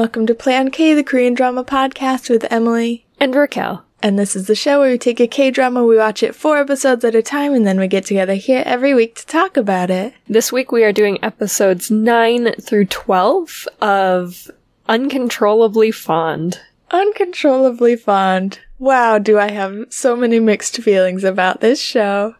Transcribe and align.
welcome 0.00 0.24
to 0.24 0.34
Play 0.34 0.56
on 0.56 0.70
K, 0.70 0.94
the 0.94 1.04
Korean 1.04 1.34
drama 1.34 1.62
podcast 1.62 2.30
with 2.30 2.50
Emily. 2.50 3.04
And 3.18 3.34
Raquel. 3.34 3.84
And 4.02 4.18
this 4.18 4.34
is 4.34 4.46
the 4.46 4.54
show 4.54 4.80
where 4.80 4.92
we 4.92 4.96
take 4.96 5.20
a 5.20 5.26
K 5.26 5.50
drama, 5.50 5.84
we 5.84 5.98
watch 5.98 6.22
it 6.22 6.34
four 6.34 6.56
episodes 6.56 7.04
at 7.04 7.14
a 7.14 7.20
time, 7.20 7.52
and 7.52 7.66
then 7.66 7.78
we 7.78 7.86
get 7.86 8.06
together 8.06 8.32
here 8.32 8.62
every 8.64 8.94
week 8.94 9.14
to 9.16 9.26
talk 9.26 9.58
about 9.58 9.90
it. 9.90 10.14
This 10.26 10.50
week 10.50 10.72
we 10.72 10.84
are 10.84 10.90
doing 10.90 11.22
episodes 11.22 11.90
9 11.90 12.54
through 12.62 12.86
12 12.86 13.68
of 13.82 14.50
Uncontrollably 14.88 15.90
Fond. 15.90 16.58
Uncontrollably 16.90 17.94
fond. 17.94 18.58
Wow, 18.78 19.18
do 19.18 19.38
I 19.38 19.50
have 19.50 19.84
so 19.90 20.16
many 20.16 20.40
mixed 20.40 20.78
feelings 20.78 21.24
about 21.24 21.60
this 21.60 21.78
show. 21.78 22.36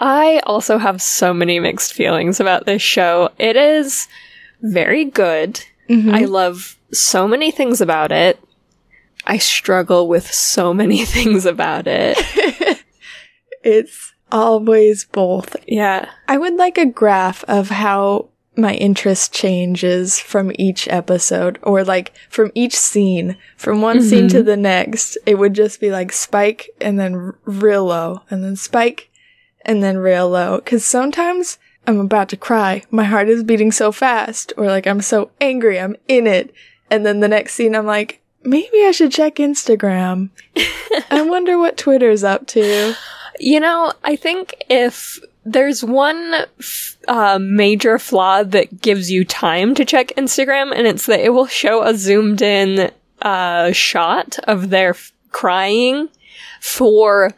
I 0.00 0.42
also 0.46 0.78
have 0.78 1.00
so 1.00 1.32
many 1.32 1.60
mixed 1.60 1.92
feelings 1.92 2.40
about 2.40 2.66
this 2.66 2.82
show. 2.82 3.30
It 3.38 3.54
is 3.54 4.08
very 4.62 5.04
good. 5.04 5.64
Mm-hmm. 5.88 6.12
I 6.12 6.24
love 6.24 6.76
so 6.94 7.28
many 7.28 7.50
things 7.50 7.80
about 7.80 8.12
it. 8.12 8.38
I 9.26 9.38
struggle 9.38 10.08
with 10.08 10.32
so 10.32 10.74
many 10.82 11.04
things 11.04 11.46
about 11.46 11.86
it. 11.86 12.18
It's 13.64 14.12
always 14.30 15.06
both. 15.06 15.56
Yeah. 15.66 16.10
I 16.28 16.36
would 16.36 16.54
like 16.54 16.76
a 16.78 16.86
graph 16.86 17.42
of 17.44 17.70
how 17.70 18.28
my 18.56 18.74
interest 18.74 19.32
changes 19.32 20.20
from 20.20 20.52
each 20.56 20.86
episode 20.86 21.58
or 21.62 21.82
like 21.82 22.12
from 22.28 22.52
each 22.54 22.76
scene. 22.76 23.36
From 23.56 23.80
one 23.80 24.02
scene 24.02 24.28
to 24.28 24.38
mm-hmm. 24.38 24.46
the 24.46 24.56
next, 24.56 25.18
it 25.26 25.38
would 25.38 25.54
just 25.54 25.80
be 25.80 25.90
like 25.90 26.12
spike 26.12 26.68
and 26.80 27.00
then 27.00 27.14
r- 27.14 27.38
real 27.44 27.86
low 27.86 28.20
and 28.30 28.44
then 28.44 28.54
spike 28.54 29.10
and 29.62 29.82
then 29.82 29.96
real 29.96 30.28
low. 30.28 30.60
Cause 30.60 30.84
sometimes 30.84 31.58
I'm 31.86 31.98
about 31.98 32.28
to 32.28 32.36
cry. 32.36 32.84
My 32.90 33.04
heart 33.04 33.28
is 33.28 33.42
beating 33.42 33.72
so 33.72 33.90
fast 33.92 34.52
or 34.58 34.66
like 34.66 34.86
I'm 34.86 35.00
so 35.00 35.30
angry. 35.40 35.80
I'm 35.80 35.96
in 36.06 36.26
it. 36.26 36.52
And 36.90 37.04
then 37.04 37.20
the 37.20 37.28
next 37.28 37.54
scene, 37.54 37.74
I'm 37.74 37.86
like, 37.86 38.20
maybe 38.44 38.84
I 38.84 38.90
should 38.92 39.12
check 39.12 39.36
Instagram. 39.36 40.30
I 41.10 41.22
wonder 41.28 41.58
what 41.58 41.76
Twitter's 41.76 42.24
up 42.24 42.46
to. 42.48 42.94
You 43.40 43.60
know, 43.60 43.92
I 44.04 44.16
think 44.16 44.54
if 44.68 45.18
there's 45.44 45.84
one 45.84 46.34
f- 46.58 46.96
uh, 47.08 47.38
major 47.40 47.98
flaw 47.98 48.42
that 48.42 48.80
gives 48.80 49.10
you 49.10 49.24
time 49.24 49.74
to 49.74 49.84
check 49.84 50.12
Instagram, 50.16 50.72
and 50.74 50.86
it's 50.86 51.06
that 51.06 51.20
it 51.20 51.30
will 51.30 51.46
show 51.46 51.82
a 51.82 51.94
zoomed 51.94 52.42
in 52.42 52.90
uh, 53.22 53.72
shot 53.72 54.38
of 54.44 54.70
their 54.70 54.90
f- 54.90 55.12
crying 55.30 56.08
for 56.60 57.32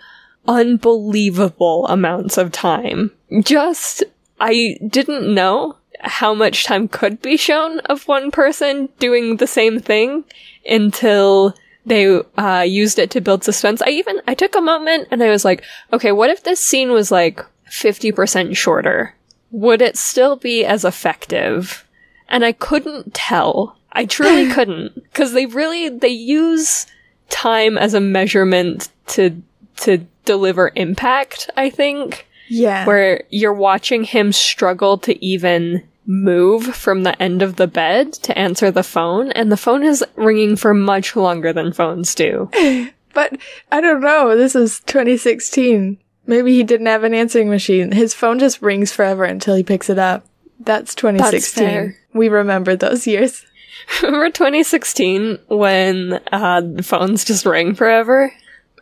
unbelievable 0.47 1.86
amounts 1.88 2.38
of 2.38 2.53
time. 2.53 3.10
Just, 3.41 4.05
I 4.38 4.78
didn't 4.86 5.33
know 5.34 5.77
how 6.00 6.34
much 6.34 6.64
time 6.64 6.89
could 6.89 7.20
be 7.22 7.36
shown 7.36 7.80
of 7.80 8.06
one 8.08 8.30
person 8.30 8.89
doing 8.98 9.36
the 9.36 9.47
same 9.47 9.78
thing 9.80 10.25
until 10.69 11.55
they 11.84 12.20
uh, 12.36 12.64
used 12.66 12.98
it 12.98 13.11
to 13.12 13.20
build 13.20 13.44
suspense. 13.44 13.80
I 13.83 13.91
even 13.91 14.20
I 14.27 14.34
took 14.34 14.55
a 14.56 14.61
moment 14.61 15.08
and 15.11 15.22
I 15.22 15.30
was 15.30 15.44
like, 15.44 15.62
okay, 15.92 16.12
what 16.12 16.30
if 16.30 16.42
this 16.42 16.61
scene 16.61 16.91
was 16.91 17.11
like 17.11 17.44
fifty 17.64 18.12
percent 18.12 18.56
shorter? 18.56 19.14
Would 19.53 19.80
it 19.80 19.97
still 19.97 20.36
be 20.36 20.64
as 20.64 20.84
effective? 20.84 21.86
And 22.28 22.44
I 22.44 22.53
couldn't 22.53 23.15
tell. 23.15 23.76
I 23.93 24.04
truly 24.04 24.50
couldn't 24.53 24.94
because 24.94 25.32
they 25.32 25.47
really 25.47 25.88
they 25.88 26.09
use 26.09 26.87
time 27.31 27.78
as 27.78 27.94
a 27.94 28.00
measurement 28.00 28.88
to 29.09 29.41
to 29.78 29.99
deliver 30.25 30.72
impact. 30.75 31.49
I 31.56 31.70
think 31.70 32.26
Yeah. 32.49 32.84
where 32.84 33.22
you're 33.31 33.53
watching 33.53 34.03
him 34.03 34.32
struggle 34.32 34.99
to 34.99 35.25
even 35.25 35.84
move 36.06 36.65
from 36.75 37.03
the 37.03 37.21
end 37.21 37.43
of 37.43 37.56
the 37.56 37.67
bed 37.67 38.12
to 38.15 38.37
answer 38.39 38.71
the 38.71 38.83
phone, 38.83 39.31
and 39.33 39.50
the 39.50 39.56
phone 39.56 39.83
is 39.83 40.05
ringing 40.17 40.56
for 40.56 40.72
much 40.75 41.17
longer 41.17 41.53
than 41.53 41.72
phones 41.72 42.15
do. 42.15 42.50
But 43.15 43.39
I 43.72 43.81
don't 43.81 44.03
know. 44.03 44.37
This 44.37 44.55
is 44.55 44.81
2016. 44.81 45.97
Maybe 46.27 46.53
he 46.55 46.62
didn't 46.62 46.84
have 46.87 47.03
an 47.03 47.15
answering 47.15 47.49
machine. 47.49 47.93
His 47.93 48.12
phone 48.12 48.39
just 48.39 48.61
rings 48.61 48.93
forever 48.93 49.25
until 49.25 49.55
he 49.55 49.62
picks 49.62 49.89
it 49.89 49.99
up. 49.99 50.27
That's 50.61 50.94
2016. 50.94 51.65
fair. 51.67 51.97
We 52.12 52.28
remember 52.28 52.77
those 52.77 53.06
years. 53.06 53.47
Remember 54.03 54.28
2016 54.28 55.38
when 55.49 56.21
uh, 56.31 56.61
the 56.61 56.83
phones 56.83 57.25
just 57.25 57.47
rang 57.47 57.75
forever? 57.75 58.31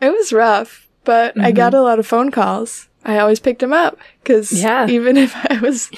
It 0.01 0.09
was 0.09 0.33
rough, 0.33 0.85
but 1.05 1.39
I 1.39 1.51
got 1.53 1.73
a 1.73 1.81
lot 1.81 1.99
of 1.99 2.05
phone 2.07 2.29
calls. 2.29 2.89
I 3.05 3.19
always 3.19 3.39
picked 3.39 3.59
them 3.61 3.71
up 3.71 3.97
because 4.21 4.51
Yeah. 4.51 4.85
even 4.87 5.15
if 5.25 5.33
I 5.33 5.59
was, 5.61 5.89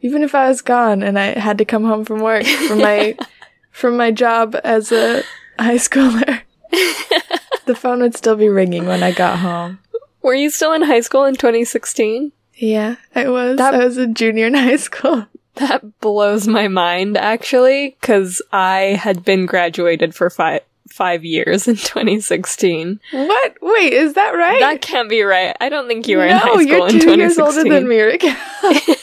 even 0.00 0.22
if 0.22 0.34
I 0.34 0.48
was 0.48 0.62
gone 0.62 1.02
and 1.02 1.18
I 1.18 1.38
had 1.38 1.58
to 1.58 1.64
come 1.64 1.84
home 1.84 2.04
from 2.04 2.20
work 2.20 2.44
from 2.44 2.78
my, 2.78 3.16
from 3.70 3.96
my 3.96 4.10
job 4.10 4.56
as 4.64 4.92
a 4.92 5.22
high 5.58 5.76
schooler, 5.76 6.40
the 7.66 7.74
phone 7.74 8.00
would 8.00 8.16
still 8.16 8.36
be 8.36 8.48
ringing 8.48 8.86
when 8.86 9.02
I 9.02 9.12
got 9.12 9.38
home. 9.38 9.78
Were 10.22 10.34
you 10.34 10.50
still 10.50 10.72
in 10.72 10.82
high 10.82 11.00
school 11.00 11.24
in 11.24 11.34
2016? 11.34 12.32
Yeah, 12.56 12.96
I 13.14 13.28
was. 13.28 13.56
That- 13.56 13.74
I 13.74 13.84
was 13.84 13.96
a 13.96 14.06
junior 14.06 14.46
in 14.46 14.54
high 14.54 14.76
school. 14.76 15.26
That 15.54 16.00
blows 16.00 16.46
my 16.46 16.68
mind, 16.68 17.16
actually, 17.16 17.96
because 18.00 18.40
I 18.52 18.98
had 19.00 19.24
been 19.24 19.44
graduated 19.44 20.14
for 20.14 20.30
five 20.30 20.62
five 20.88 21.24
years 21.24 21.68
in 21.68 21.76
2016. 21.76 23.00
What? 23.12 23.56
Wait, 23.60 23.92
is 23.92 24.14
that 24.14 24.30
right? 24.30 24.60
That 24.60 24.80
can't 24.80 25.08
be 25.08 25.22
right. 25.22 25.56
I 25.60 25.68
don't 25.68 25.86
think 25.86 26.08
you 26.08 26.18
were 26.18 26.26
no, 26.26 26.32
in 26.32 26.38
high 26.38 26.48
school 26.48 26.64
No, 26.64 26.88
you're 26.88 27.00
two 27.00 27.16
years 27.16 27.38
older 27.38 27.64
than 27.64 27.88
me, 27.88 28.00
Rick. 28.00 28.24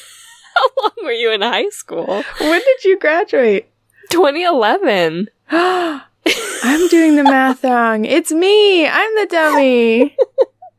How 0.76 0.82
long 0.82 0.92
were 1.04 1.12
you 1.12 1.32
in 1.32 1.42
high 1.42 1.70
school? 1.70 2.24
when 2.40 2.60
did 2.60 2.84
you 2.84 3.00
graduate? 3.00 3.70
2011. 4.12 5.30
I'm 5.52 6.88
doing 6.88 7.16
the 7.16 7.24
math 7.24 7.64
wrong. 7.64 8.06
It's 8.06 8.32
me. 8.32 8.88
I'm 8.88 9.16
the 9.16 9.28
dummy. 9.30 10.16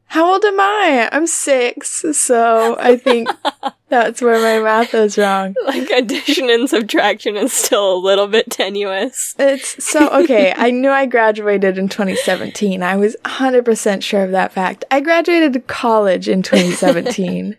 How 0.08 0.32
old 0.32 0.44
am 0.44 0.58
I? 0.58 1.08
I'm 1.12 1.26
six, 1.26 2.04
so 2.12 2.76
I 2.78 2.96
think 2.96 3.28
that's 3.88 4.22
where 4.22 4.40
my 4.40 4.64
math 4.64 4.94
is 4.94 5.18
wrong. 5.18 5.54
Like 5.66 5.90
addition 5.90 6.48
and 6.48 6.70
subtraction 6.70 7.36
is 7.36 7.52
still 7.52 7.94
a 7.94 7.98
little 7.98 8.26
bit 8.26 8.50
tenuous. 8.50 9.34
It's 9.38 9.84
so 9.84 10.08
okay. 10.22 10.54
I 10.56 10.70
knew 10.70 10.90
I 10.90 11.06
graduated 11.06 11.76
in 11.76 11.88
2017. 11.88 12.82
I 12.82 12.96
was 12.96 13.16
100% 13.24 14.02
sure 14.02 14.24
of 14.24 14.30
that 14.30 14.52
fact. 14.52 14.84
I 14.90 15.00
graduated 15.00 15.66
college 15.66 16.28
in 16.28 16.42
2017. 16.42 17.56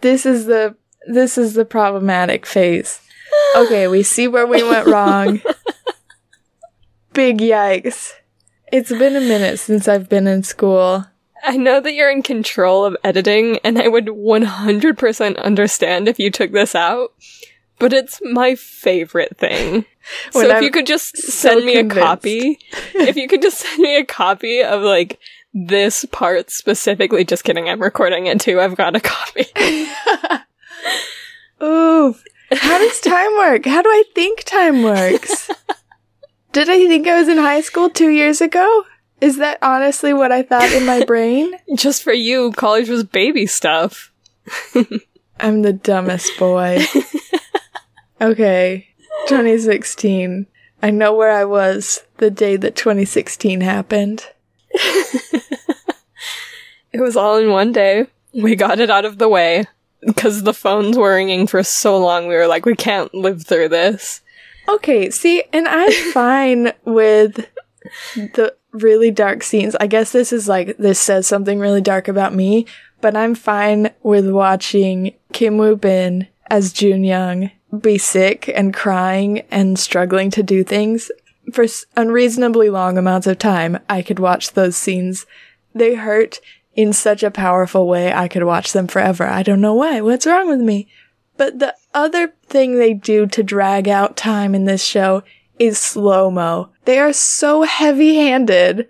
this 0.00 0.24
is 0.24 0.46
the 0.46 0.76
this 1.06 1.38
is 1.38 1.54
the 1.54 1.64
problematic 1.64 2.46
phase. 2.46 3.00
Okay, 3.56 3.88
we 3.88 4.02
see 4.02 4.28
where 4.28 4.46
we 4.46 4.62
went 4.62 4.86
wrong. 4.86 5.40
Big 7.12 7.38
yikes. 7.38 8.12
It's 8.72 8.90
been 8.90 9.16
a 9.16 9.20
minute 9.20 9.58
since 9.58 9.86
I've 9.86 10.08
been 10.08 10.26
in 10.26 10.42
school. 10.42 11.06
I 11.44 11.56
know 11.56 11.80
that 11.80 11.92
you're 11.92 12.10
in 12.10 12.22
control 12.22 12.84
of 12.84 12.96
editing, 13.04 13.58
and 13.62 13.78
I 13.78 13.86
would 13.88 14.06
100% 14.06 15.36
understand 15.42 16.08
if 16.08 16.18
you 16.18 16.30
took 16.30 16.52
this 16.52 16.74
out, 16.74 17.12
but 17.78 17.92
it's 17.92 18.20
my 18.24 18.54
favorite 18.54 19.36
thing. 19.36 19.84
so 20.30 20.40
if 20.40 20.56
I'm 20.56 20.62
you 20.62 20.70
could 20.70 20.86
just 20.86 21.16
so 21.18 21.50
send 21.50 21.66
me 21.66 21.74
convinced. 21.74 21.96
a 21.96 22.00
copy, 22.00 22.58
if 22.94 23.16
you 23.16 23.28
could 23.28 23.42
just 23.42 23.58
send 23.58 23.82
me 23.82 23.96
a 23.96 24.04
copy 24.04 24.62
of 24.62 24.82
like 24.82 25.20
this 25.52 26.04
part 26.06 26.50
specifically, 26.50 27.24
just 27.24 27.44
kidding, 27.44 27.68
I'm 27.68 27.82
recording 27.82 28.26
it 28.26 28.40
too, 28.40 28.60
I've 28.60 28.76
got 28.76 28.96
a 28.96 29.00
copy. 29.00 29.44
Ooh. 31.62 32.14
How 32.52 32.78
does 32.78 33.00
time 33.00 33.32
work? 33.36 33.66
How 33.66 33.82
do 33.82 33.88
I 33.88 34.04
think 34.14 34.44
time 34.44 34.82
works? 34.82 35.50
Did 36.52 36.68
I 36.68 36.86
think 36.86 37.08
I 37.08 37.18
was 37.18 37.28
in 37.28 37.38
high 37.38 37.62
school 37.62 37.90
two 37.90 38.10
years 38.10 38.40
ago? 38.40 38.84
Is 39.20 39.38
that 39.38 39.58
honestly 39.62 40.12
what 40.12 40.30
I 40.32 40.42
thought 40.42 40.70
in 40.72 40.86
my 40.86 41.04
brain? 41.04 41.54
just 41.74 42.02
for 42.02 42.12
you, 42.12 42.52
college 42.52 42.88
was 42.88 43.04
baby 43.04 43.46
stuff. 43.46 44.12
I'm 45.40 45.62
the 45.62 45.72
dumbest 45.72 46.38
boy. 46.38 46.84
Okay, 48.20 48.88
2016. 49.26 50.46
I 50.82 50.90
know 50.90 51.14
where 51.14 51.32
I 51.32 51.44
was 51.44 52.04
the 52.18 52.30
day 52.30 52.56
that 52.56 52.76
2016 52.76 53.62
happened. 53.62 54.26
It 56.94 57.00
was 57.00 57.16
all 57.16 57.38
in 57.38 57.50
one 57.50 57.72
day. 57.72 58.06
We 58.32 58.54
got 58.54 58.78
it 58.78 58.88
out 58.88 59.04
of 59.04 59.18
the 59.18 59.28
way. 59.28 59.64
Because 60.06 60.42
the 60.42 60.54
phones 60.54 60.96
were 60.96 61.14
ringing 61.14 61.46
for 61.46 61.62
so 61.62 61.98
long, 61.98 62.26
we 62.26 62.34
were 62.34 62.46
like, 62.46 62.66
we 62.66 62.74
can't 62.74 63.12
live 63.14 63.46
through 63.46 63.68
this. 63.70 64.20
Okay, 64.68 65.10
see, 65.10 65.42
and 65.52 65.68
I'm 65.68 65.92
fine 66.12 66.72
with 66.84 67.48
the 68.14 68.54
really 68.72 69.10
dark 69.10 69.42
scenes. 69.42 69.76
I 69.80 69.86
guess 69.86 70.12
this 70.12 70.32
is 70.32 70.48
like, 70.48 70.76
this 70.78 70.98
says 70.98 71.26
something 71.26 71.58
really 71.58 71.80
dark 71.80 72.08
about 72.08 72.34
me, 72.34 72.66
but 73.00 73.16
I'm 73.16 73.34
fine 73.34 73.90
with 74.02 74.28
watching 74.30 75.14
Kim 75.32 75.58
Woo 75.58 75.76
Bin 75.76 76.28
as 76.48 76.72
Jun 76.72 77.04
Young 77.04 77.50
be 77.80 77.98
sick 77.98 78.48
and 78.54 78.72
crying 78.72 79.40
and 79.50 79.78
struggling 79.78 80.30
to 80.30 80.42
do 80.42 80.62
things 80.64 81.10
for 81.52 81.66
unreasonably 81.96 82.70
long 82.70 82.96
amounts 82.96 83.26
of 83.26 83.38
time. 83.38 83.78
I 83.88 84.02
could 84.02 84.18
watch 84.18 84.52
those 84.52 84.76
scenes. 84.76 85.26
They 85.74 85.94
hurt 85.94 86.40
in 86.74 86.92
such 86.92 87.22
a 87.22 87.30
powerful 87.30 87.86
way. 87.86 88.12
I 88.12 88.28
could 88.28 88.44
watch 88.44 88.72
them 88.72 88.86
forever. 88.86 89.26
I 89.26 89.42
don't 89.42 89.60
know 89.60 89.74
why. 89.74 90.00
What's 90.00 90.26
wrong 90.26 90.48
with 90.48 90.60
me? 90.60 90.88
But 91.36 91.58
the 91.58 91.74
other 91.92 92.34
thing 92.46 92.78
they 92.78 92.94
do 92.94 93.26
to 93.26 93.42
drag 93.42 93.88
out 93.88 94.16
time 94.16 94.54
in 94.54 94.64
this 94.64 94.84
show 94.84 95.22
is 95.58 95.78
slow 95.78 96.30
mo. 96.30 96.70
They 96.84 96.98
are 96.98 97.12
so 97.12 97.62
heavy 97.62 98.16
handed 98.16 98.88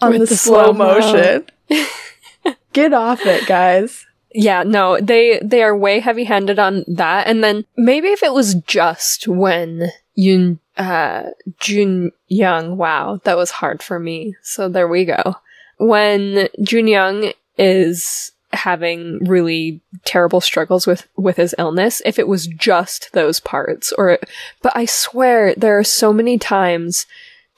on 0.00 0.12
the, 0.12 0.18
the 0.20 0.36
slow 0.36 0.72
motion. 0.72 1.46
Get 2.72 2.92
off 2.92 3.24
it, 3.26 3.46
guys. 3.46 4.06
Yeah, 4.32 4.62
no, 4.62 5.00
they 5.00 5.40
they 5.42 5.62
are 5.62 5.76
way 5.76 5.98
heavy-handed 5.98 6.58
on 6.58 6.84
that. 6.86 7.26
And 7.26 7.42
then 7.42 7.64
maybe 7.76 8.08
if 8.08 8.22
it 8.22 8.32
was 8.32 8.54
just 8.54 9.26
when 9.26 9.90
Yun 10.14 10.60
uh 10.76 11.30
Jun 11.58 12.12
Young, 12.28 12.76
wow, 12.76 13.20
that 13.24 13.36
was 13.36 13.50
hard 13.50 13.82
for 13.82 13.98
me. 13.98 14.36
So 14.42 14.68
there 14.68 14.86
we 14.86 15.04
go. 15.04 15.36
When 15.80 16.48
Jun 16.62 16.86
Young 16.86 17.32
is 17.58 18.32
having 18.52 19.24
really 19.24 19.80
terrible 20.04 20.40
struggles 20.40 20.86
with 20.86 21.08
with 21.16 21.36
his 21.36 21.54
illness, 21.58 22.02
if 22.04 22.18
it 22.18 22.28
was 22.28 22.46
just 22.46 23.12
those 23.12 23.40
parts 23.40 23.92
or 23.92 24.18
but 24.62 24.76
I 24.76 24.84
swear 24.84 25.54
there 25.54 25.78
are 25.78 25.84
so 25.84 26.12
many 26.12 26.38
times 26.38 27.06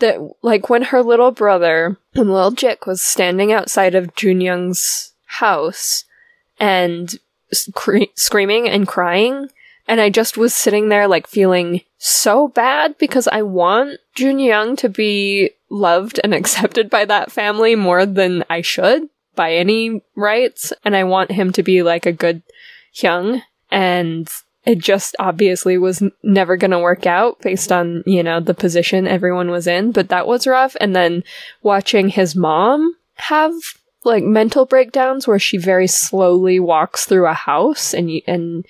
that 0.00 0.18
like 0.42 0.68
when 0.68 0.82
her 0.82 1.02
little 1.02 1.30
brother, 1.30 1.96
when 2.14 2.30
little 2.30 2.52
Jik 2.52 2.86
was 2.86 3.02
standing 3.02 3.52
outside 3.52 3.94
of 3.94 4.14
Jun 4.14 4.40
Young's 4.40 5.12
house 5.26 6.04
and 6.60 7.18
scre- 7.52 8.10
screaming 8.14 8.68
and 8.68 8.86
crying. 8.86 9.48
And 9.88 10.00
I 10.00 10.10
just 10.10 10.36
was 10.36 10.54
sitting 10.54 10.88
there 10.88 11.08
like 11.08 11.26
feeling 11.26 11.80
so 11.98 12.48
bad 12.48 12.96
because 12.98 13.26
I 13.28 13.42
want 13.42 13.98
Jun 14.14 14.38
Young 14.38 14.76
to 14.76 14.88
be 14.88 15.50
loved 15.72 16.20
and 16.22 16.34
accepted 16.34 16.88
by 16.90 17.04
that 17.06 17.32
family 17.32 17.74
more 17.74 18.06
than 18.06 18.44
I 18.48 18.60
should 18.60 19.08
by 19.34 19.54
any 19.54 20.02
rights. 20.14 20.72
And 20.84 20.94
I 20.94 21.04
want 21.04 21.32
him 21.32 21.52
to 21.52 21.62
be 21.62 21.82
like 21.82 22.06
a 22.06 22.12
good 22.12 22.42
Hyung. 22.94 23.42
And 23.70 24.30
it 24.64 24.78
just 24.78 25.16
obviously 25.18 25.78
was 25.78 26.02
never 26.22 26.56
going 26.56 26.70
to 26.70 26.78
work 26.78 27.06
out 27.06 27.40
based 27.40 27.72
on, 27.72 28.04
you 28.06 28.22
know, 28.22 28.38
the 28.38 28.54
position 28.54 29.08
everyone 29.08 29.50
was 29.50 29.66
in. 29.66 29.90
But 29.92 30.10
that 30.10 30.26
was 30.26 30.46
rough. 30.46 30.76
And 30.80 30.94
then 30.94 31.24
watching 31.62 32.08
his 32.08 32.36
mom 32.36 32.94
have 33.14 33.52
like 34.04 34.24
mental 34.24 34.66
breakdowns 34.66 35.26
where 35.26 35.38
she 35.38 35.56
very 35.56 35.86
slowly 35.86 36.60
walks 36.60 37.06
through 37.06 37.26
a 37.26 37.34
house 37.34 37.94
and 37.94 38.10
and 38.26 38.66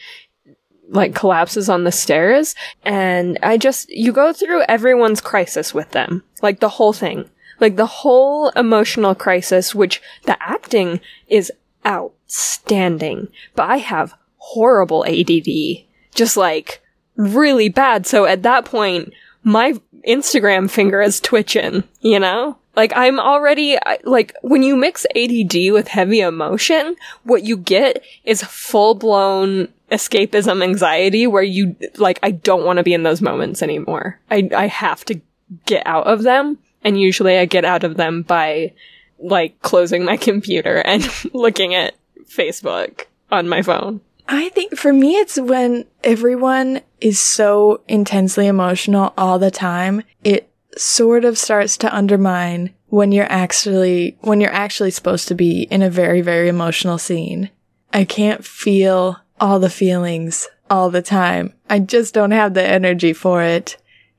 like 0.92 1.14
collapses 1.14 1.68
on 1.68 1.84
the 1.84 1.92
stairs 1.92 2.54
and 2.84 3.38
I 3.42 3.56
just 3.56 3.88
you 3.88 4.12
go 4.12 4.32
through 4.32 4.62
everyone's 4.68 5.20
crisis 5.20 5.74
with 5.74 5.90
them. 5.90 6.22
Like 6.42 6.60
the 6.60 6.68
whole 6.68 6.92
thing. 6.92 7.28
Like 7.60 7.76
the 7.76 7.86
whole 7.86 8.50
emotional 8.50 9.14
crisis 9.14 9.74
which 9.74 10.02
the 10.24 10.40
acting 10.42 11.00
is 11.28 11.50
outstanding 11.86 13.28
but 13.54 13.68
I 13.68 13.78
have 13.78 14.14
horrible 14.36 15.04
ADD 15.06 15.84
just 16.14 16.36
like 16.36 16.82
really 17.16 17.68
bad. 17.68 18.06
So 18.06 18.26
at 18.26 18.42
that 18.42 18.64
point 18.66 19.12
my 19.42 19.74
Instagram 20.06 20.70
finger 20.70 21.00
is 21.00 21.20
twitching 21.20 21.84
you 22.00 22.20
know? 22.20 22.58
Like 22.76 22.92
I'm 22.96 23.20
already 23.20 23.78
like 24.04 24.34
when 24.42 24.62
you 24.62 24.76
mix 24.76 25.04
ADD 25.14 25.72
with 25.72 25.88
heavy 25.88 26.20
emotion, 26.20 26.96
what 27.24 27.44
you 27.44 27.56
get 27.56 28.02
is 28.24 28.42
full 28.42 28.94
blown 28.94 29.68
escapism 29.92 30.62
anxiety 30.62 31.26
where 31.26 31.42
you 31.42 31.76
like 31.96 32.18
I 32.22 32.30
don't 32.30 32.64
want 32.64 32.78
to 32.78 32.82
be 32.82 32.94
in 32.94 33.02
those 33.02 33.20
moments 33.20 33.62
anymore. 33.62 34.18
I 34.30 34.48
I 34.56 34.66
have 34.66 35.04
to 35.06 35.20
get 35.66 35.86
out 35.86 36.06
of 36.06 36.22
them 36.22 36.58
and 36.82 37.00
usually 37.00 37.38
I 37.38 37.44
get 37.44 37.64
out 37.64 37.84
of 37.84 37.96
them 37.96 38.22
by 38.22 38.72
like 39.18 39.60
closing 39.62 40.04
my 40.04 40.16
computer 40.28 40.78
and 40.78 41.06
looking 41.34 41.74
at 41.74 41.94
Facebook 42.24 43.04
on 43.30 43.48
my 43.48 43.62
phone. 43.62 44.00
I 44.28 44.48
think 44.50 44.76
for 44.76 44.92
me, 44.92 45.16
it's 45.16 45.38
when 45.38 45.84
everyone 46.04 46.80
is 47.00 47.20
so 47.20 47.82
intensely 47.88 48.46
emotional 48.46 49.12
all 49.18 49.38
the 49.38 49.50
time. 49.50 50.02
It 50.22 50.48
sort 50.78 51.24
of 51.24 51.36
starts 51.36 51.76
to 51.78 51.94
undermine 51.94 52.72
when 52.88 53.12
you're 53.12 53.30
actually, 53.30 54.16
when 54.20 54.40
you're 54.40 54.52
actually 54.52 54.90
supposed 54.90 55.28
to 55.28 55.34
be 55.34 55.62
in 55.64 55.82
a 55.82 55.90
very, 55.90 56.20
very 56.20 56.48
emotional 56.48 56.98
scene. 56.98 57.50
I 57.92 58.04
can't 58.04 58.44
feel 58.44 59.18
all 59.42 59.58
the 59.58 59.68
feelings 59.68 60.48
all 60.70 60.88
the 60.88 61.02
time. 61.02 61.52
I 61.68 61.80
just 61.80 62.14
don't 62.14 62.30
have 62.30 62.54
the 62.54 62.64
energy 62.64 63.12
for 63.12 63.42
it. 63.42 63.76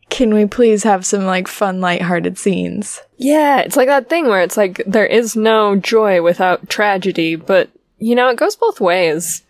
Can 0.09 0.33
we 0.33 0.45
please 0.45 0.83
have 0.83 1.05
some 1.05 1.25
like 1.25 1.47
fun, 1.47 1.79
lighthearted 1.79 2.37
scenes? 2.37 2.99
Yeah, 3.15 3.61
it's 3.61 3.77
like 3.77 3.87
that 3.87 4.09
thing 4.09 4.27
where 4.27 4.41
it's 4.41 4.57
like 4.57 4.83
there 4.85 5.05
is 5.05 5.37
no 5.37 5.77
joy 5.77 6.21
without 6.21 6.69
tragedy, 6.69 7.37
but 7.37 7.69
you 7.99 8.15
know, 8.15 8.27
it 8.27 8.37
goes 8.37 8.57
both 8.57 8.81
ways. 8.81 9.43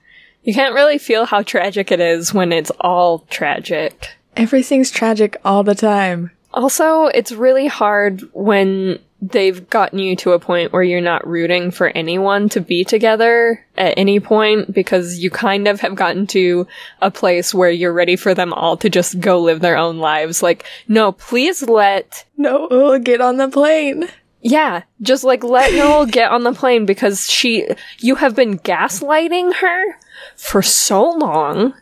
You 0.43 0.53
can't 0.53 0.75
really 0.75 0.99
feel 0.99 1.25
how 1.25 1.41
tragic 1.41 1.91
it 1.91 1.99
is 1.99 2.35
when 2.35 2.51
it's 2.51 2.71
all 2.79 3.19
tragic. 3.31 4.11
Everything's 4.37 4.91
tragic 4.91 5.37
all 5.43 5.63
the 5.63 5.75
time. 5.75 6.29
Also, 6.53 7.05
it's 7.05 7.31
really 7.31 7.65
hard 7.65 8.21
when 8.33 8.99
they've 9.31 9.69
gotten 9.69 9.99
you 9.99 10.15
to 10.17 10.31
a 10.33 10.39
point 10.39 10.73
where 10.73 10.83
you're 10.83 10.99
not 11.01 11.25
rooting 11.25 11.71
for 11.71 11.87
anyone 11.87 12.49
to 12.49 12.59
be 12.59 12.83
together 12.83 13.65
at 13.77 13.93
any 13.97 14.19
point 14.19 14.73
because 14.73 15.19
you 15.19 15.29
kind 15.29 15.67
of 15.67 15.79
have 15.79 15.95
gotten 15.95 16.27
to 16.27 16.67
a 17.01 17.09
place 17.09 17.53
where 17.53 17.69
you're 17.69 17.93
ready 17.93 18.15
for 18.15 18.33
them 18.33 18.51
all 18.53 18.75
to 18.77 18.89
just 18.89 19.19
go 19.19 19.39
live 19.39 19.61
their 19.61 19.77
own 19.77 19.97
lives. 19.99 20.43
Like, 20.43 20.65
no, 20.87 21.11
please 21.13 21.63
let 21.63 22.25
No, 22.37 22.67
we'll 22.69 22.99
get 22.99 23.21
on 23.21 23.37
the 23.37 23.47
plane. 23.47 24.09
yeah, 24.41 24.83
just 25.01 25.23
like 25.23 25.43
let 25.43 25.73
Noel 25.75 26.05
get 26.05 26.31
on 26.31 26.43
the 26.43 26.53
plane 26.53 26.85
because 26.85 27.29
she, 27.29 27.67
you 27.99 28.15
have 28.15 28.35
been 28.35 28.59
gaslighting 28.59 29.55
her 29.55 29.97
for 30.35 30.61
so 30.61 31.09
long. 31.09 31.73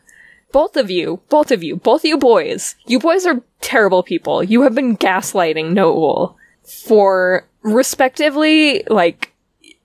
Both 0.51 0.75
of 0.75 0.91
you, 0.91 1.21
both 1.29 1.49
of 1.49 1.63
you, 1.63 1.77
both 1.77 2.03
you 2.03 2.17
boys, 2.17 2.75
you 2.85 2.99
boys 2.99 3.25
are 3.25 3.41
terrible 3.61 4.03
people. 4.03 4.43
You 4.43 4.63
have 4.63 4.75
been 4.75 4.97
gaslighting 4.97 5.71
Noel 5.71 6.38
for 6.85 7.47
respectively 7.62 8.83
like 8.89 9.33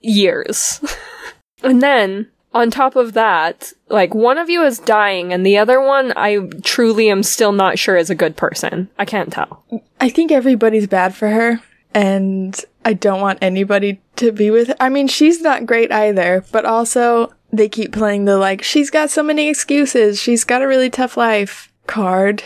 years. 0.00 0.80
and 1.62 1.82
then 1.82 2.28
on 2.56 2.70
top 2.70 2.96
of 2.96 3.12
that, 3.12 3.72
like 3.88 4.14
one 4.14 4.38
of 4.38 4.48
you 4.48 4.62
is 4.62 4.78
dying 4.78 5.32
and 5.32 5.44
the 5.44 5.58
other 5.58 5.80
one 5.80 6.12
I 6.16 6.38
truly 6.62 7.10
am 7.10 7.22
still 7.22 7.52
not 7.52 7.78
sure 7.78 7.96
is 7.96 8.08
a 8.08 8.14
good 8.14 8.36
person. 8.36 8.88
I 8.98 9.04
can't 9.04 9.32
tell. 9.32 9.62
I 10.00 10.08
think 10.08 10.32
everybody's 10.32 10.86
bad 10.86 11.14
for 11.14 11.28
her, 11.28 11.60
and 11.92 12.58
I 12.84 12.94
don't 12.94 13.20
want 13.20 13.40
anybody 13.42 14.00
to 14.16 14.32
be 14.32 14.50
with 14.50 14.68
her. 14.68 14.76
I 14.80 14.88
mean, 14.88 15.08
she's 15.08 15.40
not 15.42 15.66
great 15.66 15.92
either, 15.92 16.44
but 16.50 16.64
also 16.64 17.32
they 17.52 17.68
keep 17.68 17.92
playing 17.92 18.24
the 18.24 18.38
like, 18.38 18.62
she's 18.62 18.90
got 18.90 19.10
so 19.10 19.22
many 19.22 19.48
excuses, 19.48 20.20
she's 20.20 20.44
got 20.44 20.62
a 20.62 20.68
really 20.68 20.90
tough 20.90 21.16
life 21.16 21.72
card. 21.86 22.42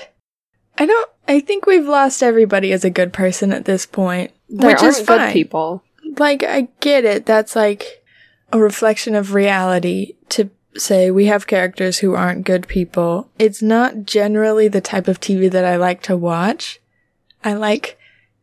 I 0.78 0.86
don't, 0.86 1.10
I 1.28 1.40
think 1.40 1.66
we've 1.66 1.86
lost 1.86 2.22
everybody 2.22 2.72
as 2.72 2.84
a 2.84 2.90
good 2.90 3.12
person 3.12 3.52
at 3.52 3.64
this 3.64 3.86
point, 3.86 4.32
There 4.50 4.68
which 4.70 4.82
aren't 4.82 4.96
is 4.96 5.06
good 5.06 5.18
fine. 5.18 5.32
people. 5.32 5.82
Like, 6.18 6.42
I 6.42 6.68
get 6.80 7.04
it. 7.04 7.24
That's 7.26 7.54
like 7.54 8.04
a 8.52 8.58
reflection 8.58 9.14
of 9.14 9.32
reality 9.34 10.16
to 10.30 10.50
say 10.76 11.10
we 11.10 11.26
have 11.26 11.46
characters 11.46 11.98
who 11.98 12.14
aren't 12.14 12.44
good 12.44 12.66
people. 12.68 13.28
It's 13.38 13.62
not 13.62 14.04
generally 14.04 14.68
the 14.68 14.80
type 14.80 15.08
of 15.08 15.20
TV 15.20 15.50
that 15.50 15.64
I 15.64 15.76
like 15.76 16.02
to 16.02 16.16
watch. 16.16 16.80
I 17.44 17.54
like 17.54 17.98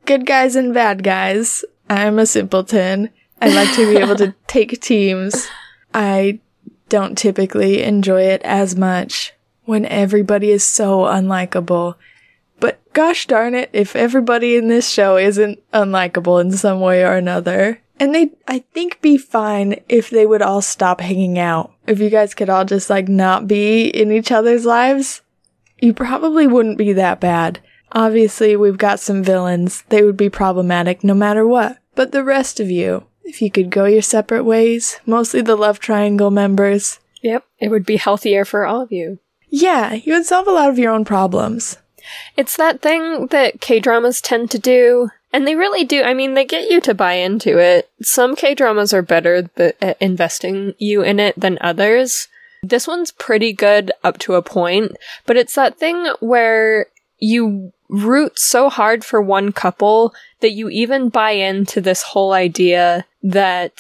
good 0.05 0.25
guys 0.25 0.55
and 0.55 0.73
bad 0.73 1.03
guys. 1.03 1.63
I'm 1.89 2.19
a 2.19 2.25
simpleton. 2.25 3.09
I 3.41 3.49
like 3.49 3.73
to 3.75 3.87
be 3.87 3.97
able 3.97 4.15
to 4.15 4.33
take 4.47 4.81
teams. 4.81 5.47
I 5.93 6.39
don't 6.89 7.17
typically 7.17 7.83
enjoy 7.83 8.23
it 8.23 8.41
as 8.43 8.75
much 8.75 9.33
when 9.65 9.85
everybody 9.85 10.51
is 10.51 10.63
so 10.63 11.01
unlikable. 11.01 11.95
Gosh 12.97 13.27
darn 13.27 13.53
it, 13.53 13.69
if 13.73 13.95
everybody 13.95 14.55
in 14.55 14.69
this 14.69 14.89
show 14.89 15.17
isn't 15.17 15.59
unlikable 15.71 16.41
in 16.41 16.51
some 16.51 16.79
way 16.79 17.03
or 17.03 17.11
another. 17.11 17.79
And 17.99 18.15
they'd, 18.15 18.35
I 18.47 18.63
think, 18.73 19.01
be 19.01 19.19
fine 19.19 19.83
if 19.87 20.09
they 20.09 20.25
would 20.25 20.41
all 20.41 20.63
stop 20.63 20.99
hanging 20.99 21.37
out. 21.37 21.71
If 21.85 21.99
you 21.99 22.09
guys 22.09 22.33
could 22.33 22.49
all 22.49 22.65
just, 22.65 22.89
like, 22.89 23.07
not 23.07 23.47
be 23.47 23.85
in 23.87 24.11
each 24.11 24.31
other's 24.31 24.65
lives, 24.65 25.21
you 25.79 25.93
probably 25.93 26.47
wouldn't 26.47 26.79
be 26.79 26.91
that 26.93 27.19
bad. 27.19 27.59
Obviously, 27.91 28.55
we've 28.55 28.79
got 28.79 28.99
some 28.99 29.23
villains. 29.23 29.83
They 29.89 30.01
would 30.01 30.17
be 30.17 30.31
problematic 30.31 31.03
no 31.03 31.13
matter 31.13 31.45
what. 31.45 31.77
But 31.93 32.11
the 32.13 32.23
rest 32.23 32.59
of 32.59 32.71
you, 32.71 33.05
if 33.23 33.43
you 33.43 33.51
could 33.51 33.69
go 33.69 33.85
your 33.85 34.01
separate 34.01 34.43
ways, 34.43 34.99
mostly 35.05 35.41
the 35.41 35.55
love 35.55 35.79
triangle 35.79 36.31
members, 36.31 36.99
Yep. 37.21 37.43
It 37.59 37.69
would 37.69 37.85
be 37.85 37.97
healthier 37.97 38.43
for 38.43 38.65
all 38.65 38.81
of 38.81 38.91
you. 38.91 39.19
yeah, 39.49 39.93
you 39.93 40.13
would 40.13 40.25
solve 40.25 40.47
a 40.47 40.51
lot 40.51 40.71
of 40.71 40.79
your 40.79 40.91
own 40.91 41.05
problems. 41.05 41.77
It's 42.35 42.57
that 42.57 42.81
thing 42.81 43.27
that 43.27 43.61
K 43.61 43.79
dramas 43.79 44.21
tend 44.21 44.51
to 44.51 44.59
do. 44.59 45.09
And 45.33 45.45
they 45.45 45.55
really 45.55 45.83
do. 45.83 46.03
I 46.03 46.13
mean, 46.13 46.33
they 46.33 46.45
get 46.45 46.69
you 46.69 46.79
to 46.81 46.93
buy 46.93 47.13
into 47.13 47.59
it. 47.59 47.89
Some 48.01 48.35
K 48.35 48.55
dramas 48.55 48.93
are 48.93 49.01
better 49.01 49.43
th- 49.43 49.75
at 49.81 50.01
investing 50.01 50.73
you 50.77 51.01
in 51.01 51.19
it 51.19 51.39
than 51.39 51.57
others. 51.61 52.27
This 52.63 52.87
one's 52.87 53.11
pretty 53.11 53.53
good 53.53 53.91
up 54.03 54.17
to 54.19 54.33
a 54.33 54.41
point, 54.41 54.93
but 55.25 55.37
it's 55.37 55.55
that 55.55 55.77
thing 55.77 56.11
where 56.19 56.87
you 57.19 57.71
root 57.89 58.37
so 58.37 58.69
hard 58.69 59.03
for 59.03 59.21
one 59.21 59.51
couple 59.51 60.13
that 60.39 60.51
you 60.51 60.69
even 60.69 61.09
buy 61.09 61.31
into 61.31 61.81
this 61.81 62.01
whole 62.01 62.33
idea 62.33 63.05
that 63.23 63.79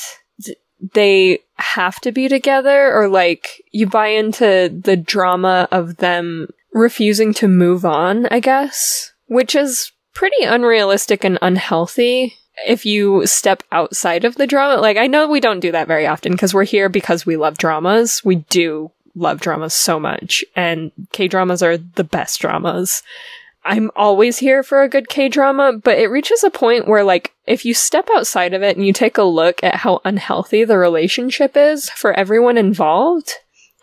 they 0.93 1.39
have 1.55 1.99
to 2.01 2.11
be 2.11 2.27
together 2.27 2.93
or 2.93 3.07
like 3.07 3.63
you 3.71 3.87
buy 3.87 4.09
into 4.09 4.69
the 4.83 4.95
drama 4.95 5.67
of 5.71 5.97
them 5.97 6.47
refusing 6.73 7.33
to 7.35 7.47
move 7.47 7.85
on, 7.85 8.25
I 8.27 8.39
guess. 8.39 9.11
which 9.27 9.55
is 9.55 9.91
pretty 10.13 10.43
unrealistic 10.43 11.23
and 11.23 11.37
unhealthy 11.41 12.35
if 12.65 12.85
you 12.85 13.25
step 13.27 13.61
outside 13.71 14.25
of 14.25 14.35
the 14.35 14.47
drama. 14.47 14.81
Like, 14.81 14.97
I 14.97 15.07
know 15.07 15.27
we 15.27 15.39
don't 15.39 15.59
do 15.59 15.71
that 15.71 15.87
very 15.87 16.07
often 16.07 16.31
because 16.31 16.53
we're 16.53 16.63
here 16.63 16.89
because 16.89 17.25
we 17.25 17.37
love 17.37 17.57
dramas. 17.57 18.21
We 18.25 18.35
do 18.35 18.91
love 19.15 19.39
dramas 19.39 19.73
so 19.73 19.99
much, 19.99 20.43
and 20.55 20.91
K 21.11 21.27
dramas 21.27 21.61
are 21.61 21.77
the 21.77 22.03
best 22.03 22.39
dramas. 22.39 23.03
I'm 23.63 23.91
always 23.95 24.37
here 24.37 24.63
for 24.63 24.81
a 24.81 24.89
good 24.89 25.09
K 25.09 25.29
drama, 25.29 25.73
but 25.83 25.97
it 25.97 26.07
reaches 26.07 26.43
a 26.43 26.49
point 26.49 26.87
where, 26.87 27.03
like, 27.03 27.33
if 27.45 27.65
you 27.65 27.73
step 27.73 28.07
outside 28.15 28.53
of 28.53 28.63
it 28.63 28.77
and 28.77 28.85
you 28.85 28.93
take 28.93 29.17
a 29.17 29.23
look 29.23 29.63
at 29.63 29.75
how 29.75 29.99
unhealthy 30.05 30.63
the 30.63 30.77
relationship 30.77 31.57
is 31.57 31.89
for 31.89 32.13
everyone 32.13 32.57
involved, 32.57 33.33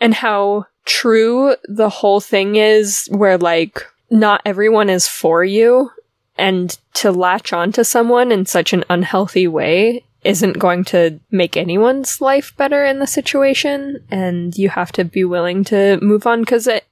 and 0.00 0.14
how 0.14 0.66
true 0.84 1.56
the 1.64 1.88
whole 1.88 2.20
thing 2.20 2.56
is, 2.56 3.08
where, 3.10 3.38
like, 3.38 3.86
not 4.10 4.42
everyone 4.44 4.90
is 4.90 5.06
for 5.06 5.44
you, 5.44 5.90
and 6.36 6.78
to 6.94 7.10
latch 7.10 7.52
onto 7.52 7.84
someone 7.84 8.32
in 8.32 8.46
such 8.46 8.72
an 8.72 8.84
unhealthy 8.90 9.46
way 9.46 10.04
isn't 10.24 10.58
going 10.58 10.84
to 10.84 11.20
make 11.30 11.56
anyone's 11.56 12.20
life 12.20 12.56
better 12.56 12.84
in 12.84 12.98
the 12.98 13.06
situation, 13.06 14.02
and 14.10 14.56
you 14.56 14.68
have 14.70 14.90
to 14.92 15.04
be 15.04 15.24
willing 15.24 15.64
to 15.64 15.98
move 16.00 16.26
on 16.26 16.40
because 16.40 16.66
it 16.66 16.84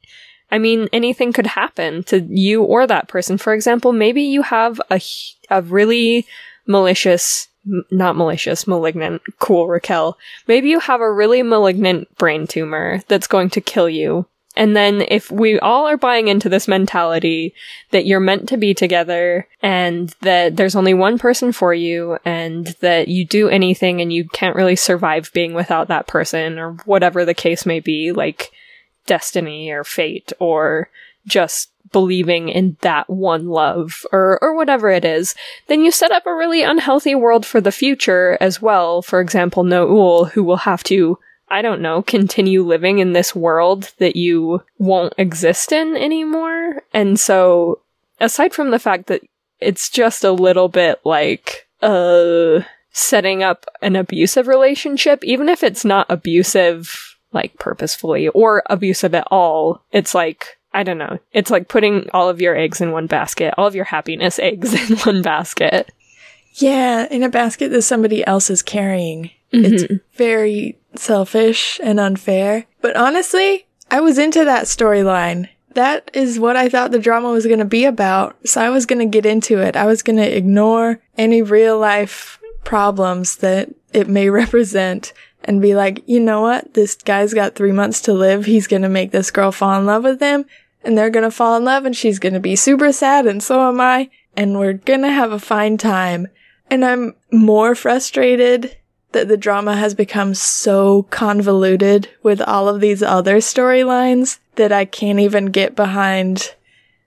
I 0.52 0.58
mean, 0.58 0.90
anything 0.92 1.32
could 1.32 1.46
happen 1.46 2.04
to 2.04 2.20
you 2.20 2.62
or 2.62 2.86
that 2.86 3.08
person. 3.08 3.38
For 3.38 3.54
example, 3.54 3.94
maybe 3.94 4.20
you 4.20 4.42
have 4.42 4.82
a, 4.90 5.00
a 5.48 5.62
really 5.62 6.26
malicious, 6.66 7.48
m- 7.66 7.84
not 7.90 8.16
malicious, 8.16 8.66
malignant, 8.66 9.22
cool 9.38 9.68
Raquel. 9.68 10.18
Maybe 10.46 10.68
you 10.68 10.80
have 10.80 11.00
a 11.00 11.12
really 11.12 11.42
malignant 11.42 12.14
brain 12.16 12.46
tumor 12.46 13.02
that's 13.08 13.26
going 13.26 13.50
to 13.50 13.60
kill 13.60 13.88
you. 13.88 14.26
And 14.54 14.76
then 14.76 15.02
if 15.08 15.30
we 15.30 15.58
all 15.60 15.86
are 15.86 15.96
buying 15.96 16.28
into 16.28 16.48
this 16.48 16.68
mentality 16.68 17.54
that 17.90 18.04
you're 18.04 18.20
meant 18.20 18.48
to 18.50 18.58
be 18.58 18.74
together 18.74 19.48
and 19.62 20.14
that 20.20 20.56
there's 20.56 20.76
only 20.76 20.92
one 20.92 21.18
person 21.18 21.52
for 21.52 21.72
you 21.72 22.18
and 22.24 22.66
that 22.80 23.08
you 23.08 23.24
do 23.24 23.48
anything 23.48 24.02
and 24.02 24.12
you 24.12 24.28
can't 24.28 24.56
really 24.56 24.76
survive 24.76 25.32
being 25.32 25.54
without 25.54 25.88
that 25.88 26.06
person 26.06 26.58
or 26.58 26.72
whatever 26.84 27.24
the 27.24 27.34
case 27.34 27.64
may 27.64 27.80
be, 27.80 28.12
like, 28.12 28.50
destiny 29.06 29.70
or 29.70 29.84
fate 29.84 30.32
or 30.38 30.90
just 31.26 31.70
believing 31.92 32.48
in 32.48 32.76
that 32.80 33.08
one 33.10 33.48
love 33.48 34.06
or 34.12 34.38
or 34.40 34.54
whatever 34.54 34.88
it 34.88 35.04
is, 35.04 35.34
then 35.66 35.82
you 35.82 35.90
set 35.90 36.10
up 36.10 36.26
a 36.26 36.34
really 36.34 36.62
unhealthy 36.62 37.14
world 37.14 37.44
for 37.44 37.60
the 37.60 37.72
future 37.72 38.38
as 38.40 38.62
well. 38.62 39.02
For 39.02 39.20
example, 39.20 39.64
Noel, 39.64 40.26
who 40.26 40.42
will 40.42 40.58
have 40.58 40.82
to 40.84 41.18
I 41.52 41.60
don't 41.60 41.82
know, 41.82 42.00
continue 42.00 42.64
living 42.64 42.98
in 42.98 43.12
this 43.12 43.36
world 43.36 43.92
that 43.98 44.16
you 44.16 44.62
won't 44.78 45.12
exist 45.18 45.70
in 45.70 45.98
anymore. 45.98 46.82
And 46.94 47.20
so, 47.20 47.80
aside 48.20 48.54
from 48.54 48.70
the 48.70 48.78
fact 48.78 49.08
that 49.08 49.20
it's 49.60 49.90
just 49.90 50.24
a 50.24 50.32
little 50.32 50.68
bit 50.68 51.00
like, 51.04 51.68
uh, 51.82 52.62
setting 52.92 53.42
up 53.42 53.66
an 53.82 53.96
abusive 53.96 54.48
relationship, 54.48 55.22
even 55.24 55.50
if 55.50 55.62
it's 55.62 55.84
not 55.84 56.06
abusive 56.08 57.18
like 57.32 57.58
purposefully 57.58 58.28
or 58.28 58.62
abusive 58.70 59.14
at 59.14 59.28
all. 59.30 59.82
It's 59.92 60.14
like, 60.14 60.58
I 60.74 60.82
don't 60.82 60.98
know. 60.98 61.18
It's 61.32 61.50
like 61.50 61.68
putting 61.68 62.08
all 62.12 62.28
of 62.28 62.40
your 62.40 62.56
eggs 62.56 62.80
in 62.80 62.92
one 62.92 63.06
basket, 63.06 63.54
all 63.58 63.66
of 63.66 63.74
your 63.74 63.84
happiness 63.84 64.38
eggs 64.38 64.72
in 64.90 64.96
one 64.98 65.22
basket. 65.22 65.92
Yeah, 66.54 67.06
in 67.10 67.22
a 67.22 67.28
basket 67.28 67.70
that 67.70 67.82
somebody 67.82 68.26
else 68.26 68.50
is 68.50 68.62
carrying. 68.62 69.30
Mm-hmm. 69.52 69.64
It's 69.64 69.84
very 70.14 70.78
selfish 70.94 71.80
and 71.82 71.98
unfair. 71.98 72.66
But 72.80 72.96
honestly, 72.96 73.66
I 73.90 74.00
was 74.00 74.18
into 74.18 74.44
that 74.44 74.64
storyline. 74.64 75.48
That 75.74 76.10
is 76.12 76.38
what 76.38 76.56
I 76.56 76.68
thought 76.68 76.90
the 76.90 76.98
drama 76.98 77.30
was 77.30 77.46
going 77.46 77.58
to 77.58 77.64
be 77.64 77.86
about. 77.86 78.36
So 78.46 78.60
I 78.60 78.68
was 78.68 78.84
going 78.84 78.98
to 78.98 79.06
get 79.06 79.24
into 79.24 79.58
it. 79.58 79.76
I 79.76 79.86
was 79.86 80.02
going 80.02 80.18
to 80.18 80.36
ignore 80.36 81.00
any 81.16 81.40
real 81.40 81.78
life 81.78 82.38
problems 82.64 83.36
that 83.36 83.70
it 83.92 84.08
may 84.08 84.28
represent 84.30 85.12
and 85.44 85.60
be 85.60 85.74
like, 85.74 86.02
you 86.06 86.20
know 86.20 86.40
what? 86.40 86.74
This 86.74 86.94
guy's 86.94 87.34
got 87.34 87.54
three 87.54 87.72
months 87.72 88.00
to 88.02 88.12
live. 88.12 88.44
He's 88.44 88.66
gonna 88.66 88.88
make 88.88 89.10
this 89.10 89.30
girl 89.30 89.52
fall 89.52 89.78
in 89.78 89.86
love 89.86 90.04
with 90.04 90.20
him 90.20 90.46
and 90.84 90.96
they're 90.96 91.10
gonna 91.10 91.30
fall 91.30 91.56
in 91.56 91.64
love 91.64 91.84
and 91.84 91.96
she's 91.96 92.18
gonna 92.18 92.40
be 92.40 92.56
super 92.56 92.92
sad 92.92 93.26
and 93.26 93.42
so 93.42 93.68
am 93.68 93.80
I. 93.80 94.10
And 94.36 94.58
we're 94.58 94.74
gonna 94.74 95.12
have 95.12 95.32
a 95.32 95.38
fine 95.38 95.76
time. 95.76 96.28
And 96.70 96.84
I'm 96.84 97.14
more 97.30 97.74
frustrated 97.74 98.76
that 99.12 99.28
the 99.28 99.36
drama 99.36 99.76
has 99.76 99.94
become 99.94 100.34
so 100.34 101.04
convoluted 101.04 102.08
with 102.22 102.40
all 102.40 102.68
of 102.68 102.80
these 102.80 103.02
other 103.02 103.36
storylines 103.36 104.38
that 104.56 104.72
I 104.72 104.84
can't 104.84 105.20
even 105.20 105.46
get 105.46 105.76
behind 105.76 106.54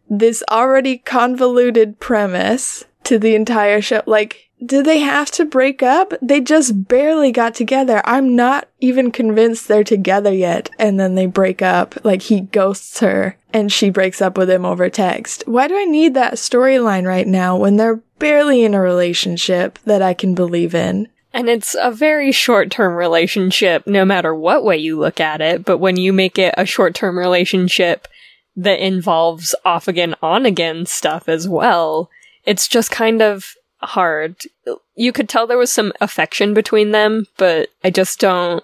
this 0.09 0.43
already 0.51 0.99
convoluted 0.99 1.99
premise 1.99 2.85
to 3.05 3.17
the 3.17 3.35
entire 3.35 3.81
show. 3.81 4.03
Like, 4.05 4.44
did 4.65 4.85
they 4.85 4.99
have 4.99 5.31
to 5.31 5.45
break 5.45 5.83
up? 5.83 6.13
They 6.21 6.41
just 6.41 6.87
barely 6.87 7.31
got 7.31 7.55
together. 7.55 8.01
I'm 8.05 8.35
not 8.35 8.67
even 8.79 9.11
convinced 9.11 9.67
they're 9.67 9.83
together 9.83 10.33
yet. 10.33 10.69
And 10.79 10.99
then 10.99 11.15
they 11.15 11.25
break 11.25 11.61
up. 11.61 11.95
Like 12.03 12.23
he 12.23 12.41
ghosts 12.41 12.99
her 12.99 13.37
and 13.53 13.71
she 13.71 13.89
breaks 13.89 14.21
up 14.21 14.37
with 14.37 14.49
him 14.49 14.65
over 14.65 14.89
text. 14.89 15.43
Why 15.45 15.67
do 15.67 15.77
I 15.77 15.85
need 15.85 16.13
that 16.13 16.33
storyline 16.33 17.05
right 17.05 17.27
now 17.27 17.57
when 17.57 17.77
they're 17.77 18.01
barely 18.19 18.63
in 18.63 18.73
a 18.73 18.81
relationship 18.81 19.79
that 19.85 20.01
I 20.01 20.13
can 20.13 20.35
believe 20.35 20.73
in? 20.73 21.09
And 21.33 21.49
it's 21.49 21.75
a 21.77 21.91
very 21.91 22.31
short 22.31 22.71
term 22.71 22.93
relationship, 22.93 23.85
no 23.85 24.05
matter 24.05 24.33
what 24.33 24.63
way 24.63 24.77
you 24.77 24.97
look 24.97 25.19
at 25.19 25.41
it. 25.41 25.65
But 25.65 25.79
when 25.79 25.97
you 25.97 26.13
make 26.13 26.39
it 26.39 26.53
a 26.57 26.65
short 26.65 26.95
term 26.95 27.17
relationship 27.17 28.07
that 28.55 28.79
involves 28.79 29.53
off 29.65 29.89
again, 29.89 30.15
on 30.21 30.45
again 30.45 30.85
stuff 30.85 31.27
as 31.27 31.47
well, 31.47 32.09
it's 32.45 32.69
just 32.69 32.89
kind 32.89 33.21
of 33.21 33.53
hard. 33.79 34.37
You 34.95 35.11
could 35.11 35.29
tell 35.29 35.47
there 35.47 35.57
was 35.57 35.71
some 35.71 35.93
affection 36.01 36.53
between 36.53 36.91
them, 36.91 37.27
but 37.37 37.69
I 37.83 37.89
just 37.89 38.19
don't. 38.19 38.63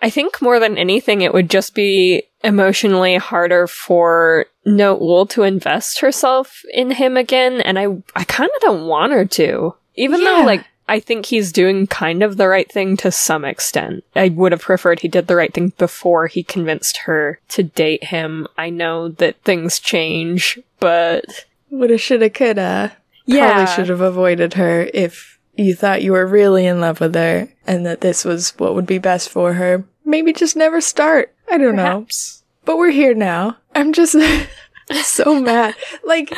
I 0.00 0.10
think 0.10 0.40
more 0.40 0.60
than 0.60 0.78
anything, 0.78 1.22
it 1.22 1.34
would 1.34 1.50
just 1.50 1.74
be 1.74 2.22
emotionally 2.44 3.16
harder 3.16 3.66
for 3.66 4.46
Noel 4.64 5.26
to 5.26 5.42
invest 5.42 6.00
herself 6.00 6.62
in 6.72 6.92
him 6.92 7.16
again, 7.16 7.60
and 7.60 7.78
I, 7.78 7.86
I 8.14 8.24
kind 8.24 8.50
of 8.54 8.60
don't 8.60 8.86
want 8.86 9.12
her 9.12 9.24
to. 9.24 9.74
Even 9.96 10.20
yeah. 10.20 10.26
though, 10.26 10.42
like, 10.44 10.64
I 10.86 11.00
think 11.00 11.26
he's 11.26 11.50
doing 11.50 11.88
kind 11.88 12.22
of 12.22 12.36
the 12.36 12.46
right 12.46 12.70
thing 12.70 12.96
to 12.98 13.10
some 13.10 13.44
extent. 13.44 14.04
I 14.14 14.28
would 14.28 14.52
have 14.52 14.62
preferred 14.62 15.00
he 15.00 15.08
did 15.08 15.26
the 15.26 15.34
right 15.34 15.52
thing 15.52 15.72
before 15.78 16.28
he 16.28 16.44
convinced 16.44 16.98
her 16.98 17.40
to 17.48 17.64
date 17.64 18.04
him. 18.04 18.46
I 18.56 18.70
know 18.70 19.08
that 19.08 19.42
things 19.42 19.80
change, 19.80 20.60
but. 20.78 21.24
Woulda, 21.70 21.98
shoulda, 21.98 22.30
coulda 22.30 22.96
yeah. 23.28 23.52
probably 23.52 23.74
should 23.74 23.88
have 23.88 24.00
avoided 24.00 24.54
her 24.54 24.88
if 24.92 25.38
you 25.56 25.74
thought 25.74 26.02
you 26.02 26.12
were 26.12 26.26
really 26.26 26.66
in 26.66 26.80
love 26.80 27.00
with 27.00 27.14
her 27.14 27.48
and 27.66 27.84
that 27.84 28.00
this 28.00 28.24
was 28.24 28.50
what 28.58 28.74
would 28.74 28.86
be 28.86 28.98
best 28.98 29.28
for 29.28 29.54
her. 29.54 29.84
Maybe 30.04 30.32
just 30.32 30.56
never 30.56 30.80
start. 30.80 31.34
I 31.50 31.58
don't 31.58 31.76
Perhaps. 31.76 32.42
know. 32.42 32.44
But 32.64 32.78
we're 32.78 32.90
here 32.90 33.14
now. 33.14 33.56
I'm 33.74 33.92
just 33.92 34.16
so 35.02 35.40
mad. 35.40 35.74
Like, 36.04 36.32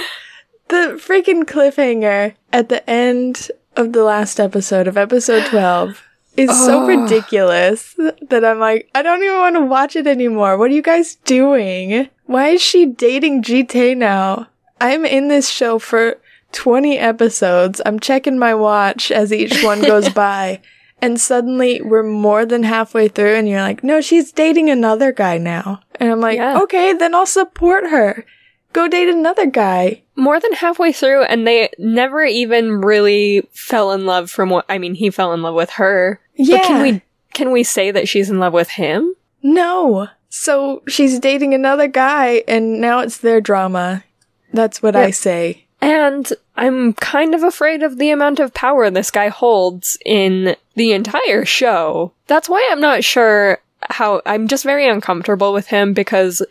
the 0.69 1.01
freaking 1.05 1.45
cliffhanger 1.45 2.35
at 2.53 2.69
the 2.69 2.89
end 2.89 3.51
of 3.77 3.93
the 3.93 4.05
last 4.05 4.41
episode 4.41 4.87
of 4.87 4.97
episode 4.97 5.47
12 5.47 6.03
is 6.37 6.51
oh. 6.51 6.67
so 6.67 6.87
ridiculous 6.87 7.95
that 8.29 8.45
I'm 8.45 8.59
like, 8.59 8.89
I 8.95 9.03
don't 9.03 9.23
even 9.23 9.39
want 9.39 9.57
to 9.57 9.65
watch 9.65 9.97
it 9.97 10.07
anymore. 10.07 10.57
What 10.57 10.71
are 10.71 10.75
you 10.75 10.83
guys 10.83 11.17
doing? 11.17 12.09
Why 12.27 12.49
is 12.51 12.63
she 12.63 12.87
dating 12.87 13.43
Ji-tae 13.43 13.95
now? 13.95 14.49
I'm 14.81 15.05
in 15.05 15.29
this 15.29 15.49
show 15.49 15.79
for 15.79 16.20
20 16.53 16.99
episodes. 16.99 17.81
I'm 17.85 18.01
checking 18.01 18.39
my 18.39 18.55
watch 18.55 19.11
as 19.11 19.33
each 19.33 19.63
one 19.63 19.83
goes 19.83 20.09
by. 20.15 20.61
And 21.03 21.21
suddenly 21.21 21.81
we're 21.81 22.03
more 22.03 22.45
than 22.45 22.63
halfway 22.63 23.09
through 23.09 23.35
and 23.35 23.49
you're 23.49 23.63
like, 23.63 23.83
no, 23.83 24.01
she's 24.01 24.33
dating 24.33 24.69
another 24.69 25.13
guy 25.13 25.39
now. 25.39 25.81
And 25.95 26.11
I'm 26.11 26.21
like, 26.21 26.37
yeah. 26.37 26.61
okay, 26.63 26.93
then 26.93 27.15
I'll 27.15 27.27
support 27.27 27.85
her. 27.85 28.25
Go 28.73 28.87
date 28.87 29.09
another 29.09 29.47
guy. 29.47 30.03
More 30.15 30.39
than 30.39 30.53
halfway 30.53 30.93
through 30.93 31.25
and 31.25 31.47
they 31.47 31.71
never 31.79 32.23
even 32.25 32.81
really 32.81 33.49
fell 33.53 33.93
in 33.93 34.05
love 34.05 34.31
from 34.31 34.51
what, 34.51 34.67
I 34.69 34.79
mean, 34.79 34.95
he 34.95 35.11
fell 35.11 35.33
in 35.33 35.43
love 35.43 35.55
with 35.55 35.71
her. 35.71 36.21
Yeah. 36.35 36.59
But 36.59 36.67
can 36.67 36.83
we, 36.83 37.03
can 37.33 37.51
we 37.51 37.63
say 37.63 37.91
that 37.91 38.09
she's 38.09 38.29
in 38.29 38.39
love 38.39 38.53
with 38.53 38.71
him? 38.71 39.15
No. 39.43 40.09
So 40.29 40.83
she's 40.87 41.19
dating 41.19 41.55
another 41.55 41.89
guy 41.89 42.45
and 42.47 42.81
now 42.81 43.01
it's 43.01 43.19
their 43.19 43.41
drama. 43.41 44.05
That's 44.53 44.83
what 44.83 44.97
I 44.97 45.11
say. 45.11 45.67
And 45.81 46.31
I'm 46.57 46.93
kind 46.95 47.35
of 47.35 47.43
afraid 47.43 47.83
of 47.83 47.97
the 47.97 48.11
amount 48.11 48.39
of 48.39 48.53
power 48.53 48.91
this 48.91 49.11
guy 49.11 49.29
holds 49.29 49.97
in 50.05 50.57
the 50.75 50.93
entire 50.93 51.45
show. 51.45 52.13
That's 52.27 52.49
why 52.49 52.69
I'm 52.71 52.81
not 52.81 53.03
sure 53.03 53.59
how 53.89 54.21
I'm 54.27 54.47
just 54.47 54.65
very 54.65 54.87
uncomfortable 54.87 55.53
with 55.53 55.69
him 55.69 55.95
because 55.95 56.45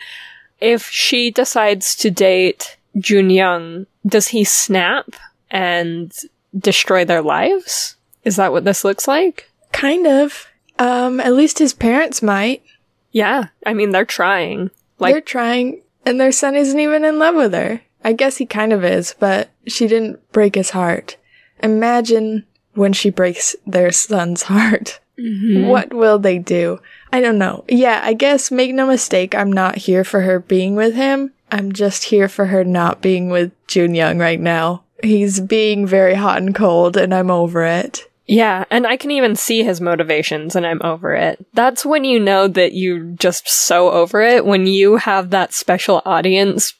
if 0.59 0.89
she 0.89 1.31
decides 1.31 1.95
to 1.97 2.09
date 2.09 2.77
Jun 2.97 3.29
Young, 3.29 3.85
does 4.05 4.29
he 4.29 4.43
snap 4.43 5.15
and 5.51 6.11
destroy 6.57 7.05
their 7.05 7.21
lives? 7.21 7.95
Is 8.23 8.35
that 8.37 8.51
what 8.51 8.65
this 8.65 8.83
looks 8.83 9.07
like? 9.07 9.49
Kind 9.71 10.07
of. 10.07 10.47
Um, 10.79 11.19
at 11.19 11.33
least 11.33 11.59
his 11.59 11.73
parents 11.73 12.21
might. 12.21 12.63
Yeah, 13.11 13.47
I 13.65 13.73
mean 13.73 13.91
they're 13.91 14.05
trying. 14.05 14.71
Like 14.97 15.13
they're 15.13 15.21
trying, 15.21 15.81
and 16.05 16.19
their 16.19 16.31
son 16.31 16.55
isn't 16.55 16.79
even 16.79 17.05
in 17.05 17.19
love 17.19 17.35
with 17.35 17.53
her. 17.53 17.81
I 18.09 18.13
guess 18.13 18.37
he 18.37 18.47
kind 18.47 18.73
of 18.73 18.83
is, 18.83 19.13
but 19.19 19.51
she 19.67 19.87
didn't 19.87 20.31
break 20.31 20.55
his 20.55 20.71
heart. 20.71 21.17
Imagine 21.61 22.43
when 22.73 22.91
she 22.91 23.11
breaks 23.11 23.55
their 23.67 23.91
son's 23.91 24.41
heart. 24.51 24.99
Mm-hmm. 25.19 25.67
What 25.67 25.93
will 25.93 26.17
they 26.17 26.39
do? 26.39 26.79
I 27.13 27.21
don't 27.21 27.37
know. 27.37 27.65
Yeah, 27.67 28.01
I 28.03 28.13
guess 28.13 28.49
make 28.49 28.73
no 28.73 28.87
mistake, 28.87 29.35
I'm 29.35 29.53
not 29.53 29.77
here 29.77 30.03
for 30.03 30.21
her 30.21 30.39
being 30.39 30.75
with 30.75 30.95
him. 30.95 31.33
I'm 31.51 31.71
just 31.71 32.05
here 32.05 32.27
for 32.27 32.47
her 32.47 32.63
not 32.63 32.99
being 32.99 33.29
with 33.29 33.51
Jun 33.67 33.93
Young 33.93 34.17
right 34.17 34.39
now. 34.39 34.85
He's 35.03 35.39
being 35.39 35.85
very 35.85 36.15
hot 36.15 36.39
and 36.39 36.55
cold, 36.55 36.97
and 36.97 37.13
I'm 37.13 37.29
over 37.29 37.63
it. 37.63 38.09
Yeah, 38.25 38.65
and 38.71 38.87
I 38.87 38.97
can 38.97 39.11
even 39.11 39.35
see 39.35 39.63
his 39.63 39.81
motivations 39.81 40.55
and 40.55 40.65
I'm 40.65 40.81
over 40.83 41.13
it. 41.13 41.45
That's 41.53 41.83
when 41.83 42.03
you 42.03 42.19
know 42.19 42.47
that 42.47 42.73
you're 42.73 43.03
just 43.03 43.47
so 43.49 43.91
over 43.91 44.21
it, 44.21 44.45
when 44.45 44.67
you 44.67 44.97
have 44.97 45.31
that 45.31 45.53
special 45.53 46.01
audience 46.05 46.73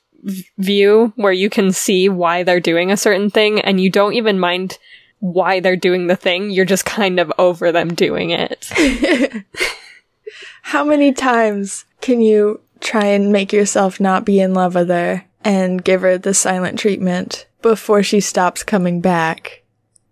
view 0.58 1.14
where 1.16 1.32
you 1.32 1.50
can 1.50 1.72
see 1.72 2.10
why 2.10 2.44
they're 2.44 2.60
doing 2.60 2.92
a 2.92 2.98
certain 2.98 3.30
thing 3.30 3.60
and 3.62 3.80
you 3.80 3.90
don't 3.90 4.14
even 4.14 4.40
mind 4.40 4.78
why 5.20 5.60
they're 5.60 5.76
doing 5.76 6.08
the 6.08 6.16
thing, 6.16 6.50
you're 6.50 6.66
just 6.66 6.86
kind 6.86 7.20
of 7.20 7.32
over 7.38 7.72
them 7.72 7.94
doing 7.94 8.32
it. 8.32 8.72
How 10.62 10.84
many 10.84 11.12
times 11.12 11.86
can 12.02 12.22
you 12.22 12.62
try 12.80 13.06
and 13.06 13.32
make 13.32 13.52
yourself 13.52 14.00
not 14.00 14.26
be 14.26 14.40
in 14.40 14.54
love 14.54 14.76
with 14.76 14.90
her 14.90 15.26
and 15.44 15.84
give 15.84 16.02
her 16.02 16.18
the 16.18 16.34
silent 16.34 16.80
treatment 16.80 17.48
before 17.62 18.04
she 18.04 18.20
stops 18.20 18.64
coming 18.64 19.02
back? 19.02 19.64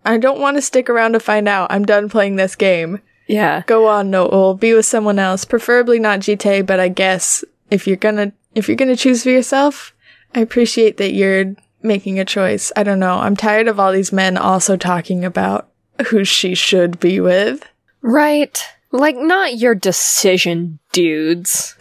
I 0.05 0.17
don't 0.17 0.39
want 0.39 0.57
to 0.57 0.61
stick 0.61 0.89
around 0.89 1.13
to 1.13 1.19
find 1.19 1.47
out. 1.47 1.71
I'm 1.71 1.85
done 1.85 2.09
playing 2.09 2.35
this 2.35 2.55
game. 2.55 3.01
Yeah. 3.27 3.63
Go 3.67 3.87
on, 3.87 4.09
Noel. 4.09 4.55
Be 4.55 4.73
with 4.73 4.85
someone 4.85 5.19
else, 5.19 5.43
preferably 5.43 5.99
not 5.99 6.21
Ji-tae, 6.21 6.61
but 6.61 6.79
I 6.79 6.87
guess 6.87 7.43
if 7.69 7.85
you're 7.85 7.97
gonna 7.97 8.31
if 8.55 8.67
you're 8.67 8.77
gonna 8.77 8.95
choose 8.95 9.23
for 9.23 9.29
yourself, 9.29 9.93
I 10.36 10.39
appreciate 10.41 10.98
that 10.98 11.13
you're 11.13 11.55
making 11.81 12.19
a 12.19 12.25
choice. 12.25 12.72
I 12.75 12.84
don't 12.84 13.00
know. 13.00 13.17
I'm 13.17 13.36
tired 13.36 13.67
of 13.67 13.79
all 13.79 13.91
these 13.91 14.12
men 14.12 14.38
also 14.38 14.77
talking 14.77 15.25
about 15.25 15.69
who 16.07 16.24
she 16.24 16.53
should 16.55 17.00
be 17.00 17.19
with. 17.19 17.67
Right. 18.01 18.62
Like, 18.91 19.15
not 19.17 19.57
your 19.57 19.75
decision, 19.75 20.79
dudes. 20.91 21.74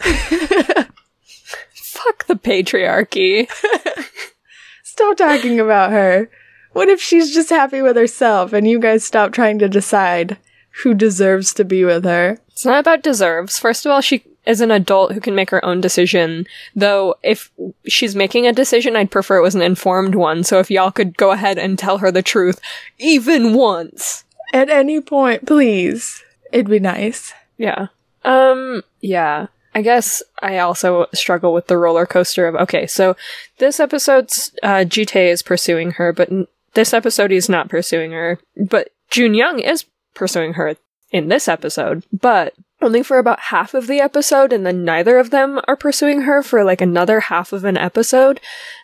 Fuck 1.73 2.27
the 2.27 2.35
patriarchy. 2.35 3.49
Stop 4.83 5.17
talking 5.17 5.59
about 5.59 5.91
her. 5.91 6.29
What 6.73 6.89
if 6.89 7.01
she's 7.01 7.33
just 7.33 7.49
happy 7.49 7.81
with 7.81 7.95
herself 7.95 8.53
and 8.53 8.67
you 8.67 8.79
guys 8.79 9.03
stop 9.03 9.31
trying 9.31 9.57
to 9.59 9.67
decide 9.69 10.37
who 10.83 10.93
deserves 10.93 11.53
to 11.55 11.65
be 11.65 11.83
with 11.83 12.03
her? 12.03 12.39
It's 12.49 12.65
not 12.65 12.79
about 12.79 13.01
deserves. 13.01 13.57
First 13.57 13.85
of 13.85 13.91
all, 13.91 14.01
she 14.01 14.23
is 14.47 14.61
an 14.61 14.71
adult 14.71 15.11
who 15.11 15.19
can 15.19 15.35
make 15.35 15.49
her 15.49 15.63
own 15.63 15.81
decision. 15.81 16.47
Though, 16.75 17.15
if 17.21 17.51
she's 17.85 18.15
making 18.15 18.47
a 18.47 18.53
decision, 18.53 18.95
I'd 18.95 19.11
prefer 19.11 19.37
it 19.37 19.43
was 19.43 19.55
an 19.55 19.61
informed 19.61 20.15
one. 20.15 20.43
So 20.43 20.59
if 20.59 20.71
y'all 20.71 20.91
could 20.91 21.17
go 21.17 21.31
ahead 21.31 21.57
and 21.57 21.77
tell 21.77 21.99
her 21.99 22.11
the 22.11 22.21
truth, 22.21 22.59
even 22.97 23.53
once. 23.53 24.23
At 24.53 24.69
any 24.69 25.01
point, 25.01 25.45
please. 25.45 26.23
It'd 26.51 26.69
be 26.69 26.79
nice. 26.79 27.33
Yeah. 27.57 27.87
Um, 28.23 28.83
yeah. 29.01 29.47
I 29.75 29.81
guess 29.81 30.23
I 30.39 30.57
also 30.57 31.05
struggle 31.13 31.53
with 31.53 31.67
the 31.67 31.77
roller 31.77 32.07
coaster 32.07 32.47
of 32.47 32.55
okay, 32.55 32.87
so 32.87 33.15
this 33.59 33.79
episode's 33.79 34.51
uh 34.63 34.85
Jite 34.87 35.29
is 35.31 35.43
pursuing 35.43 35.91
her, 35.91 36.11
but 36.11 36.31
n- 36.31 36.47
this 36.73 36.95
episode 36.95 37.29
he's 37.29 37.47
not 37.47 37.69
pursuing 37.69 38.11
her. 38.11 38.39
But 38.55 38.89
Jun 39.11 39.35
Young 39.35 39.59
is 39.59 39.85
pursuing 40.15 40.53
her 40.53 40.75
in 41.11 41.27
this 41.27 41.47
episode, 41.47 42.03
but 42.11 42.55
only 42.87 43.03
for 43.03 43.19
about 43.19 43.39
half 43.39 43.73
of 43.73 43.87
the 43.87 43.99
episode, 43.99 44.53
and 44.53 44.65
then 44.65 44.85
neither 44.85 45.19
of 45.19 45.29
them 45.29 45.59
are 45.67 45.75
pursuing 45.75 46.21
her 46.21 46.41
for 46.41 46.63
like 46.63 46.79
another 46.79 47.19
half 47.19 47.51
of 47.51 47.65
an 47.65 47.77
episode. 47.77 48.39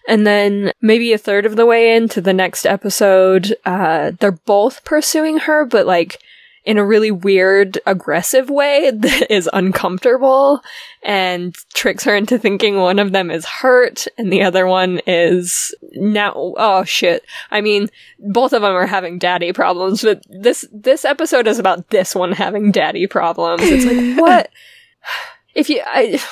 And 0.08 0.28
then 0.28 0.74
maybe 0.82 1.13
a 1.13 1.18
third 1.18 1.46
of 1.46 1.56
the 1.56 1.66
way 1.66 1.96
into 1.96 2.20
the 2.20 2.34
next 2.34 2.66
episode, 2.66 3.56
uh, 3.66 4.12
they're 4.20 4.34
both 4.34 4.84
pursuing 4.84 5.38
her, 5.39 5.66
but 5.66 5.88
like 5.88 6.20
in 6.65 6.78
a 6.78 6.86
really 6.86 7.12
weird, 7.12 7.80
aggressive 7.86 8.49
way 8.49 8.91
that 8.95 9.32
is 9.32 9.49
uncomfortable 9.54 10.62
and 11.02 11.56
tricks 11.73 12.04
her 12.04 12.15
into 12.15 12.38
thinking 12.38 12.78
one 12.78 12.99
of 12.99 13.12
them 13.12 13.30
is 13.30 13.45
hurt 13.45 14.08
and 14.17 14.32
the 14.32 14.43
other 14.43 14.65
one 14.65 15.02
is 15.06 15.76
now, 15.93 16.34
oh 16.36 16.84
shit. 16.84 17.23
I 17.52 17.62
mean, 17.62 17.89
both 18.19 18.54
of 18.54 18.62
them 18.62 18.73
are 18.73 18.88
having 18.88 19.19
daddy 19.19 19.52
problems, 19.54 20.02
but 20.02 20.23
this, 20.30 20.65
this 20.71 21.06
episode 21.06 21.47
is 21.47 21.60
about 21.60 21.89
this 21.89 22.15
one 22.15 22.32
having 22.32 22.71
daddy 22.71 23.08
problems. 23.08 23.63
It's 23.63 23.86
like, 23.86 24.17
what? 24.21 24.49
If 25.54 25.69
you, 25.69 25.82
I, 25.86 26.19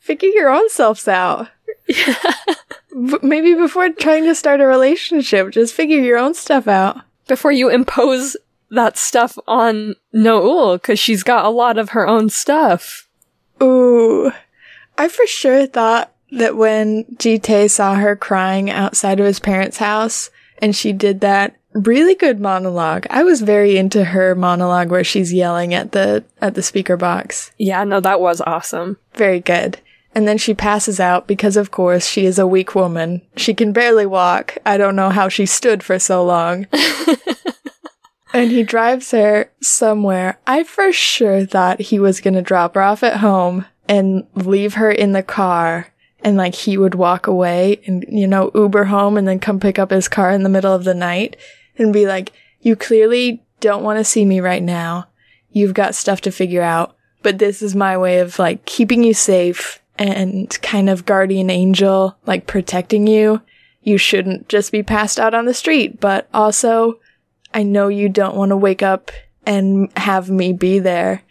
Figure 0.00 0.30
your 0.30 0.50
own 0.50 0.68
selves 0.70 1.06
out. 1.06 1.48
B- 1.86 3.18
maybe 3.22 3.54
before 3.54 3.90
trying 3.90 4.24
to 4.24 4.34
start 4.34 4.60
a 4.60 4.66
relationship, 4.66 5.50
just 5.50 5.72
figure 5.72 6.00
your 6.00 6.18
own 6.18 6.34
stuff 6.34 6.66
out. 6.66 7.02
before 7.28 7.52
you 7.52 7.68
impose 7.68 8.36
that 8.70 8.96
stuff 8.96 9.38
on 9.46 9.96
Noel, 10.12 10.78
cause 10.78 10.98
she's 10.98 11.22
got 11.22 11.44
a 11.44 11.50
lot 11.50 11.78
of 11.78 11.90
her 11.90 12.06
own 12.06 12.28
stuff. 12.28 13.08
Ooh. 13.62 14.32
I 14.96 15.08
for 15.08 15.26
sure 15.26 15.66
thought 15.66 16.12
that 16.32 16.56
when 16.56 17.04
Jite 17.16 17.70
saw 17.70 17.94
her 17.94 18.16
crying 18.16 18.70
outside 18.70 19.18
of 19.20 19.26
his 19.26 19.40
parents' 19.40 19.78
house 19.78 20.30
and 20.58 20.76
she 20.76 20.92
did 20.92 21.20
that 21.20 21.56
really 21.72 22.14
good 22.14 22.40
monologue. 22.40 23.06
I 23.10 23.22
was 23.22 23.42
very 23.42 23.76
into 23.76 24.04
her 24.04 24.34
monologue 24.34 24.90
where 24.90 25.04
she's 25.04 25.32
yelling 25.32 25.74
at 25.74 25.92
the 25.92 26.24
at 26.40 26.54
the 26.54 26.62
speaker 26.62 26.96
box. 26.96 27.52
Yeah, 27.58 27.84
no, 27.84 28.00
that 28.00 28.20
was 28.20 28.40
awesome. 28.40 28.98
Very 29.14 29.40
good. 29.40 29.80
And 30.12 30.26
then 30.26 30.38
she 30.38 30.54
passes 30.54 30.98
out 30.98 31.28
because 31.28 31.56
of 31.56 31.70
course 31.70 32.06
she 32.06 32.26
is 32.26 32.38
a 32.38 32.46
weak 32.46 32.74
woman. 32.74 33.22
She 33.36 33.54
can 33.54 33.72
barely 33.72 34.06
walk. 34.06 34.58
I 34.66 34.76
don't 34.76 34.96
know 34.96 35.10
how 35.10 35.28
she 35.28 35.46
stood 35.46 35.82
for 35.84 35.98
so 35.98 36.24
long. 36.24 36.66
and 38.32 38.50
he 38.50 38.62
drives 38.62 39.10
her 39.10 39.50
somewhere. 39.60 40.38
I 40.46 40.64
for 40.64 40.92
sure 40.92 41.46
thought 41.46 41.80
he 41.80 41.98
was 41.98 42.20
going 42.20 42.34
to 42.34 42.42
drop 42.42 42.74
her 42.74 42.82
off 42.82 43.02
at 43.02 43.18
home 43.18 43.66
and 43.88 44.26
leave 44.34 44.74
her 44.74 44.90
in 44.90 45.12
the 45.12 45.22
car 45.22 45.88
and 46.22 46.36
like 46.36 46.54
he 46.54 46.76
would 46.76 46.94
walk 46.94 47.26
away 47.26 47.80
and 47.86 48.04
you 48.08 48.26
know 48.26 48.50
Uber 48.54 48.84
home 48.84 49.16
and 49.16 49.26
then 49.26 49.38
come 49.38 49.58
pick 49.58 49.78
up 49.78 49.90
his 49.90 50.08
car 50.08 50.30
in 50.30 50.42
the 50.42 50.48
middle 50.48 50.74
of 50.74 50.84
the 50.84 50.94
night 50.94 51.36
and 51.78 51.92
be 51.92 52.06
like, 52.06 52.32
"You 52.60 52.76
clearly 52.76 53.42
don't 53.60 53.84
want 53.84 53.98
to 53.98 54.04
see 54.04 54.24
me 54.24 54.40
right 54.40 54.62
now. 54.62 55.08
You've 55.50 55.74
got 55.74 55.94
stuff 55.94 56.20
to 56.22 56.30
figure 56.30 56.62
out, 56.62 56.96
but 57.22 57.38
this 57.38 57.62
is 57.62 57.74
my 57.74 57.96
way 57.96 58.18
of 58.18 58.38
like 58.38 58.64
keeping 58.64 59.02
you 59.02 59.14
safe 59.14 59.80
and 59.98 60.50
kind 60.62 60.88
of 60.88 61.04
guardian 61.04 61.50
angel, 61.50 62.16
like 62.26 62.46
protecting 62.46 63.06
you. 63.06 63.42
You 63.82 63.98
shouldn't 63.98 64.48
just 64.48 64.72
be 64.72 64.82
passed 64.82 65.18
out 65.18 65.34
on 65.34 65.46
the 65.46 65.54
street, 65.54 66.00
but 66.00 66.28
also 66.32 66.98
I 67.52 67.62
know 67.62 67.88
you 67.88 68.08
don't 68.08 68.36
want 68.36 68.50
to 68.50 68.56
wake 68.56 68.82
up 68.82 69.10
and 69.46 69.90
have 69.96 70.30
me 70.30 70.52
be 70.52 70.78
there. 70.78 71.22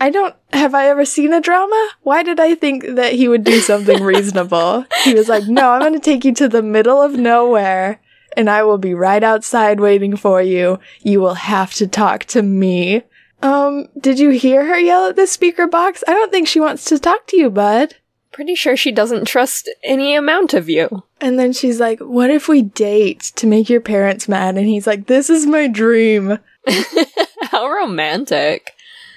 I 0.00 0.10
don't, 0.10 0.34
have 0.52 0.74
I 0.74 0.88
ever 0.88 1.04
seen 1.04 1.32
a 1.32 1.40
drama? 1.40 1.90
Why 2.02 2.22
did 2.22 2.38
I 2.38 2.54
think 2.54 2.84
that 2.96 3.14
he 3.14 3.28
would 3.28 3.44
do 3.44 3.60
something 3.60 4.02
reasonable? 4.02 4.84
He 5.04 5.14
was 5.14 5.28
like, 5.28 5.46
no, 5.46 5.70
I'm 5.70 5.80
going 5.80 5.94
to 5.94 5.98
take 5.98 6.24
you 6.24 6.34
to 6.34 6.48
the 6.48 6.62
middle 6.62 7.00
of 7.00 7.14
nowhere 7.14 8.00
and 8.36 8.50
I 8.50 8.62
will 8.62 8.78
be 8.78 8.94
right 8.94 9.22
outside 9.22 9.80
waiting 9.80 10.16
for 10.16 10.42
you. 10.42 10.78
You 11.02 11.20
will 11.20 11.34
have 11.34 11.72
to 11.74 11.86
talk 11.86 12.24
to 12.26 12.42
me. 12.42 13.02
Um, 13.42 13.86
did 13.98 14.18
you 14.18 14.30
hear 14.30 14.66
her 14.66 14.78
yell 14.78 15.08
at 15.08 15.16
the 15.16 15.26
speaker 15.26 15.66
box? 15.66 16.04
I 16.06 16.12
don't 16.12 16.30
think 16.30 16.46
she 16.46 16.60
wants 16.60 16.84
to 16.86 16.98
talk 16.98 17.26
to 17.28 17.36
you, 17.36 17.50
bud. 17.50 17.94
Pretty 18.36 18.54
sure 18.54 18.76
she 18.76 18.92
doesn't 18.92 19.24
trust 19.24 19.70
any 19.82 20.14
amount 20.14 20.52
of 20.52 20.68
you. 20.68 21.04
And 21.22 21.38
then 21.38 21.54
she's 21.54 21.80
like, 21.80 22.00
what 22.00 22.28
if 22.28 22.48
we 22.48 22.60
date 22.60 23.32
to 23.36 23.46
make 23.46 23.70
your 23.70 23.80
parents 23.80 24.28
mad? 24.28 24.58
And 24.58 24.66
he's 24.66 24.86
like, 24.86 25.06
this 25.06 25.30
is 25.30 25.46
my 25.46 25.68
dream. 25.68 26.38
How 27.40 27.66
romantic. 27.66 28.74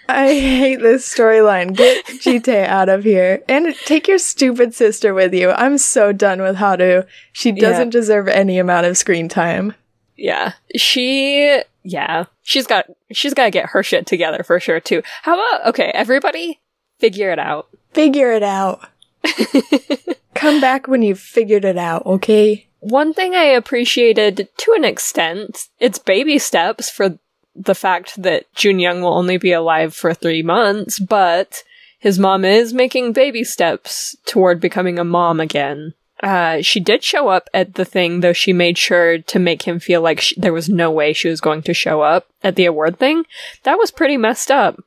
I 0.07 0.27
hate 0.39 0.77
this 0.77 1.13
storyline. 1.13 1.75
Get 1.75 2.05
Jite 2.05 2.65
out 2.65 2.87
of 2.87 3.03
here. 3.03 3.43
And 3.49 3.75
take 3.83 4.07
your 4.07 4.19
stupid 4.19 4.73
sister 4.73 5.13
with 5.13 5.33
you. 5.33 5.51
I'm 5.51 5.77
so 5.77 6.13
done 6.13 6.41
with 6.41 6.55
Haru. 6.55 7.03
She 7.33 7.51
doesn't 7.51 7.89
deserve 7.89 8.29
any 8.29 8.57
amount 8.57 8.85
of 8.85 8.97
screen 8.97 9.27
time. 9.27 9.73
Yeah. 10.15 10.53
She, 10.77 11.61
yeah. 11.83 12.23
She's 12.41 12.67
got, 12.67 12.85
she's 13.11 13.33
gotta 13.33 13.51
get 13.51 13.71
her 13.71 13.83
shit 13.83 14.05
together 14.05 14.43
for 14.43 14.61
sure 14.61 14.79
too. 14.79 15.03
How 15.23 15.33
about, 15.33 15.67
okay, 15.71 15.91
everybody, 15.93 16.61
figure 16.99 17.31
it 17.33 17.39
out. 17.39 17.67
Figure 17.91 18.31
it 18.31 18.43
out. 18.43 18.87
Come 20.35 20.61
back 20.61 20.87
when 20.87 21.01
you've 21.01 21.19
figured 21.19 21.65
it 21.65 21.77
out, 21.77 22.05
okay? 22.05 22.67
One 22.79 23.13
thing 23.13 23.35
I 23.35 23.43
appreciated 23.43 24.47
to 24.57 24.73
an 24.73 24.85
extent, 24.85 25.67
it's 25.79 25.99
baby 25.99 26.39
steps 26.39 26.89
for 26.89 27.19
the 27.55 27.75
fact 27.75 28.21
that 28.21 28.51
Jun 28.53 28.79
Young 28.79 29.01
will 29.01 29.13
only 29.13 29.37
be 29.37 29.51
alive 29.51 29.93
for 29.93 30.13
three 30.13 30.43
months, 30.43 30.97
but 30.97 31.63
his 31.99 32.17
mom 32.17 32.45
is 32.45 32.73
making 32.73 33.11
baby 33.11 33.43
steps 33.43 34.15
toward 34.25 34.61
becoming 34.61 34.97
a 34.97 35.03
mom 35.03 35.39
again. 35.41 35.93
Uh, 36.23 36.61
she 36.61 36.79
did 36.79 37.03
show 37.03 37.29
up 37.29 37.49
at 37.53 37.75
the 37.75 37.85
thing, 37.85 38.19
though 38.19 38.33
she 38.33 38.51
made 38.53 38.77
sure 38.77 39.19
to 39.19 39.39
make 39.39 39.63
him 39.63 39.79
feel 39.79 40.01
like 40.01 40.21
sh- 40.21 40.33
there 40.37 40.53
was 40.53 40.69
no 40.69 40.91
way 40.91 41.13
she 41.13 41.29
was 41.29 41.41
going 41.41 41.61
to 41.63 41.73
show 41.73 42.01
up 42.01 42.27
at 42.43 42.55
the 42.55 42.65
award 42.65 42.99
thing. 42.99 43.25
That 43.63 43.77
was 43.77 43.91
pretty 43.91 44.17
messed 44.17 44.51
up. 44.51 44.81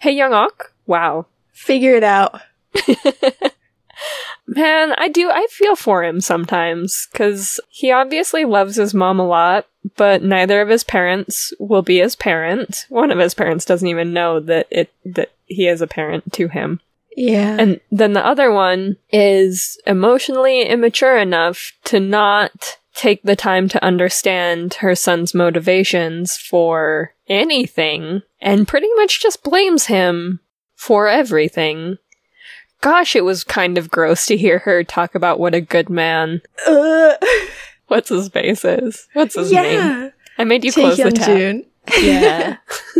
Hey, 0.00 0.12
Young 0.12 0.34
Ok? 0.34 0.66
Wow. 0.86 1.26
Figure 1.52 1.94
it 1.94 2.04
out. 2.04 2.40
Man, 4.46 4.94
I 4.98 5.08
do. 5.08 5.30
I 5.30 5.46
feel 5.50 5.76
for 5.76 6.04
him 6.04 6.20
sometimes 6.20 7.08
because 7.12 7.60
he 7.68 7.90
obviously 7.90 8.44
loves 8.44 8.76
his 8.76 8.94
mom 8.94 9.18
a 9.18 9.26
lot, 9.26 9.66
but 9.96 10.22
neither 10.22 10.60
of 10.60 10.68
his 10.68 10.84
parents 10.84 11.52
will 11.58 11.82
be 11.82 11.98
his 11.98 12.16
parent. 12.16 12.86
One 12.88 13.10
of 13.10 13.18
his 13.18 13.34
parents 13.34 13.64
doesn't 13.64 13.88
even 13.88 14.12
know 14.12 14.40
that 14.40 14.66
it 14.70 14.92
that 15.04 15.32
he 15.46 15.66
is 15.66 15.80
a 15.80 15.86
parent 15.86 16.32
to 16.34 16.48
him. 16.48 16.80
Yeah. 17.16 17.56
And 17.58 17.80
then 17.90 18.12
the 18.12 18.24
other 18.24 18.52
one 18.52 18.98
is 19.10 19.80
emotionally 19.86 20.62
immature 20.62 21.16
enough 21.16 21.72
to 21.84 21.98
not 21.98 22.78
take 22.94 23.22
the 23.22 23.36
time 23.36 23.68
to 23.68 23.84
understand 23.84 24.74
her 24.74 24.94
son's 24.94 25.34
motivations 25.34 26.36
for 26.36 27.14
anything 27.28 28.22
and 28.40 28.68
pretty 28.68 28.88
much 28.96 29.22
just 29.22 29.42
blames 29.42 29.86
him 29.86 30.40
for 30.74 31.08
everything. 31.08 31.98
Gosh, 32.80 33.16
it 33.16 33.24
was 33.24 33.42
kind 33.44 33.78
of 33.78 33.90
gross 33.90 34.26
to 34.26 34.36
hear 34.36 34.60
her 34.60 34.84
talk 34.84 35.14
about 35.14 35.40
what 35.40 35.54
a 35.54 35.60
good 35.60 35.90
man. 35.90 36.42
Uh, 36.66 37.14
What's 37.88 38.08
his 38.08 38.28
face 38.28 38.64
is? 38.64 39.08
What's 39.12 39.34
his 39.34 39.52
yeah. 39.52 39.62
name? 39.62 40.12
I 40.38 40.44
made 40.44 40.64
you 40.64 40.72
close 40.72 40.96
the 40.96 41.10
tab. 41.10 41.26
Taehyun. 41.28 41.66
Yeah. 42.00 42.56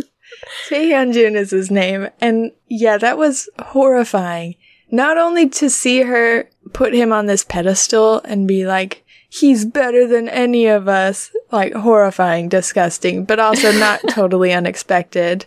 Taehyun 0.69 1.35
is 1.35 1.51
his 1.51 1.71
name. 1.71 2.09
And 2.21 2.53
yeah, 2.69 2.99
that 2.99 3.19
was 3.19 3.49
horrifying. 3.59 4.55
Not 4.91 5.19
only 5.19 5.49
to 5.51 5.69
see 5.69 6.03
her 6.03 6.49
put 6.73 6.95
him 6.95 7.13
on 7.13 7.27
this 7.27 7.45
pedestal 7.45 8.21
and 8.25 8.47
be 8.47 8.67
like, 8.67 9.05
he's 9.41 9.65
better 9.65 10.07
than 10.07 10.29
any 10.29 10.67
of 10.67 10.89
us, 10.89 11.31
like 11.53 11.73
horrifying, 11.75 12.49
disgusting, 12.49 13.25
but 13.25 13.39
also 13.39 13.73
not 13.73 14.01
totally 14.11 14.53
unexpected. 14.53 15.47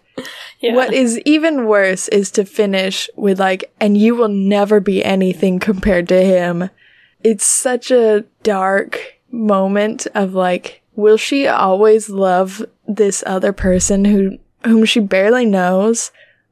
yeah. 0.59 0.75
What 0.75 0.93
is 0.93 1.19
even 1.25 1.65
worse 1.65 2.07
is 2.09 2.31
to 2.31 2.45
finish 2.45 3.09
with 3.15 3.39
like, 3.39 3.71
and 3.79 3.97
you 3.97 4.15
will 4.15 4.29
never 4.29 4.79
be 4.79 5.03
anything 5.03 5.59
compared 5.59 6.07
to 6.09 6.21
him. 6.21 6.69
It's 7.23 7.45
such 7.45 7.91
a 7.91 8.25
dark 8.43 9.19
moment 9.31 10.07
of 10.13 10.33
like, 10.33 10.81
will 10.95 11.17
she 11.17 11.47
always 11.47 12.09
love 12.09 12.65
this 12.87 13.23
other 13.25 13.53
person 13.53 14.05
who, 14.05 14.37
whom 14.65 14.85
she 14.85 14.99
barely 14.99 15.45
knows 15.45 16.11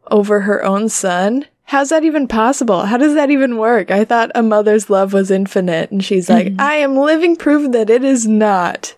over 0.10 0.42
her 0.42 0.64
own 0.64 0.90
son? 0.90 1.46
How's 1.68 1.90
that 1.90 2.06
even 2.06 2.28
possible? 2.30 2.86
How 2.86 2.96
does 2.96 3.14
that 3.16 3.30
even 3.30 3.58
work? 3.58 3.92
I 3.92 4.06
thought 4.06 4.32
a 4.34 4.42
mother's 4.42 4.90
love 4.90 5.12
was 5.12 5.30
infinite 5.30 5.92
and 5.92 6.04
she's 6.04 6.30
like, 6.30 6.48
mm-hmm. 6.48 6.62
I 6.62 6.76
am 6.76 6.96
living 6.96 7.36
proof 7.36 7.72
that 7.74 7.90
it 7.90 8.06
is 8.06 8.26
not. 8.26 8.96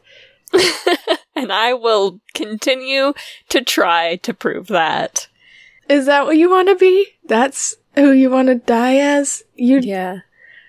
and 1.35 1.51
I 1.51 1.73
will 1.73 2.21
continue 2.35 3.13
to 3.49 3.63
try 3.63 4.17
to 4.17 4.33
prove 4.35 4.67
that. 4.67 5.27
Is 5.89 6.05
that 6.05 6.25
what 6.25 6.37
you 6.37 6.47
want 6.47 6.67
to 6.69 6.75
be? 6.75 7.07
That's 7.25 7.75
who 7.95 8.11
you 8.11 8.29
want 8.29 8.49
to 8.49 8.55
die 8.55 8.97
as? 8.97 9.43
You, 9.55 9.79
Yeah. 9.79 10.19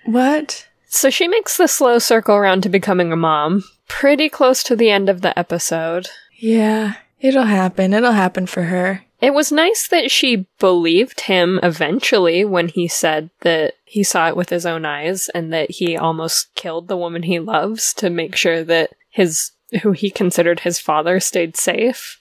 what? 0.05 0.67
So 0.87 1.11
she 1.11 1.27
makes 1.27 1.55
the 1.55 1.67
slow 1.67 1.99
circle 1.99 2.35
around 2.35 2.63
to 2.63 2.69
becoming 2.69 3.11
a 3.13 3.15
mom, 3.15 3.63
pretty 3.87 4.27
close 4.27 4.63
to 4.63 4.75
the 4.75 4.89
end 4.89 5.07
of 5.07 5.21
the 5.21 5.37
episode. 5.37 6.09
Yeah, 6.39 6.95
it'll 7.19 7.43
happen. 7.43 7.93
It'll 7.93 8.11
happen 8.11 8.45
for 8.47 8.63
her. 8.63 9.05
It 9.21 9.35
was 9.35 9.51
nice 9.51 9.87
that 9.87 10.09
she 10.09 10.47
believed 10.59 11.21
him 11.21 11.59
eventually 11.61 12.43
when 12.43 12.69
he 12.69 12.87
said 12.87 13.29
that 13.41 13.75
he 13.85 14.03
saw 14.03 14.27
it 14.27 14.35
with 14.35 14.49
his 14.49 14.65
own 14.65 14.83
eyes 14.83 15.29
and 15.29 15.53
that 15.53 15.71
he 15.71 15.95
almost 15.95 16.53
killed 16.55 16.87
the 16.87 16.97
woman 16.97 17.23
he 17.23 17.39
loves 17.39 17.93
to 17.95 18.09
make 18.09 18.35
sure 18.35 18.63
that 18.63 18.91
his 19.09 19.51
who 19.83 19.91
he 19.91 20.09
considered 20.09 20.61
his 20.61 20.79
father 20.79 21.19
stayed 21.19 21.55
safe. 21.55 22.19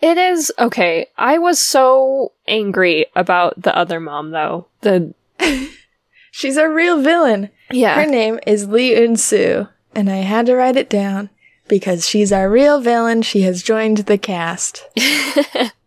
It 0.00 0.18
is 0.18 0.52
okay. 0.58 1.06
I 1.16 1.38
was 1.38 1.58
so 1.58 2.32
angry 2.48 3.06
about 3.14 3.62
the 3.62 3.74
other 3.76 4.00
mom 4.00 4.30
though. 4.30 4.66
The 4.80 5.14
She's 6.32 6.56
a 6.56 6.68
real 6.68 7.00
villain. 7.00 7.50
yeah. 7.70 7.94
Her 7.94 8.06
name 8.06 8.38
is 8.46 8.68
Lee 8.68 8.94
Eun 8.94 9.18
Soo, 9.18 9.68
and 9.94 10.10
I 10.10 10.18
had 10.18 10.46
to 10.46 10.56
write 10.56 10.76
it 10.76 10.88
down 10.88 11.30
because 11.68 12.08
she's 12.08 12.32
our 12.32 12.50
real 12.50 12.80
villain. 12.80 13.22
She 13.22 13.42
has 13.42 13.62
joined 13.62 13.98
the 13.98 14.18
cast. 14.18 14.84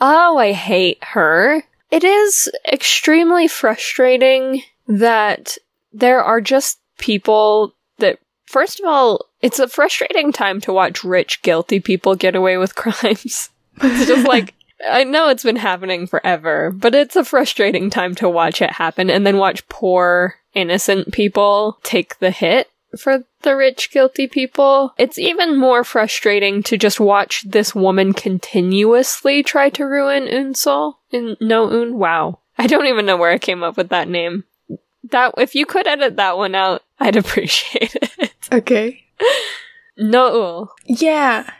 Oh, 0.00 0.38
I 0.38 0.52
hate 0.52 1.02
her. 1.02 1.62
It 1.90 2.04
is 2.04 2.50
extremely 2.66 3.48
frustrating 3.48 4.62
that 4.88 5.58
there 5.92 6.22
are 6.22 6.40
just 6.40 6.78
people 6.98 7.74
that, 7.98 8.18
first 8.46 8.80
of 8.80 8.86
all, 8.86 9.26
it's 9.40 9.58
a 9.58 9.68
frustrating 9.68 10.32
time 10.32 10.60
to 10.62 10.72
watch 10.72 11.04
rich, 11.04 11.42
guilty 11.42 11.80
people 11.80 12.14
get 12.14 12.34
away 12.34 12.56
with 12.56 12.74
crimes. 12.76 13.50
it's 13.80 14.06
just 14.06 14.26
like, 14.26 14.54
I 14.88 15.04
know 15.04 15.28
it's 15.28 15.44
been 15.44 15.56
happening 15.56 16.06
forever, 16.06 16.70
but 16.70 16.94
it's 16.94 17.16
a 17.16 17.24
frustrating 17.24 17.90
time 17.90 18.14
to 18.16 18.28
watch 18.28 18.62
it 18.62 18.72
happen 18.72 19.10
and 19.10 19.26
then 19.26 19.36
watch 19.36 19.66
poor, 19.68 20.36
innocent 20.54 21.12
people 21.12 21.78
take 21.82 22.18
the 22.18 22.30
hit 22.30 22.68
for 22.98 23.24
the 23.42 23.56
rich, 23.56 23.90
guilty 23.90 24.26
people. 24.26 24.94
It's 24.98 25.18
even 25.18 25.58
more 25.58 25.84
frustrating 25.84 26.62
to 26.64 26.76
just 26.76 27.00
watch 27.00 27.42
this 27.42 27.74
woman 27.74 28.12
continuously 28.12 29.42
try 29.42 29.70
to 29.70 29.84
ruin 29.84 30.24
Unsol 30.24 30.94
in 31.10 31.36
No 31.40 31.70
Un. 31.70 31.98
Wow. 31.98 32.40
I 32.58 32.66
don't 32.66 32.86
even 32.86 33.06
know 33.06 33.16
where 33.16 33.30
I 33.30 33.38
came 33.38 33.62
up 33.62 33.76
with 33.76 33.88
that 33.88 34.08
name. 34.08 34.44
That 35.10 35.34
if 35.36 35.54
you 35.54 35.66
could 35.66 35.86
edit 35.86 36.16
that 36.16 36.36
one 36.36 36.54
out, 36.54 36.82
I'd 37.00 37.16
appreciate 37.16 37.96
it. 37.96 38.32
Okay. 38.52 39.04
No. 39.96 40.70
Yeah. 40.86 41.50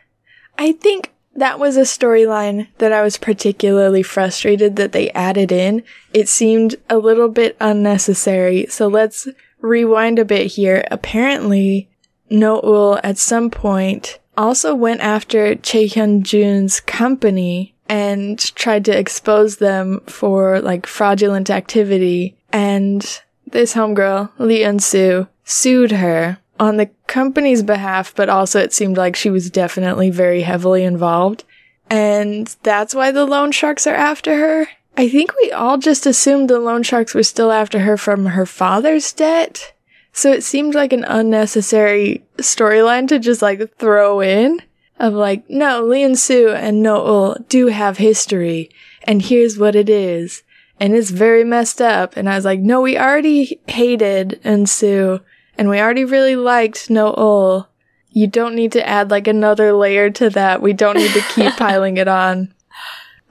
I 0.59 0.73
think 0.73 1.13
that 1.35 1.59
was 1.59 1.77
a 1.77 1.83
storyline 1.83 2.69
that 2.79 2.93
I 2.93 3.03
was 3.03 3.17
particularly 3.17 4.03
frustrated 4.03 4.77
that 4.77 4.93
they 4.93 5.11
added 5.11 5.51
in. 5.51 5.83
It 6.13 6.29
seemed 6.29 6.77
a 6.91 6.99
little 6.99 7.29
bit 7.29 7.57
unnecessary. 7.61 8.67
So 8.69 8.87
let's 8.87 9.29
rewind 9.63 10.19
a 10.19 10.25
bit 10.25 10.49
here. 10.49 10.85
Apparently, 10.91 11.89
Noel 12.29 13.01
at 13.03 13.19
some 13.19 13.51
point 13.51 14.19
also 14.37 14.75
went 14.75 15.01
after 15.01 15.55
Hyun 15.55 16.23
Jun's 16.23 16.81
company 16.81 17.75
and 17.89 18.39
tried 18.55 18.85
to 18.87 18.99
expose 18.99 19.57
them 19.57 20.01
for 20.07 20.61
like 20.61 20.87
fraudulent 20.87 21.51
activity. 21.51 22.37
And 22.53 23.03
this 23.47 23.75
homegirl, 23.75 24.31
Lee 24.39 24.61
Eun 24.61 24.81
Soo, 24.81 25.29
sued 25.45 25.93
her 25.93 26.39
on 26.59 26.77
the 26.77 26.91
company's 27.07 27.63
behalf, 27.63 28.15
but 28.15 28.29
also 28.29 28.61
it 28.61 28.73
seemed 28.73 28.97
like 28.97 29.17
she 29.17 29.31
was 29.31 29.51
definitely 29.51 30.11
very 30.11 30.43
heavily 30.43 30.85
involved. 30.85 31.45
And 31.91 32.55
that's 32.63 32.95
why 32.95 33.11
the 33.11 33.27
loan 33.27 33.53
sharks 33.53 33.87
are 33.87 33.95
after 33.95 34.39
her. 34.39 34.69
I 34.97 35.09
think 35.09 35.33
we 35.43 35.51
all 35.53 35.79
just 35.79 36.07
assumed 36.07 36.51
the 36.51 36.59
loan 36.59 36.83
sharks 36.83 37.15
were 37.15 37.23
still 37.23 37.51
after 37.51 37.81
her 37.81 37.97
from 37.97 38.27
her 38.27 38.47
father's 38.47 39.13
debt. 39.13 39.73
So 40.13 40.31
it 40.31 40.45
seemed 40.45 40.75
like 40.75 40.93
an 40.93 41.05
unnecessary 41.05 42.25
storyline 42.37 43.09
to 43.09 43.19
just 43.19 43.41
like 43.41 43.77
throw 43.77 44.21
in 44.21 44.61
of 44.99 45.15
like, 45.15 45.49
no, 45.49 45.83
Lee 45.83 46.03
Eun 46.03 46.17
Soo 46.17 46.51
and 46.51 46.83
Noel 46.83 47.37
do 47.49 47.69
have 47.69 47.97
history 47.97 48.71
and 49.05 49.23
here's 49.23 49.59
what 49.59 49.75
it 49.75 49.89
is. 49.89 50.43
And 50.79 50.95
it's 50.95 51.11
very 51.11 51.45
messed 51.45 51.81
up. 51.81 52.17
And 52.17 52.29
I 52.29 52.35
was 52.35 52.45
like, 52.45 52.61
no, 52.61 52.81
we 52.81 52.99
already 52.99 53.61
hated 53.69 54.41
Eun 54.45 54.69
Soo 54.69 55.21
and 55.57 55.69
we 55.71 55.81
already 55.81 56.05
really 56.05 56.37
liked 56.37 56.91
Noel. 56.91 57.69
You 58.11 58.27
don't 58.27 58.55
need 58.55 58.73
to 58.73 58.87
add 58.87 59.11
like 59.11 59.27
another 59.27 59.73
layer 59.73 60.11
to 60.11 60.29
that. 60.31 60.61
We 60.61 60.75
don't 60.75 60.97
need 60.97 61.13
to 61.13 61.23
keep 61.23 61.53
piling 61.57 61.97
it 61.97 62.09
on. 62.09 62.53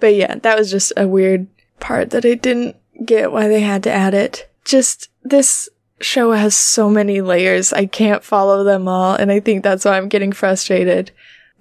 But 0.02 0.16
yeah, 0.16 0.36
that 0.36 0.58
was 0.58 0.70
just 0.70 0.92
a 0.98 1.08
weird 1.08 1.48
part 1.80 2.10
that 2.10 2.26
I 2.26 2.34
didn't 2.34 2.76
get 3.06 3.32
why 3.32 3.48
they 3.48 3.62
had 3.62 3.84
to 3.84 3.92
add 3.92 4.14
it. 4.14 4.50
Just 4.66 5.08
this 5.24 5.70
show 6.02 6.34
has 6.34 6.58
so 6.58 6.90
many 6.90 7.22
layers. 7.22 7.72
I 7.72 7.86
can't 7.86 8.24
follow 8.24 8.66
them 8.66 8.90
all, 8.90 9.16
and 9.16 9.32
I 9.32 9.40
think 9.40 9.64
that's 9.64 9.86
why 9.86 9.96
I'm 9.96 10.10
getting 10.10 10.34
frustrated. 10.34 11.12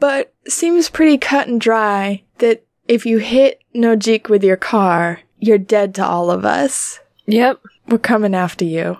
But 0.01 0.33
seems 0.49 0.89
pretty 0.89 1.19
cut 1.19 1.47
and 1.47 1.61
dry 1.61 2.23
that 2.39 2.65
if 2.89 3.07
you 3.07 3.19
hit 3.19 3.63
Nojik 3.75 4.29
with 4.29 4.43
your 4.43 4.57
car, 4.57 5.21
you're 5.39 5.59
dead 5.59 5.95
to 5.97 6.05
all 6.05 6.31
of 6.31 6.45
us. 6.45 6.99
Yep. 7.27 7.61
We're 7.89 7.99
coming 7.99 8.35
after 8.35 8.65
you. 8.65 8.99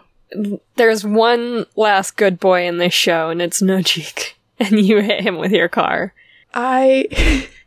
There's 0.77 1.05
one 1.05 1.67
last 1.75 2.17
good 2.17 2.39
boy 2.39 2.67
in 2.67 2.79
this 2.79 2.95
show, 2.95 3.31
and 3.31 3.43
it's 3.43 3.61
Nojik. 3.61 4.35
And 4.63 4.79
you 4.79 5.01
hit 5.01 5.23
him 5.23 5.39
with 5.39 5.53
your 5.53 5.71
car. 5.71 6.13
I 6.53 7.49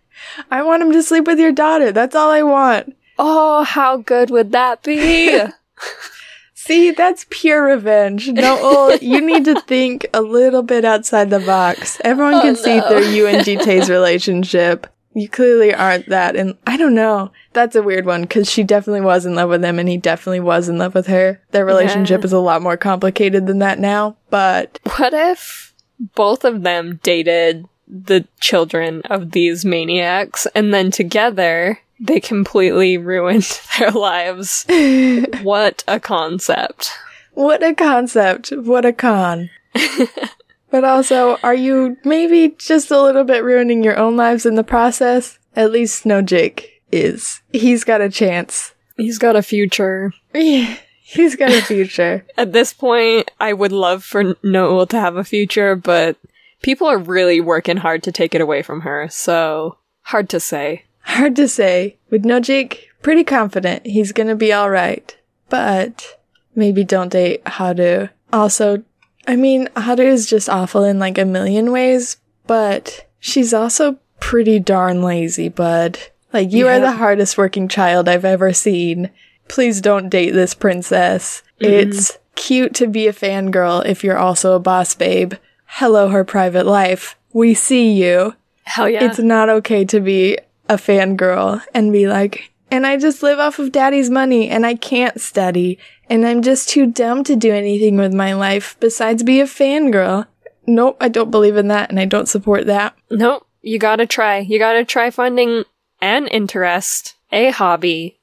I 0.52 0.62
want 0.64 0.84
him 0.84 0.92
to 0.92 1.04
sleep 1.04 1.26
with 1.28 1.40
your 1.40 1.52
daughter. 1.52 1.92
That's 1.92 2.16
all 2.16 2.30
I 2.32 2.44
want. 2.44 2.96
Oh, 3.20 3.64
how 3.64 3.98
good 3.98 4.30
would 4.32 4.52
that 4.54 4.84
be? 4.84 5.40
See, 6.56 6.92
that's 6.92 7.26
pure 7.30 7.64
revenge. 7.66 8.30
No, 8.30 8.98
you 9.02 9.20
need 9.20 9.44
to 9.46 9.60
think 9.62 10.06
a 10.14 10.22
little 10.22 10.64
bit 10.64 10.86
outside 10.86 11.30
the 11.30 11.40
box. 11.42 12.00
Everyone 12.06 12.36
Oh, 12.36 12.42
can 12.42 12.56
see 12.56 12.80
through 12.80 13.10
you 13.10 13.28
and 13.28 13.46
Jitae's 13.46 13.90
relationship. 13.90 14.88
You 15.14 15.28
clearly 15.28 15.74
aren't 15.74 16.08
that, 16.10 16.36
and 16.38 16.58
I 16.66 16.78
don't 16.78 16.96
know. 16.96 17.32
That's 17.52 17.76
a 17.76 17.84
weird 17.84 18.06
one 18.06 18.22
because 18.22 18.50
she 18.50 18.64
definitely 18.64 19.02
was 19.02 19.26
in 19.26 19.36
love 19.36 19.50
with 19.50 19.64
him, 19.64 19.78
and 19.78 19.90
he 19.90 19.98
definitely 19.98 20.40
was 20.40 20.70
in 20.70 20.78
love 20.78 20.96
with 20.96 21.08
her. 21.08 21.42
Their 21.52 21.66
relationship 21.66 22.22
Yeah. 22.22 22.26
is 22.26 22.34
a 22.34 22.40
lot 22.40 22.62
more 22.64 22.78
complicated 22.78 23.46
than 23.46 23.60
that 23.60 23.78
now. 23.78 24.16
But 24.30 24.80
what 24.96 25.14
if 25.14 25.74
both 26.16 26.46
of 26.46 26.64
them 26.64 27.00
dated 27.04 27.68
the 27.88 28.28
children 28.40 29.02
of 29.06 29.32
these 29.32 29.66
maniacs 29.66 30.48
and 30.56 30.74
then 30.74 30.92
together 30.92 31.80
they 32.00 32.20
completely 32.20 32.98
ruined 32.98 33.44
their 33.80 33.92
lives? 33.92 34.66
what 35.42 35.84
a 35.88 36.00
concept. 36.00 36.92
What 37.34 37.64
a 37.64 37.74
concept. 37.74 38.52
What 38.52 38.86
a 38.86 38.94
con. 38.94 39.50
but 40.72 40.84
also, 40.84 41.38
are 41.44 41.56
you 41.56 41.98
maybe 42.04 42.56
just 42.58 42.92
a 42.92 43.02
little 43.02 43.24
bit 43.24 43.44
ruining 43.44 43.84
your 43.84 43.98
own 43.98 44.16
lives 44.16 44.46
in 44.46 44.56
the 44.56 44.64
process? 44.64 45.40
At 45.56 45.72
least 45.72 46.04
Nojik 46.04 46.66
is. 46.92 47.42
He's 47.52 47.84
got 47.84 48.02
a 48.02 48.10
chance. 48.10 48.74
He's 48.98 49.18
got 49.18 49.36
a 49.36 49.42
future. 49.42 50.14
Yeah, 50.34 50.78
he's 51.02 51.36
got 51.36 51.52
a 51.52 51.62
future. 51.62 52.26
At 52.38 52.54
this 52.54 52.74
point, 52.74 53.32
I 53.40 53.54
would 53.54 53.72
love 53.72 54.04
for 54.04 54.36
Noel 54.44 54.86
to 54.88 55.00
have 55.00 55.16
a 55.16 55.24
future, 55.24 55.76
but 55.76 56.18
people 56.64 56.88
are 56.88 56.98
really 56.98 57.40
working 57.40 57.78
hard 57.78 58.02
to 58.04 58.12
take 58.12 58.34
it 58.34 58.42
away 58.42 58.64
from 58.64 58.82
her, 58.82 59.08
so 59.12 59.78
hard 60.02 60.28
to 60.30 60.40
say. 60.40 60.86
Hard 61.02 61.36
to 61.36 61.48
say. 61.48 61.98
With 62.10 62.24
Nojik, 62.24 62.80
pretty 63.04 63.24
confident 63.24 63.86
he's 63.86 64.12
gonna 64.12 64.36
be 64.36 64.52
alright. 64.54 65.16
But 65.50 66.20
maybe 66.56 66.84
don't 66.84 67.12
date 67.12 67.48
Haru. 67.48 68.08
Also, 68.32 68.84
I 69.28 69.36
mean, 69.36 69.70
Haru 69.78 70.04
is 70.06 70.26
just 70.28 70.50
awful 70.50 70.84
in 70.84 70.98
like 70.98 71.18
a 71.20 71.26
million 71.26 71.72
ways, 71.72 72.18
but 72.48 73.08
she's 73.20 73.54
also 73.54 74.00
pretty 74.20 74.60
darn 74.60 75.04
lazy, 75.04 75.50
bud. 75.50 76.00
Like, 76.32 76.52
you 76.52 76.66
Yeah. 76.66 76.78
are 76.78 76.80
the 76.80 76.94
hardest 76.94 77.38
working 77.38 77.68
child 77.68 78.10
I've 78.10 78.26
ever 78.26 78.54
seen. 78.54 79.12
Please 79.48 79.82
don't 79.82 80.10
date 80.10 80.32
this 80.32 80.54
princess. 80.56 81.44
Mm-hmm. 81.62 81.90
It's 81.90 82.18
cute 82.36 82.74
to 82.76 82.88
be 82.88 83.08
a 83.08 83.14
fangirl 83.14 83.86
if 83.86 84.04
you're 84.04 84.18
also 84.18 84.56
a 84.56 84.60
boss 84.60 84.96
babe. 84.96 85.34
Hello, 85.78 86.10
her 86.10 86.24
private 86.24 86.66
life. 86.66 87.16
We 87.34 87.54
see 87.56 87.92
you. 87.94 88.36
Hell 88.66 88.88
yeah. 88.90 89.04
It's 89.06 89.20
not 89.20 89.50
okay 89.50 89.84
to 89.86 90.00
be 90.00 90.38
a 90.70 90.76
fangirl 90.76 91.62
and 91.74 91.92
be 91.92 92.08
like, 92.08 92.52
and 92.70 92.86
I 92.86 92.98
just 92.98 93.24
live 93.24 93.40
off 93.40 93.60
of 93.60 93.72
daddy's 93.72 94.10
money 94.10 94.50
and 94.50 94.66
I 94.66 94.76
can't 94.76 95.20
study 95.20 95.80
and 96.10 96.26
I'm 96.28 96.42
just 96.44 96.70
too 96.70 96.86
dumb 96.86 97.24
to 97.26 97.36
do 97.36 97.52
anything 97.52 97.98
with 97.98 98.14
my 98.14 98.34
life 98.34 98.78
besides 98.80 99.24
be 99.24 99.40
a 99.42 99.46
fangirl. 99.46 100.28
Nope, 100.68 100.98
I 101.02 101.10
don't 101.10 101.32
believe 101.32 101.58
in 101.58 101.68
that 101.70 101.90
and 101.90 102.00
I 102.00 102.06
don't 102.06 102.28
support 102.30 102.68
that. 102.68 102.96
Nope. 103.10 103.46
You 103.62 103.80
gotta 103.80 104.06
try. 104.06 104.40
You 104.40 104.60
gotta 104.60 104.86
try 104.86 105.10
finding 105.10 105.64
an 106.02 106.28
interest, 106.28 107.16
a 107.32 107.50
hobby, 107.50 108.20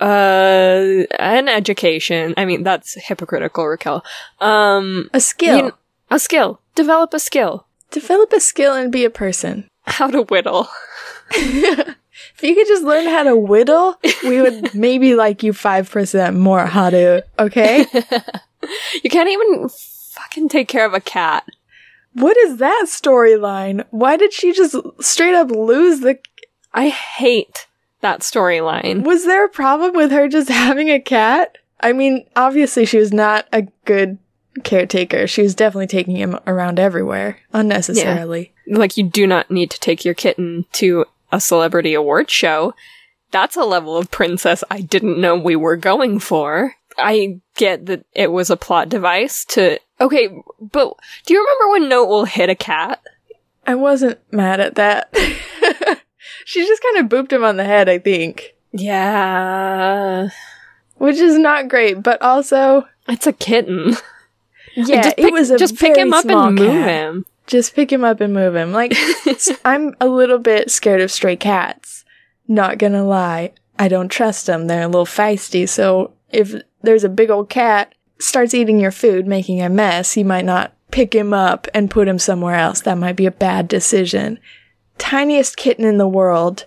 uh, 0.00 1.02
an 1.18 1.48
education. 1.48 2.34
I 2.36 2.44
mean, 2.44 2.62
that's 2.62 2.94
hypocritical, 2.94 3.66
Raquel. 3.66 4.04
Um, 4.40 5.10
A 5.12 5.20
skill. 5.20 5.56
you- 5.58 5.72
a 6.10 6.18
skill. 6.20 6.60
Develop 6.76 7.12
a 7.12 7.18
skill. 7.18 7.66
Develop 7.90 8.32
a 8.32 8.40
skill 8.40 8.74
and 8.74 8.92
be 8.92 9.04
a 9.04 9.10
person. 9.10 9.68
How 9.86 10.06
to 10.08 10.22
whittle. 10.22 10.68
If 12.38 12.42
you 12.42 12.54
could 12.54 12.66
just 12.66 12.82
learn 12.82 13.06
how 13.06 13.22
to 13.22 13.36
whittle, 13.36 13.98
we 14.22 14.42
would 14.42 14.74
maybe 14.74 15.14
like 15.14 15.42
you 15.42 15.52
5% 15.52 16.36
more 16.36 16.66
how 16.66 16.90
to, 16.90 17.24
okay? 17.38 17.86
You 19.04 19.10
can't 19.10 19.28
even 19.28 19.68
fucking 19.68 20.48
take 20.48 20.66
care 20.66 20.84
of 20.86 20.92
a 20.92 21.00
cat. 21.00 21.44
what 22.14 22.36
is 22.36 22.56
that 22.56 22.84
storyline? 22.88 23.84
Why 23.90 24.16
did 24.16 24.32
she 24.32 24.52
just 24.52 24.74
straight 25.00 25.34
up 25.34 25.50
lose 25.50 26.00
the 26.00 26.18
I 26.74 26.88
hate 26.88 27.68
that 28.00 28.20
storyline. 28.20 29.04
Was 29.04 29.24
there 29.24 29.44
a 29.44 29.48
problem 29.48 29.94
with 29.94 30.10
her 30.10 30.26
just 30.28 30.48
having 30.48 30.90
a 30.90 31.00
cat? 31.00 31.58
I 31.80 31.92
mean, 31.92 32.26
obviously 32.34 32.86
she 32.86 32.98
was 32.98 33.12
not 33.12 33.46
a 33.52 33.62
good 33.84 34.18
caretaker. 34.64 35.26
She 35.26 35.42
was 35.42 35.54
definitely 35.54 35.86
taking 35.86 36.16
him 36.16 36.38
around 36.46 36.78
everywhere 36.78 37.38
unnecessarily. 37.52 38.52
Like, 38.66 38.96
you 38.96 39.04
do 39.04 39.26
not 39.26 39.50
need 39.50 39.70
to 39.70 39.80
take 39.80 40.04
your 40.04 40.14
kitten 40.14 40.64
to 40.72 41.06
a 41.32 41.40
celebrity 41.40 41.94
award 41.94 42.30
show. 42.30 42.74
That's 43.30 43.56
a 43.56 43.64
level 43.64 43.96
of 43.96 44.10
princess 44.10 44.62
I 44.70 44.80
didn't 44.80 45.20
know 45.20 45.36
we 45.36 45.56
were 45.56 45.76
going 45.76 46.18
for. 46.18 46.74
I 46.98 47.40
get 47.56 47.86
that 47.86 48.04
it 48.14 48.32
was 48.32 48.50
a 48.50 48.56
plot 48.56 48.88
device 48.88 49.44
to. 49.46 49.78
Okay, 50.00 50.28
but 50.60 50.94
do 51.24 51.34
you 51.34 51.40
remember 51.40 51.72
when 51.72 51.88
Noel 51.88 52.24
hit 52.24 52.48
a 52.50 52.54
cat? 52.54 53.02
I 53.66 53.74
wasn't 53.74 54.20
mad 54.32 54.60
at 54.60 54.76
that. 54.76 55.14
she 56.44 56.66
just 56.66 56.82
kind 56.82 56.98
of 56.98 57.10
booped 57.10 57.32
him 57.32 57.44
on 57.44 57.56
the 57.56 57.64
head, 57.64 57.88
I 57.88 57.98
think. 57.98 58.54
Yeah. 58.72 60.28
Which 60.94 61.16
is 61.16 61.38
not 61.38 61.68
great, 61.68 62.02
but 62.02 62.20
also 62.22 62.86
It's 63.08 63.26
a 63.26 63.32
kitten. 63.32 63.94
yeah, 64.76 65.02
just 65.02 65.18
it 65.18 65.24
pick, 65.24 65.32
was 65.32 65.50
a 65.50 65.58
just 65.58 65.76
pick 65.78 65.96
him 65.96 66.12
up 66.12 66.24
and 66.26 66.54
move 66.56 66.68
cat. 66.70 66.88
him. 66.88 67.26
Just 67.46 67.74
pick 67.74 67.92
him 67.92 68.04
up 68.04 68.20
and 68.20 68.32
move 68.34 68.54
him. 68.56 68.72
Like 68.72 68.94
I'm 69.64 69.94
a 70.00 70.08
little 70.08 70.38
bit 70.38 70.70
scared 70.70 71.00
of 71.00 71.10
stray 71.10 71.36
cats. 71.36 72.04
Not 72.48 72.78
gonna 72.78 73.04
lie. 73.04 73.52
I 73.78 73.88
don't 73.88 74.08
trust 74.10 74.46
them. 74.46 74.66
They're 74.66 74.82
a 74.82 74.86
little 74.88 75.06
feisty. 75.06 75.68
So 75.68 76.12
if 76.30 76.54
there's 76.82 77.04
a 77.04 77.08
big 77.08 77.30
old 77.30 77.48
cat 77.48 77.94
starts 78.18 78.54
eating 78.54 78.80
your 78.80 78.90
food, 78.90 79.26
making 79.26 79.60
a 79.62 79.68
mess, 79.68 80.16
you 80.16 80.24
might 80.24 80.44
not 80.44 80.72
pick 80.90 81.14
him 81.14 81.32
up 81.34 81.68
and 81.74 81.90
put 81.90 82.08
him 82.08 82.18
somewhere 82.18 82.54
else. 82.54 82.80
That 82.80 82.96
might 82.98 83.16
be 83.16 83.26
a 83.26 83.30
bad 83.30 83.68
decision. 83.68 84.38
Tiniest 84.98 85.56
kitten 85.56 85.84
in 85.84 85.98
the 85.98 86.08
world. 86.08 86.64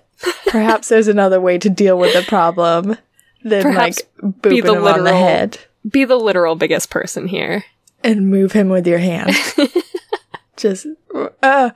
Perhaps 0.48 0.90
there's 0.90 1.08
another 1.08 1.40
way 1.42 1.58
to 1.58 1.70
deal 1.70 1.98
with 1.98 2.14
the 2.14 2.22
problem 2.24 2.98
than 3.44 3.64
Perhaps 3.64 4.02
like 4.22 4.34
booping 4.42 4.50
be 4.50 4.62
the 4.62 4.74
him 4.76 4.86
on 4.86 4.98
the 5.00 5.04
literal- 5.06 5.20
head 5.20 5.58
Be 5.90 6.04
the 6.06 6.18
literal 6.18 6.56
biggest 6.56 6.90
person 6.90 7.28
here. 7.28 7.64
And 8.04 8.30
move 8.30 8.52
him 8.54 8.70
with 8.70 8.88
your 8.88 9.00
hand. 9.00 9.36
Just, 10.58 10.88
uh, 11.42 11.72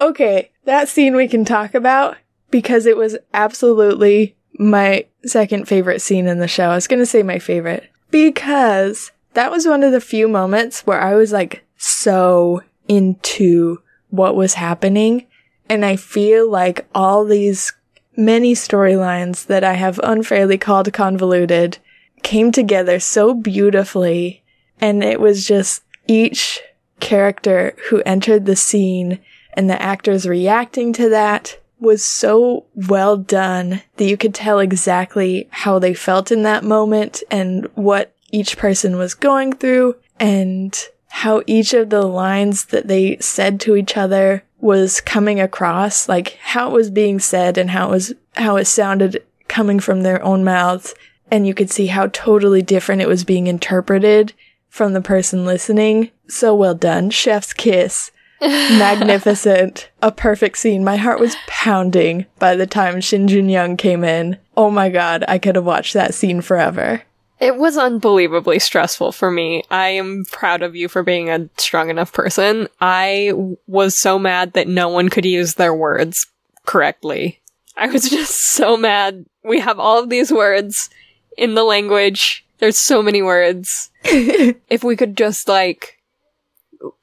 okay, 0.00 0.50
that 0.64 0.88
scene 0.88 1.14
we 1.14 1.28
can 1.28 1.44
talk 1.44 1.74
about 1.74 2.16
because 2.50 2.86
it 2.86 2.96
was 2.96 3.16
absolutely 3.34 4.36
my 4.58 5.06
second 5.24 5.68
favorite 5.68 6.00
scene 6.00 6.26
in 6.26 6.38
the 6.38 6.48
show. 6.48 6.70
I 6.70 6.74
was 6.74 6.88
gonna 6.88 7.06
say 7.06 7.22
my 7.22 7.38
favorite 7.38 7.90
because 8.10 9.12
that 9.34 9.50
was 9.50 9.66
one 9.66 9.82
of 9.82 9.92
the 9.92 10.00
few 10.00 10.28
moments 10.28 10.86
where 10.86 11.00
I 11.00 11.14
was 11.14 11.32
like 11.32 11.64
so 11.76 12.62
into 12.88 13.82
what 14.10 14.36
was 14.36 14.54
happening. 14.54 15.26
And 15.68 15.84
I 15.84 15.96
feel 15.96 16.50
like 16.50 16.86
all 16.94 17.24
these 17.24 17.72
many 18.16 18.54
storylines 18.54 19.46
that 19.46 19.64
I 19.64 19.74
have 19.74 20.00
unfairly 20.02 20.58
called 20.58 20.92
convoluted 20.92 21.78
came 22.22 22.50
together 22.50 22.98
so 22.98 23.34
beautifully. 23.34 24.42
And 24.80 25.02
it 25.02 25.20
was 25.20 25.46
just 25.46 25.82
each 26.06 26.60
character 27.00 27.74
who 27.88 28.02
entered 28.06 28.46
the 28.46 28.56
scene 28.56 29.20
and 29.54 29.70
the 29.70 29.80
actors 29.80 30.28
reacting 30.28 30.92
to 30.94 31.08
that 31.08 31.58
was 31.78 32.04
so 32.04 32.64
well 32.74 33.16
done 33.16 33.82
that 33.96 34.04
you 34.04 34.16
could 34.16 34.34
tell 34.34 34.58
exactly 34.58 35.48
how 35.50 35.78
they 35.78 35.94
felt 35.94 36.32
in 36.32 36.42
that 36.42 36.64
moment 36.64 37.22
and 37.30 37.66
what 37.74 38.14
each 38.30 38.56
person 38.56 38.96
was 38.96 39.14
going 39.14 39.52
through 39.52 39.94
and 40.18 40.86
how 41.08 41.42
each 41.46 41.74
of 41.74 41.90
the 41.90 42.02
lines 42.02 42.66
that 42.66 42.88
they 42.88 43.16
said 43.18 43.60
to 43.60 43.76
each 43.76 43.96
other 43.96 44.42
was 44.58 45.00
coming 45.00 45.40
across, 45.40 46.08
like 46.08 46.38
how 46.42 46.70
it 46.70 46.72
was 46.72 46.90
being 46.90 47.18
said 47.18 47.58
and 47.58 47.70
how 47.70 47.88
it 47.88 47.90
was, 47.90 48.14
how 48.36 48.56
it 48.56 48.64
sounded 48.64 49.22
coming 49.48 49.78
from 49.78 50.02
their 50.02 50.22
own 50.22 50.44
mouths. 50.44 50.94
And 51.30 51.46
you 51.46 51.54
could 51.54 51.70
see 51.70 51.86
how 51.86 52.08
totally 52.08 52.62
different 52.62 53.02
it 53.02 53.08
was 53.08 53.24
being 53.24 53.46
interpreted 53.46 54.32
from 54.68 54.92
the 54.92 55.00
person 55.00 55.44
listening. 55.44 56.10
So 56.28 56.54
well 56.54 56.74
done. 56.74 57.10
Chef's 57.10 57.52
kiss. 57.52 58.10
Magnificent. 58.40 59.90
A 60.02 60.12
perfect 60.12 60.58
scene. 60.58 60.84
My 60.84 60.96
heart 60.96 61.20
was 61.20 61.36
pounding 61.46 62.26
by 62.38 62.54
the 62.54 62.66
time 62.66 63.00
Shin 63.00 63.28
Jun 63.28 63.48
Young 63.48 63.76
came 63.76 64.04
in. 64.04 64.38
Oh 64.56 64.70
my 64.70 64.88
god, 64.88 65.24
I 65.26 65.38
could 65.38 65.56
have 65.56 65.64
watched 65.64 65.94
that 65.94 66.14
scene 66.14 66.40
forever. 66.40 67.02
It 67.38 67.56
was 67.56 67.76
unbelievably 67.76 68.60
stressful 68.60 69.12
for 69.12 69.30
me. 69.30 69.62
I 69.70 69.88
am 69.88 70.24
proud 70.30 70.62
of 70.62 70.74
you 70.74 70.88
for 70.88 71.02
being 71.02 71.28
a 71.28 71.48
strong 71.58 71.90
enough 71.90 72.12
person. 72.12 72.68
I 72.80 73.32
was 73.66 73.94
so 73.94 74.18
mad 74.18 74.54
that 74.54 74.68
no 74.68 74.88
one 74.88 75.10
could 75.10 75.26
use 75.26 75.54
their 75.54 75.74
words 75.74 76.26
correctly. 76.64 77.40
I 77.76 77.88
was 77.88 78.08
just 78.10 78.36
so 78.36 78.76
mad. 78.76 79.26
We 79.44 79.60
have 79.60 79.78
all 79.78 80.02
of 80.02 80.08
these 80.08 80.32
words 80.32 80.88
in 81.36 81.54
the 81.54 81.64
language. 81.64 82.45
There's 82.58 82.78
so 82.78 83.02
many 83.02 83.22
words. 83.22 83.90
if 84.04 84.82
we 84.82 84.96
could 84.96 85.16
just 85.16 85.48
like, 85.48 85.98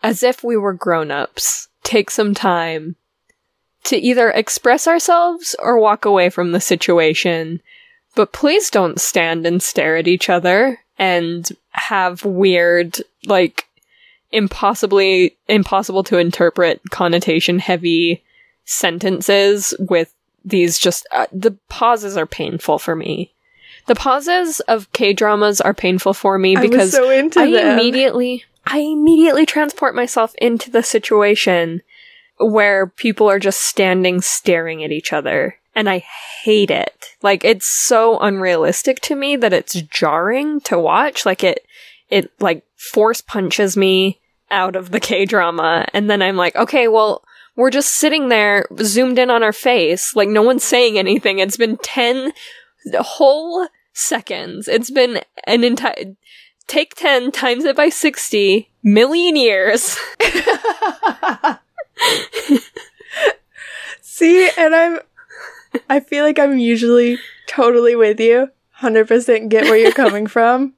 as 0.02 0.24
if 0.24 0.44
we 0.44 0.58
were 0.58 0.74
grown 0.74 1.12
ups, 1.12 1.68
take 1.84 2.10
some 2.10 2.34
time 2.34 2.96
to 3.84 3.98
either 3.98 4.30
express 4.32 4.88
ourselves 4.88 5.56
or 5.60 5.78
walk 5.78 6.06
away 6.06 6.30
from 6.30 6.52
the 6.52 6.62
situation 6.62 7.62
but 8.16 8.32
please 8.32 8.70
don't 8.70 9.00
stand 9.00 9.46
and 9.46 9.62
stare 9.62 9.98
at 9.98 10.08
each 10.08 10.30
other 10.30 10.80
and 10.98 11.50
have 11.72 12.24
weird, 12.24 13.02
like, 13.26 13.68
impossibly, 14.32 15.36
impossible 15.48 16.04
to 16.04 16.18
interpret 16.18 16.82
connotation 16.92 17.60
heavy 17.60 18.24
sentences 18.66 19.74
with 19.80 20.13
these 20.46 20.78
just, 20.78 21.08
uh, 21.12 21.26
the 21.32 21.52
pauses 21.70 22.18
are 22.18 22.26
painful 22.26 22.78
for 22.78 22.96
me. 22.96 23.33
The 23.86 23.96
pauses 23.96 24.60
of 24.62 24.91
K 24.93 25.13
dramas 25.13 25.60
are 25.60 25.74
painful 25.74 26.13
for 26.13 26.38
me 26.38 26.56
because 26.56 26.91
so 26.91 27.10
I 27.10 27.30
them. 27.30 27.43
immediately, 27.43 28.46
I 28.65 28.80
immediately 28.80 29.46
transport 29.46 29.96
myself 29.96 30.34
into 30.38 30.72
the 30.72 30.84
situation 30.84 31.82
where 32.38 32.88
people 32.88 33.30
are 33.30 33.39
just 33.39 33.62
standing 33.62 34.22
staring 34.22 34.84
at 34.84 34.91
each 34.91 35.13
other. 35.13 35.56
And 35.76 35.89
I 35.89 36.00
hate 36.43 36.69
it. 36.69 37.15
Like, 37.22 37.43
it's 37.43 37.65
so 37.65 38.19
unrealistic 38.19 39.00
to 39.02 39.15
me 39.15 39.36
that 39.38 39.54
it's 39.54 39.74
jarring 39.74 40.62
to 40.62 40.78
watch. 40.78 41.26
Like, 41.26 41.43
it, 41.43 41.65
it 42.10 42.32
like 42.39 42.63
force 42.76 43.22
punches 43.22 43.76
me 43.76 44.19
out 44.52 44.76
of 44.76 44.91
the 44.91 45.00
K 45.00 45.26
drama. 45.26 45.88
And 45.93 46.10
then 46.10 46.22
I'm 46.22 46.38
like, 46.38 46.56
okay, 46.56 46.88
well, 46.88 47.24
we're 47.56 47.72
just 47.72 47.96
sitting 47.96 48.30
there 48.30 48.67
zoomed 48.82 49.19
in 49.19 49.30
on 49.30 49.43
our 49.43 49.54
face. 49.54 50.15
Like 50.15 50.30
no 50.30 50.41
one's 50.41 50.63
saying 50.63 50.98
anything. 50.98 51.39
It's 51.39 51.58
been 51.58 51.78
10 51.78 52.34
whole 53.00 53.67
seconds. 53.93 54.67
It's 54.67 54.89
been 54.91 55.21
an 55.45 55.63
entire, 55.63 56.15
take 56.67 56.95
10 56.95 57.32
times 57.32 57.63
it 57.63 57.75
by 57.75 57.89
60 57.89 58.69
million 58.84 59.36
years. 59.36 59.97
See, 64.01 64.49
and 64.58 64.75
I'm, 64.75 64.99
I 65.89 65.99
feel 65.99 66.23
like 66.23 66.39
I'm 66.39 66.58
usually 66.58 67.17
totally 67.47 67.95
with 67.95 68.19
you. 68.19 68.49
100% 68.82 69.49
get 69.49 69.65
where 69.65 69.77
you're 69.77 69.91
coming 69.91 70.27
from. 70.36 70.73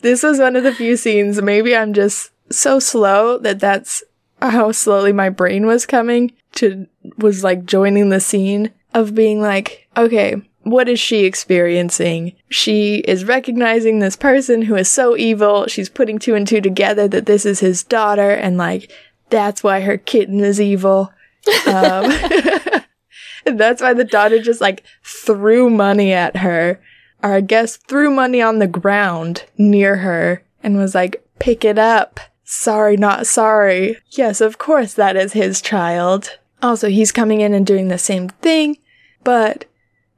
This 0.00 0.22
was 0.22 0.38
one 0.38 0.56
of 0.56 0.62
the 0.62 0.74
few 0.74 0.96
scenes, 0.96 1.40
maybe 1.40 1.74
I'm 1.74 1.94
just 1.94 2.30
so 2.50 2.78
slow 2.78 3.38
that 3.38 3.58
that's 3.58 4.04
how 4.42 4.70
slowly 4.70 5.12
my 5.12 5.30
brain 5.30 5.66
was 5.66 5.86
coming 5.86 6.32
to, 6.52 6.86
was 7.16 7.42
like 7.42 7.64
joining 7.64 8.10
the 8.10 8.20
scene 8.20 8.72
of 8.92 9.14
being 9.14 9.40
like, 9.40 9.88
okay, 9.96 10.36
what 10.66 10.88
is 10.88 10.98
she 10.98 11.24
experiencing? 11.24 12.32
She 12.48 12.96
is 12.96 13.24
recognizing 13.24 14.00
this 14.00 14.16
person 14.16 14.62
who 14.62 14.74
is 14.74 14.88
so 14.90 15.16
evil. 15.16 15.68
She's 15.68 15.88
putting 15.88 16.18
two 16.18 16.34
and 16.34 16.46
two 16.46 16.60
together 16.60 17.06
that 17.06 17.26
this 17.26 17.46
is 17.46 17.60
his 17.60 17.84
daughter, 17.84 18.30
and 18.30 18.58
like, 18.58 18.90
that's 19.30 19.62
why 19.62 19.80
her 19.80 19.96
kitten 19.96 20.40
is 20.40 20.60
evil. 20.60 21.12
Um, 21.68 22.10
that's 23.44 23.80
why 23.80 23.94
the 23.94 24.04
daughter 24.04 24.42
just 24.42 24.60
like 24.60 24.82
threw 25.04 25.70
money 25.70 26.12
at 26.12 26.38
her, 26.38 26.80
or 27.22 27.34
I 27.34 27.42
guess 27.42 27.76
threw 27.76 28.10
money 28.10 28.42
on 28.42 28.58
the 28.58 28.66
ground 28.66 29.44
near 29.56 29.98
her 29.98 30.42
and 30.64 30.76
was 30.76 30.96
like, 30.96 31.24
pick 31.38 31.64
it 31.64 31.78
up. 31.78 32.18
Sorry, 32.42 32.96
not 32.96 33.28
sorry. 33.28 33.98
Yes, 34.10 34.40
of 34.40 34.58
course 34.58 34.94
that 34.94 35.14
is 35.14 35.32
his 35.32 35.60
child. 35.60 36.38
Also, 36.60 36.88
he's 36.88 37.12
coming 37.12 37.40
in 37.40 37.54
and 37.54 37.64
doing 37.64 37.86
the 37.86 37.98
same 37.98 38.30
thing, 38.30 38.78
but 39.22 39.66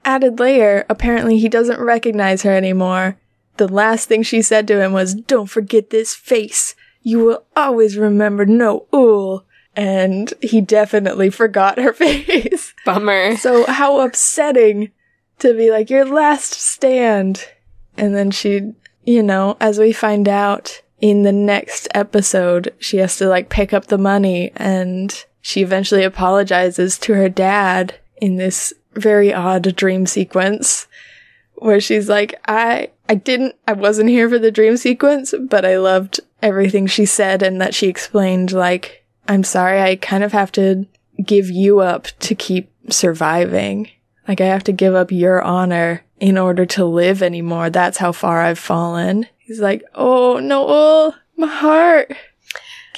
added 0.05 0.39
layer, 0.39 0.85
apparently 0.89 1.39
he 1.39 1.49
doesn't 1.49 1.81
recognize 1.81 2.43
her 2.43 2.53
anymore. 2.53 3.19
The 3.57 3.69
last 3.69 4.09
thing 4.09 4.23
she 4.23 4.43
said 4.43 4.69
to 4.69 4.81
him 4.81 4.93
was, 4.93 5.15
Don't 5.15 5.51
forget 5.51 5.91
this 5.91 6.15
face. 6.15 6.75
You 7.03 7.25
will 7.25 7.45
always 7.57 7.97
remember 7.97 8.47
No 8.47 8.87
Eul. 8.93 9.45
And 9.77 10.33
he 10.41 10.61
definitely 10.61 11.31
forgot 11.31 11.79
her 11.79 11.93
face. 11.95 12.75
Bummer. 12.85 13.37
So, 13.37 13.67
how 13.67 14.01
upsetting 14.01 14.91
to 15.41 15.55
be 15.55 15.71
like, 15.71 15.91
Your 15.91 16.05
last 16.05 16.53
stand. 16.53 17.49
And 17.97 18.15
then 18.15 18.31
she, 18.31 18.73
you 19.05 19.23
know, 19.23 19.57
as 19.61 19.79
we 19.79 19.93
find 19.93 20.29
out 20.29 20.83
in 21.01 21.23
the 21.23 21.33
next 21.33 21.89
episode, 21.95 22.75
she 22.79 22.99
has 22.99 23.17
to 23.19 23.29
like 23.29 23.49
pick 23.49 23.73
up 23.73 23.87
the 23.87 23.99
money 23.99 24.53
and 24.57 25.25
she 25.41 25.63
eventually 25.63 26.05
apologizes 26.05 26.99
to 26.99 27.15
her 27.15 27.29
dad 27.29 27.95
in 28.21 28.37
this 28.37 28.73
very 28.95 29.33
odd 29.33 29.75
dream 29.77 30.07
sequence 30.07 30.87
where 31.57 31.81
she's 31.81 32.09
like, 32.09 32.35
I, 32.47 32.91
I 33.09 33.15
didn't, 33.17 33.57
I 33.67 33.73
wasn't 33.73 34.11
here 34.11 34.29
for 34.29 34.39
the 34.39 34.51
dream 34.51 34.77
sequence, 34.77 35.35
but 35.41 35.65
I 35.65 35.79
loved 35.79 36.21
everything 36.43 36.87
she 36.87 37.05
said 37.05 37.43
and 37.43 37.61
that 37.61 37.75
she 37.75 37.89
explained, 37.89 38.53
like, 38.53 39.05
I'm 39.27 39.45
sorry, 39.45 39.81
I 39.81 39.97
kind 39.97 40.25
of 40.25 40.33
have 40.33 40.53
to 40.53 40.87
give 41.25 41.51
you 41.51 41.81
up 41.81 42.07
to 42.21 42.35
keep 42.35 42.71
surviving. 42.91 43.91
Like, 44.27 44.41
I 44.41 44.47
have 44.47 44.65
to 44.65 44.73
give 44.73 44.95
up 44.95 45.11
your 45.11 45.43
honor 45.43 46.05
in 46.21 46.39
order 46.39 46.67
to 46.67 46.85
live 46.85 47.23
anymore. 47.23 47.71
That's 47.71 47.99
how 47.99 48.13
far 48.13 48.43
I've 48.43 48.59
fallen. 48.59 49.27
He's 49.39 49.61
like, 49.61 49.83
oh, 49.95 50.39
No 50.39 50.67
Eul, 50.67 51.15
my 51.37 51.47
heart. 51.47 52.15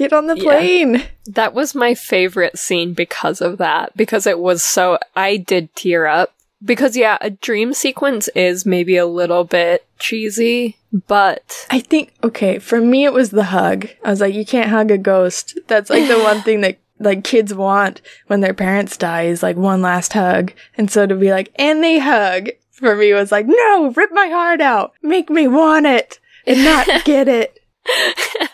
Get 0.01 0.15
on 0.15 0.29
the 0.29 0.37
plane. 0.37 0.95
Yeah. 0.95 1.07
That 1.27 1.53
was 1.53 1.75
my 1.75 1.95
favorite 1.95 2.59
scene 2.59 2.95
because 2.95 3.43
of 3.43 3.59
that. 3.59 3.95
Because 3.95 4.27
it 4.27 4.39
was 4.39 4.65
so, 4.65 4.99
I 5.15 5.37
did 5.37 5.77
tear 5.77 6.07
up. 6.07 6.33
Because 6.65 6.97
yeah, 6.97 7.19
a 7.21 7.29
dream 7.29 7.75
sequence 7.75 8.29
is 8.29 8.65
maybe 8.65 8.97
a 8.97 9.05
little 9.05 9.45
bit 9.45 9.85
cheesy, 9.99 10.79
but. 11.07 11.67
I 11.69 11.81
think, 11.81 12.15
okay, 12.25 12.59
for 12.59 12.81
me 12.81 13.05
it 13.05 13.13
was 13.13 13.29
the 13.29 13.45
hug. 13.45 13.91
I 14.03 14.09
was 14.09 14.23
like, 14.23 14.33
you 14.33 14.47
can't 14.47 14.71
hug 14.71 14.91
a 14.91 14.97
ghost. 14.97 15.59
That's 15.67 15.91
like 15.91 16.09
the 16.09 16.19
one 16.19 16.41
thing 16.45 16.63
that 16.63 16.79
like 16.99 17.23
kids 17.23 17.53
want 17.53 18.01
when 18.27 18.41
their 18.41 18.55
parents 18.55 18.97
die 18.97 19.25
is 19.25 19.43
like 19.43 19.59
one 19.59 19.83
last 19.83 20.15
hug. 20.15 20.55
And 20.79 20.91
so 20.91 21.07
to 21.07 21.15
be 21.15 21.31
like, 21.31 21.53
and 21.57 21.85
they 21.85 21.99
hug 21.99 22.49
for 22.71 22.97
me 22.97 23.13
was 23.13 23.31
like, 23.31 23.45
no, 23.47 23.93
rip 23.95 24.13
my 24.13 24.29
heart 24.29 24.63
out. 24.63 24.95
Make 25.03 25.29
me 25.29 25.47
want 25.47 25.85
it 25.85 26.21
and 26.47 26.65
not 26.65 26.87
get 27.05 27.29
it. 27.29 27.59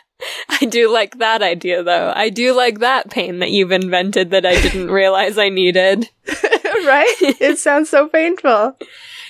I 0.48 0.64
do 0.66 0.92
like 0.92 1.18
that 1.18 1.42
idea 1.42 1.82
though. 1.82 2.12
I 2.14 2.30
do 2.30 2.54
like 2.54 2.80
that 2.80 3.10
pain 3.10 3.38
that 3.40 3.50
you've 3.50 3.72
invented 3.72 4.30
that 4.30 4.46
I 4.46 4.60
didn't 4.60 4.90
realize 4.90 5.38
I 5.38 5.48
needed. 5.48 6.08
right? 6.28 7.14
It 7.20 7.58
sounds 7.58 7.90
so 7.90 8.08
painful. 8.08 8.76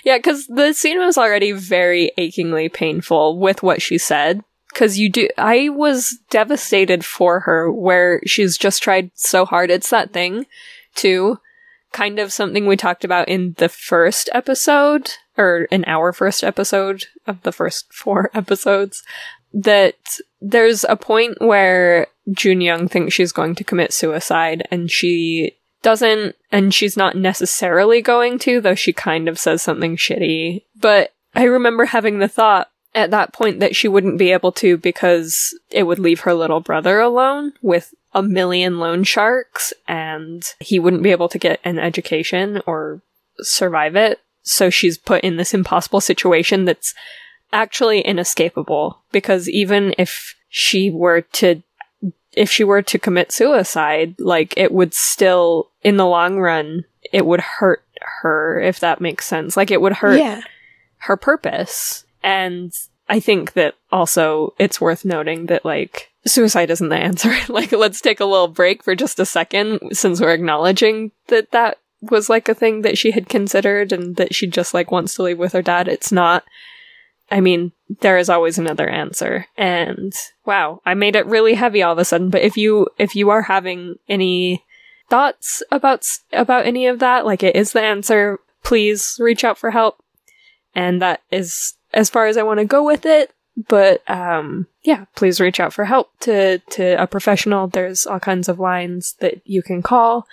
Yeah, 0.04 0.18
because 0.18 0.46
the 0.46 0.72
scene 0.72 0.98
was 1.00 1.18
already 1.18 1.52
very 1.52 2.12
achingly 2.16 2.68
painful 2.68 3.38
with 3.38 3.62
what 3.62 3.82
she 3.82 3.98
said. 3.98 4.42
Because 4.68 4.98
you 4.98 5.10
do, 5.10 5.28
I 5.36 5.70
was 5.70 6.18
devastated 6.30 7.04
for 7.04 7.40
her 7.40 7.72
where 7.72 8.20
she's 8.26 8.56
just 8.56 8.82
tried 8.82 9.10
so 9.14 9.44
hard. 9.44 9.70
It's 9.70 9.90
that 9.90 10.12
thing, 10.12 10.46
too. 10.94 11.40
Kind 11.92 12.18
of 12.18 12.32
something 12.32 12.66
we 12.66 12.76
talked 12.76 13.04
about 13.04 13.28
in 13.28 13.54
the 13.58 13.68
first 13.68 14.28
episode, 14.32 15.12
or 15.36 15.62
in 15.70 15.84
our 15.86 16.12
first 16.12 16.44
episode 16.44 17.06
of 17.26 17.42
the 17.42 17.52
first 17.52 17.92
four 17.92 18.30
episodes, 18.34 19.02
that 19.52 20.18
there's 20.40 20.84
a 20.84 20.96
point 20.96 21.40
where 21.40 22.08
Jun 22.32 22.60
Young 22.60 22.88
thinks 22.88 23.14
she's 23.14 23.32
going 23.32 23.54
to 23.56 23.64
commit 23.64 23.92
suicide 23.92 24.66
and 24.70 24.90
she 24.90 25.56
doesn't, 25.82 26.34
and 26.50 26.74
she's 26.74 26.96
not 26.96 27.16
necessarily 27.16 28.02
going 28.02 28.38
to, 28.40 28.60
though 28.60 28.74
she 28.74 28.92
kind 28.92 29.28
of 29.28 29.38
says 29.38 29.62
something 29.62 29.96
shitty. 29.96 30.64
But 30.80 31.14
I 31.34 31.44
remember 31.44 31.84
having 31.84 32.18
the 32.18 32.28
thought 32.28 32.70
at 32.94 33.10
that 33.10 33.32
point 33.32 33.60
that 33.60 33.76
she 33.76 33.86
wouldn't 33.88 34.18
be 34.18 34.32
able 34.32 34.50
to 34.50 34.78
because 34.78 35.56
it 35.70 35.84
would 35.84 35.98
leave 35.98 36.20
her 36.20 36.34
little 36.34 36.60
brother 36.60 36.98
alone 36.98 37.52
with 37.60 37.94
a 38.14 38.22
million 38.22 38.78
loan 38.78 39.04
sharks 39.04 39.74
and 39.86 40.42
he 40.58 40.78
wouldn't 40.80 41.02
be 41.02 41.10
able 41.10 41.28
to 41.28 41.38
get 41.38 41.60
an 41.62 41.78
education 41.78 42.62
or 42.66 43.02
survive 43.40 43.94
it. 43.94 44.20
So 44.42 44.70
she's 44.70 44.96
put 44.96 45.22
in 45.22 45.36
this 45.36 45.52
impossible 45.52 46.00
situation 46.00 46.64
that's 46.64 46.94
actually 47.56 48.02
inescapable 48.02 49.02
because 49.12 49.48
even 49.48 49.94
if 49.96 50.36
she 50.48 50.90
were 50.90 51.22
to 51.22 51.62
if 52.32 52.50
she 52.50 52.62
were 52.64 52.82
to 52.82 52.98
commit 52.98 53.32
suicide, 53.32 54.14
like 54.18 54.52
it 54.58 54.70
would 54.70 54.92
still 54.92 55.70
in 55.82 55.96
the 55.96 56.04
long 56.04 56.38
run 56.38 56.84
it 57.12 57.24
would 57.24 57.40
hurt 57.40 57.82
her 58.20 58.60
if 58.60 58.80
that 58.80 59.00
makes 59.00 59.24
sense. 59.26 59.56
Like 59.56 59.70
it 59.70 59.80
would 59.80 59.94
hurt 59.94 60.18
yeah. 60.18 60.42
her 60.98 61.16
purpose. 61.16 62.04
And 62.22 62.72
I 63.08 63.20
think 63.20 63.54
that 63.54 63.74
also 63.90 64.54
it's 64.58 64.80
worth 64.80 65.04
noting 65.04 65.46
that 65.46 65.64
like 65.64 66.10
suicide 66.26 66.70
isn't 66.70 66.90
the 66.90 66.96
answer. 66.96 67.34
like 67.48 67.72
let's 67.72 68.02
take 68.02 68.20
a 68.20 68.26
little 68.26 68.48
break 68.48 68.84
for 68.84 68.94
just 68.94 69.18
a 69.18 69.24
second 69.24 69.80
since 69.92 70.20
we're 70.20 70.34
acknowledging 70.34 71.12
that 71.28 71.52
that 71.52 71.78
was 72.02 72.28
like 72.28 72.50
a 72.50 72.54
thing 72.54 72.82
that 72.82 72.98
she 72.98 73.12
had 73.12 73.30
considered 73.30 73.92
and 73.92 74.16
that 74.16 74.34
she 74.34 74.46
just 74.46 74.74
like 74.74 74.90
wants 74.90 75.14
to 75.14 75.22
leave 75.22 75.38
with 75.38 75.54
her 75.54 75.62
dad. 75.62 75.88
It's 75.88 76.12
not 76.12 76.44
I 77.30 77.40
mean, 77.40 77.72
there 78.00 78.18
is 78.18 78.28
always 78.28 78.58
another 78.58 78.88
answer. 78.88 79.46
And 79.56 80.12
wow, 80.44 80.80
I 80.86 80.94
made 80.94 81.16
it 81.16 81.26
really 81.26 81.54
heavy 81.54 81.82
all 81.82 81.92
of 81.92 81.98
a 81.98 82.04
sudden. 82.04 82.30
But 82.30 82.42
if 82.42 82.56
you, 82.56 82.88
if 82.98 83.16
you 83.16 83.30
are 83.30 83.42
having 83.42 83.96
any 84.08 84.64
thoughts 85.08 85.62
about, 85.70 86.04
about 86.32 86.66
any 86.66 86.86
of 86.86 87.00
that, 87.00 87.26
like 87.26 87.42
it 87.42 87.56
is 87.56 87.72
the 87.72 87.82
answer, 87.82 88.38
please 88.62 89.16
reach 89.20 89.44
out 89.44 89.58
for 89.58 89.70
help. 89.70 90.02
And 90.74 91.00
that 91.02 91.22
is 91.30 91.74
as 91.92 92.10
far 92.10 92.26
as 92.26 92.36
I 92.36 92.42
want 92.42 92.60
to 92.60 92.64
go 92.64 92.84
with 92.84 93.06
it. 93.06 93.32
But, 93.68 94.08
um, 94.10 94.66
yeah, 94.82 95.06
please 95.14 95.40
reach 95.40 95.60
out 95.60 95.72
for 95.72 95.86
help 95.86 96.10
to, 96.20 96.58
to 96.58 97.02
a 97.02 97.06
professional. 97.06 97.68
There's 97.68 98.06
all 98.06 98.20
kinds 98.20 98.50
of 98.50 98.60
lines 98.60 99.14
that 99.20 99.40
you 99.46 99.62
can 99.62 99.80
call 99.80 100.26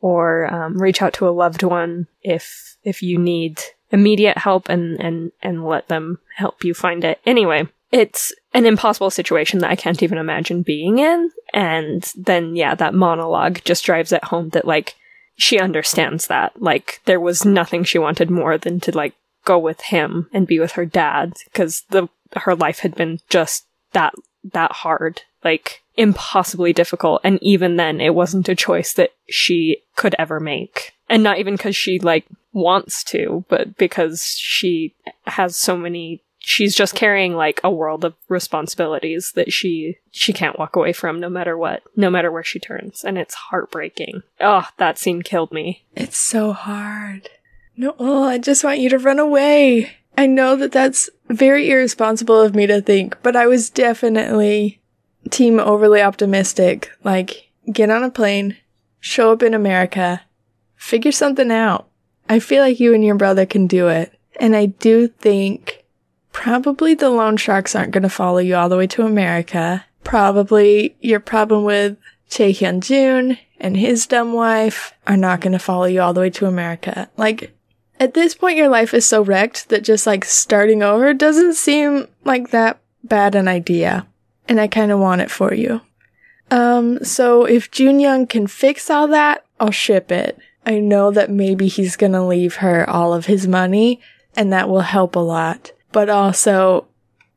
or, 0.00 0.52
um, 0.52 0.82
reach 0.82 1.00
out 1.00 1.12
to 1.14 1.28
a 1.28 1.30
loved 1.30 1.62
one 1.62 2.08
if, 2.20 2.76
if 2.82 3.00
you 3.00 3.16
need 3.16 3.62
immediate 3.94 4.36
help 4.36 4.68
and, 4.68 5.00
and, 5.00 5.30
and 5.40 5.64
let 5.64 5.86
them 5.86 6.18
help 6.36 6.64
you 6.64 6.74
find 6.74 7.04
it. 7.04 7.20
Anyway, 7.24 7.68
it's 7.92 8.32
an 8.52 8.66
impossible 8.66 9.08
situation 9.08 9.60
that 9.60 9.70
I 9.70 9.76
can't 9.76 10.02
even 10.02 10.18
imagine 10.18 10.62
being 10.62 10.98
in. 10.98 11.30
And 11.54 12.04
then, 12.16 12.56
yeah, 12.56 12.74
that 12.74 12.92
monologue 12.92 13.60
just 13.64 13.84
drives 13.84 14.10
it 14.10 14.24
home 14.24 14.48
that, 14.48 14.66
like, 14.66 14.96
she 15.36 15.60
understands 15.60 16.26
that. 16.26 16.60
Like, 16.60 17.00
there 17.04 17.20
was 17.20 17.44
nothing 17.44 17.84
she 17.84 17.98
wanted 17.98 18.30
more 18.30 18.58
than 18.58 18.80
to, 18.80 18.90
like, 18.90 19.14
go 19.44 19.60
with 19.60 19.80
him 19.80 20.28
and 20.32 20.46
be 20.46 20.58
with 20.58 20.72
her 20.72 20.84
dad 20.84 21.34
because 21.44 21.84
the, 21.90 22.08
her 22.34 22.56
life 22.56 22.80
had 22.80 22.96
been 22.96 23.20
just 23.30 23.64
that, 23.92 24.12
that 24.42 24.72
hard. 24.72 25.22
Like, 25.44 25.82
impossibly 25.96 26.72
difficult. 26.72 27.20
And 27.22 27.38
even 27.42 27.76
then, 27.76 28.00
it 28.00 28.14
wasn't 28.14 28.48
a 28.48 28.56
choice 28.56 28.92
that 28.94 29.10
she 29.28 29.82
could 29.94 30.16
ever 30.18 30.40
make. 30.40 30.93
And 31.08 31.22
not 31.22 31.38
even 31.38 31.56
because 31.56 31.76
she, 31.76 31.98
like, 31.98 32.26
wants 32.52 33.04
to, 33.04 33.44
but 33.48 33.76
because 33.76 34.36
she 34.38 34.94
has 35.26 35.56
so 35.56 35.76
many 35.76 36.22
she's 36.44 36.74
just 36.74 36.94
carrying 36.94 37.34
like 37.34 37.60
a 37.64 37.70
world 37.70 38.04
of 38.04 38.14
responsibilities 38.28 39.32
that 39.34 39.52
she 39.52 39.98
she 40.10 40.32
can't 40.32 40.58
walk 40.58 40.76
away 40.76 40.92
from 40.92 41.18
no 41.18 41.28
matter 41.28 41.56
what, 41.56 41.82
no 41.96 42.10
matter 42.10 42.30
where 42.30 42.44
she 42.44 42.58
turns, 42.58 43.02
and 43.02 43.18
it's 43.18 43.34
heartbreaking. 43.34 44.22
Oh, 44.40 44.68
that 44.76 44.98
scene 44.98 45.22
killed 45.22 45.52
me. 45.52 45.84
It's 45.96 46.18
so 46.18 46.52
hard. 46.52 47.30
No, 47.76 47.96
oh, 47.98 48.24
I 48.24 48.38
just 48.38 48.62
want 48.62 48.78
you 48.78 48.88
to 48.90 48.98
run 48.98 49.18
away. 49.18 49.96
I 50.16 50.26
know 50.26 50.54
that 50.56 50.70
that's 50.70 51.10
very 51.28 51.70
irresponsible 51.70 52.40
of 52.40 52.54
me 52.54 52.66
to 52.66 52.80
think, 52.80 53.16
but 53.22 53.34
I 53.34 53.46
was 53.46 53.70
definitely 53.70 54.80
team 55.30 55.58
overly 55.58 56.00
optimistic. 56.00 56.92
Like, 57.02 57.50
get 57.72 57.90
on 57.90 58.04
a 58.04 58.10
plane, 58.10 58.56
show 59.00 59.32
up 59.32 59.42
in 59.42 59.54
America, 59.54 60.22
figure 60.84 61.12
something 61.12 61.50
out. 61.50 61.88
I 62.28 62.38
feel 62.38 62.62
like 62.62 62.78
you 62.78 62.94
and 62.94 63.02
your 63.02 63.14
brother 63.14 63.46
can 63.46 63.66
do 63.66 63.88
it. 63.88 64.12
And 64.38 64.54
I 64.54 64.66
do 64.66 65.08
think 65.08 65.84
probably 66.32 66.92
the 66.94 67.08
loan 67.08 67.38
sharks 67.38 67.74
aren't 67.74 67.92
going 67.92 68.02
to 68.02 68.10
follow 68.10 68.38
you 68.38 68.54
all 68.54 68.68
the 68.68 68.76
way 68.76 68.86
to 68.88 69.06
America. 69.06 69.86
Probably 70.02 70.94
your 71.00 71.20
problem 71.20 71.64
with 71.64 71.96
Chae 72.28 72.50
Hyun 72.50 72.80
Jun 72.80 73.38
and 73.58 73.76
his 73.76 74.06
dumb 74.06 74.34
wife 74.34 74.92
are 75.06 75.16
not 75.16 75.40
going 75.40 75.52
to 75.52 75.58
follow 75.58 75.86
you 75.86 76.02
all 76.02 76.12
the 76.12 76.20
way 76.20 76.30
to 76.30 76.46
America. 76.46 77.08
Like, 77.16 77.56
at 77.98 78.12
this 78.12 78.34
point, 78.34 78.58
your 78.58 78.68
life 78.68 78.92
is 78.92 79.06
so 79.06 79.22
wrecked 79.22 79.70
that 79.70 79.84
just 79.84 80.06
like 80.06 80.24
starting 80.24 80.82
over 80.82 81.14
doesn't 81.14 81.54
seem 81.54 82.08
like 82.24 82.50
that 82.50 82.78
bad 83.02 83.34
an 83.34 83.48
idea. 83.48 84.06
And 84.48 84.60
I 84.60 84.66
kind 84.66 84.92
of 84.92 84.98
want 84.98 85.22
it 85.22 85.30
for 85.30 85.54
you. 85.54 85.80
Um, 86.50 87.02
so 87.02 87.44
if 87.44 87.70
Jun 87.70 88.00
Young 88.00 88.26
can 88.26 88.46
fix 88.46 88.90
all 88.90 89.08
that, 89.08 89.46
I'll 89.58 89.70
ship 89.70 90.12
it. 90.12 90.38
I 90.66 90.78
know 90.78 91.10
that 91.10 91.30
maybe 91.30 91.68
he's 91.68 91.96
gonna 91.96 92.26
leave 92.26 92.56
her 92.56 92.88
all 92.88 93.12
of 93.12 93.26
his 93.26 93.46
money, 93.46 94.00
and 94.36 94.52
that 94.52 94.68
will 94.68 94.80
help 94.80 95.16
a 95.16 95.20
lot. 95.20 95.72
But 95.92 96.08
also, 96.08 96.86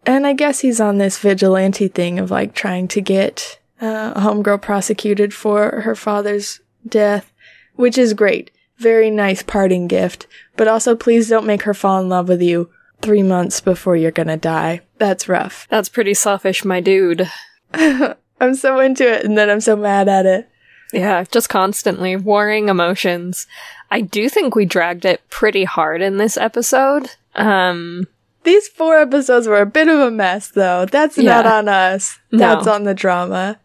and 0.06 0.26
I 0.26 0.34
guess 0.34 0.62
he's 0.62 0.80
on 0.80 0.98
this 0.98 1.20
vigilante 1.20 1.88
thing 1.88 2.20
of 2.20 2.32
like 2.32 2.54
trying 2.54 2.88
to 2.90 3.02
get 3.02 3.60
uh, 3.82 4.14
a 4.16 4.22
homegirl 4.22 4.62
prosecuted 4.62 5.34
for 5.34 5.82
her 5.82 5.96
father's 5.96 6.62
death, 6.88 7.32
which 7.76 7.98
is 7.98 8.14
great. 8.14 8.52
Very 8.78 9.10
nice 9.10 9.44
parting 9.44 9.88
gift. 9.88 10.28
But 10.56 10.68
also, 10.68 10.96
please 10.96 11.30
don't 11.30 11.46
make 11.46 11.64
her 11.64 11.74
fall 11.74 12.00
in 12.00 12.10
love 12.10 12.30
with 12.30 12.42
you 12.42 12.70
three 13.02 13.24
months 13.24 13.60
before 13.62 13.96
you're 13.96 14.12
gonna 14.12 14.38
die. 14.38 14.82
That's 14.98 15.30
rough. 15.30 15.68
That's 15.70 15.90
pretty 15.90 16.14
selfish, 16.14 16.64
my 16.66 16.80
dude. 16.80 17.30
I'm 17.74 18.56
so 18.56 18.80
into 18.80 19.08
it, 19.12 19.26
and 19.26 19.38
then 19.38 19.50
I'm 19.50 19.62
so 19.62 19.76
mad 19.76 20.08
at 20.08 20.26
it. 20.26 20.50
Yeah, 20.94 21.24
just 21.32 21.50
constantly 21.50 22.16
warring 22.16 22.70
emotions. 22.70 23.46
I 23.92 24.02
do 24.02 24.30
think 24.30 24.56
we 24.56 24.66
dragged 24.66 25.06
it 25.06 25.22
pretty 25.30 25.64
hard 25.66 26.02
in 26.02 26.18
this 26.18 26.38
episode. 26.38 27.12
Um, 27.36 28.08
These 28.44 28.68
four 28.70 28.98
episodes 28.98 29.48
were 29.48 29.60
a 29.62 29.66
bit 29.66 29.90
of 29.90 30.00
a 30.00 30.10
mess, 30.12 30.48
though. 30.50 30.86
That's 30.86 31.18
Yeah. 31.18 31.42
not 31.42 31.46
on 31.46 31.68
us. 31.68 32.18
No. 32.32 32.38
That's 32.40 32.68
on 32.68 32.84
the 32.84 32.94
drama. 32.94 33.60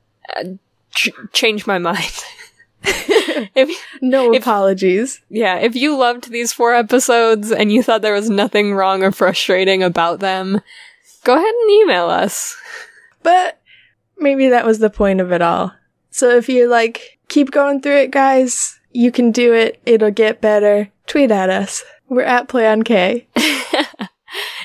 ch- 0.94 1.10
change 1.32 1.66
my 1.66 1.78
mind. 1.78 2.12
if 2.84 3.70
No 4.00 4.32
If- 4.34 4.42
apologies. 4.42 5.20
yeah, 5.28 5.56
if 5.58 5.74
you 5.76 5.96
loved 5.96 6.30
these 6.30 6.52
four 6.52 6.74
episodes 6.74 7.52
and 7.52 7.70
you 7.72 7.82
thought 7.82 8.02
there 8.02 8.12
was 8.12 8.28
nothing 8.30 8.74
wrong 8.74 9.02
or 9.04 9.12
frustrating 9.12 9.82
about 9.82 10.18
them, 10.20 10.60
go 11.24 11.34
ahead 11.34 11.54
and 11.54 11.70
email 11.82 12.06
us. 12.10 12.56
But 13.22 13.60
maybe 14.18 14.48
that 14.48 14.66
was 14.66 14.80
the 14.80 14.90
point 14.90 15.20
of 15.20 15.30
it 15.32 15.42
all. 15.42 15.72
So 16.12 16.36
if 16.36 16.48
you're 16.48 16.68
like, 16.68 17.18
keep 17.28 17.50
going 17.50 17.80
through 17.80 17.98
it, 17.98 18.10
guys, 18.12 18.78
you 18.92 19.10
can 19.10 19.32
do 19.32 19.52
it. 19.52 19.80
It'll 19.84 20.10
get 20.10 20.40
better. 20.40 20.90
Tweet 21.06 21.30
at 21.30 21.50
us. 21.50 21.82
We're 22.08 22.22
at 22.22 22.48
Play 22.48 22.68
on 22.68 22.84
K. 22.84 23.26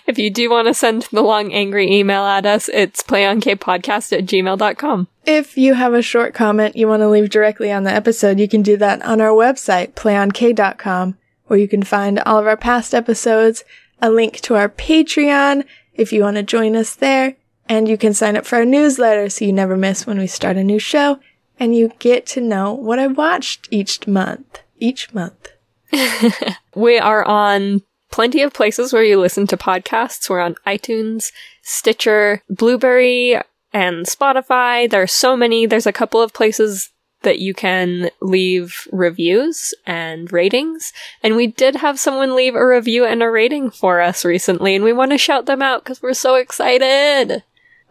If 0.07 0.17
you 0.17 0.29
do 0.29 0.49
want 0.49 0.69
to 0.69 0.73
send 0.73 1.03
the 1.11 1.21
long 1.21 1.51
angry 1.51 1.91
email 1.91 2.23
at 2.23 2.45
us, 2.45 2.69
it's 2.69 3.03
playonkpodcast 3.03 4.17
at 4.17 4.25
gmail.com. 4.25 5.07
If 5.25 5.57
you 5.57 5.73
have 5.73 5.93
a 5.93 6.01
short 6.01 6.33
comment 6.33 6.77
you 6.77 6.87
want 6.87 7.01
to 7.01 7.09
leave 7.09 7.29
directly 7.29 7.73
on 7.73 7.83
the 7.83 7.91
episode, 7.91 8.39
you 8.39 8.47
can 8.47 8.61
do 8.61 8.77
that 8.77 9.01
on 9.01 9.19
our 9.19 9.31
website, 9.31 9.93
playonk.com, 9.95 11.17
where 11.47 11.59
you 11.59 11.67
can 11.67 11.83
find 11.83 12.19
all 12.19 12.39
of 12.39 12.47
our 12.47 12.55
past 12.55 12.95
episodes, 12.95 13.65
a 14.01 14.09
link 14.09 14.39
to 14.41 14.55
our 14.55 14.69
Patreon 14.69 15.65
if 15.93 16.13
you 16.13 16.21
want 16.21 16.37
to 16.37 16.43
join 16.43 16.77
us 16.77 16.95
there, 16.95 17.35
and 17.67 17.89
you 17.89 17.97
can 17.97 18.13
sign 18.13 18.37
up 18.37 18.45
for 18.45 18.55
our 18.55 18.65
newsletter 18.65 19.27
so 19.27 19.43
you 19.43 19.51
never 19.51 19.75
miss 19.75 20.07
when 20.07 20.19
we 20.19 20.27
start 20.27 20.55
a 20.55 20.63
new 20.63 20.79
show, 20.79 21.19
and 21.59 21.75
you 21.75 21.91
get 21.99 22.25
to 22.27 22.41
know 22.41 22.73
what 22.73 22.99
I 22.99 23.07
watched 23.07 23.67
each 23.71 24.07
month. 24.07 24.61
Each 24.77 25.13
month. 25.13 25.49
We 26.77 26.99
are 26.99 27.25
on 27.25 27.81
plenty 28.11 28.43
of 28.43 28.53
places 28.53 28.93
where 28.93 29.03
you 29.03 29.19
listen 29.19 29.47
to 29.47 29.57
podcasts. 29.57 30.29
We're 30.29 30.41
on 30.41 30.57
iTunes, 30.67 31.31
Stitcher, 31.63 32.43
Blubrry, 32.51 33.41
and 33.73 34.05
Spotify. 34.05 34.87
There 34.87 35.01
are 35.01 35.07
so 35.07 35.35
many. 35.35 35.65
There's 35.65 35.87
a 35.87 35.91
couple 35.91 36.21
of 36.21 36.33
places 36.33 36.91
that 37.23 37.39
you 37.39 37.55
can 37.55 38.11
leave 38.21 38.87
reviews 38.91 39.73
and 39.87 40.31
ratings. 40.31 40.93
And 41.23 41.35
we 41.35 41.47
did 41.47 41.77
have 41.77 41.99
someone 41.99 42.35
leave 42.35 42.53
a 42.53 42.63
review 42.63 43.05
and 43.05 43.23
a 43.23 43.31
rating 43.31 43.71
for 43.71 43.99
us 43.99 44.23
recently, 44.23 44.75
and 44.75 44.83
we 44.83 44.93
want 44.93 45.13
to 45.13 45.17
shout 45.17 45.47
them 45.47 45.63
out 45.63 45.83
because 45.83 45.99
we're 45.99 46.13
so 46.13 46.35
excited. 46.35 47.43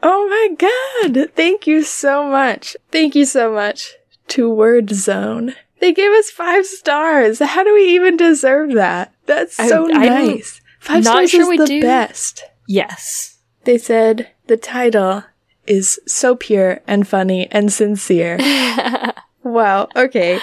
Oh 0.02 0.28
my 0.28 1.12
god! 1.14 1.32
Thank 1.34 1.66
you 1.66 1.82
so 1.82 2.28
much. 2.28 2.76
Thank 2.90 3.14
you 3.14 3.24
so 3.24 3.52
much 3.52 3.94
to 4.28 4.48
Word 4.52 4.90
Zone. 4.90 5.54
They 5.80 5.92
gave 5.92 6.10
us 6.12 6.30
five 6.30 6.66
stars. 6.66 7.38
How 7.40 7.64
do 7.64 7.74
we 7.74 7.86
even 7.94 8.16
deserve 8.16 8.72
that? 8.74 9.12
That's 9.26 9.58
I- 9.58 9.68
so 9.68 9.86
I'm 9.92 10.00
nice. 10.00 10.60
Five 10.80 11.04
not 11.04 11.12
stars 11.12 11.30
sure 11.30 11.52
is 11.52 11.58
the 11.58 11.66
do. 11.66 11.80
best. 11.82 12.44
Yes. 12.68 13.38
They 13.64 13.78
said 13.78 14.28
the 14.46 14.56
title 14.56 15.24
is 15.66 15.98
so 16.06 16.36
pure 16.36 16.80
and 16.86 17.06
funny 17.08 17.48
and 17.50 17.72
sincere. 17.72 18.38
wow. 19.42 19.88
Okay. 19.96 20.38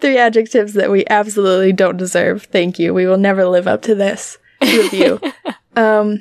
Three 0.00 0.16
adjectives 0.16 0.74
that 0.74 0.90
we 0.90 1.04
absolutely 1.10 1.72
don't 1.72 1.96
deserve. 1.96 2.44
Thank 2.44 2.78
you. 2.78 2.94
We 2.94 3.06
will 3.06 3.18
never 3.18 3.44
live 3.46 3.66
up 3.66 3.82
to 3.82 3.94
this 3.94 4.38
review. 4.62 5.20
um, 5.76 6.20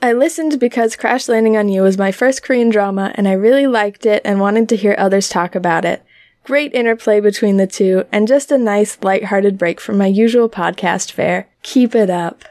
I 0.00 0.12
listened 0.12 0.60
because 0.60 0.94
Crash 0.94 1.28
Landing 1.28 1.56
on 1.56 1.68
You 1.68 1.82
was 1.82 1.98
my 1.98 2.12
first 2.12 2.42
Korean 2.42 2.68
drama, 2.68 3.12
and 3.16 3.26
I 3.26 3.32
really 3.32 3.66
liked 3.66 4.06
it 4.06 4.22
and 4.24 4.40
wanted 4.40 4.68
to 4.68 4.76
hear 4.76 4.94
others 4.96 5.28
talk 5.28 5.54
about 5.54 5.84
it. 5.84 6.04
Great 6.44 6.72
interplay 6.72 7.20
between 7.20 7.56
the 7.56 7.66
two, 7.66 8.04
and 8.12 8.28
just 8.28 8.52
a 8.52 8.58
nice, 8.58 8.96
light-hearted 9.02 9.58
break 9.58 9.80
from 9.80 9.98
my 9.98 10.06
usual 10.06 10.48
podcast 10.48 11.10
fare. 11.10 11.48
Keep 11.62 11.94
it 11.94 12.10
up. 12.10 12.44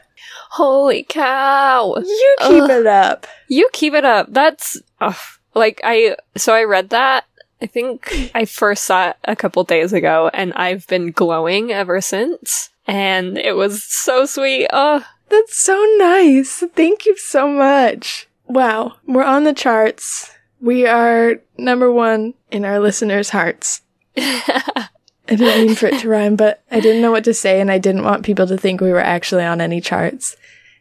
Holy 0.50 1.04
cow. 1.04 1.94
You 1.96 2.36
keep 2.40 2.62
Ugh. 2.62 2.70
it 2.70 2.86
up. 2.86 3.26
You 3.48 3.68
keep 3.72 3.94
it 3.94 4.04
up. 4.04 4.26
That's 4.30 4.80
ugh. 5.00 5.16
like 5.54 5.80
I 5.84 6.16
so 6.36 6.54
I 6.54 6.64
read 6.64 6.90
that. 6.90 7.24
I 7.60 7.66
think 7.66 8.30
I 8.34 8.44
first 8.44 8.84
saw 8.84 9.10
it 9.10 9.16
a 9.24 9.36
couple 9.36 9.62
days 9.64 9.92
ago 9.92 10.30
and 10.32 10.52
I've 10.54 10.86
been 10.86 11.10
glowing 11.10 11.72
ever 11.72 12.00
since. 12.00 12.70
And 12.86 13.36
it 13.36 13.56
was 13.56 13.84
so 13.84 14.24
sweet. 14.24 14.68
Oh, 14.72 15.04
That's 15.28 15.56
so 15.56 15.84
nice. 15.98 16.64
Thank 16.74 17.06
you 17.06 17.16
so 17.16 17.48
much. 17.48 18.28
Wow, 18.46 18.94
we're 19.06 19.24
on 19.24 19.44
the 19.44 19.52
charts. 19.52 20.32
We 20.60 20.86
are 20.86 21.40
number 21.56 21.92
one 21.92 22.34
in 22.50 22.64
our 22.64 22.80
listeners' 22.80 23.30
hearts. 23.30 23.82
I 24.16 24.88
didn't 25.36 25.66
mean 25.66 25.76
for 25.76 25.86
it 25.86 26.00
to 26.00 26.08
rhyme, 26.08 26.36
but 26.36 26.62
I 26.70 26.80
didn't 26.80 27.02
know 27.02 27.10
what 27.10 27.24
to 27.24 27.34
say 27.34 27.60
and 27.60 27.70
I 27.70 27.78
didn't 27.78 28.04
want 28.04 28.24
people 28.24 28.46
to 28.46 28.56
think 28.56 28.80
we 28.80 28.90
were 28.90 28.98
actually 28.98 29.44
on 29.44 29.60
any 29.60 29.80
charts. 29.80 30.36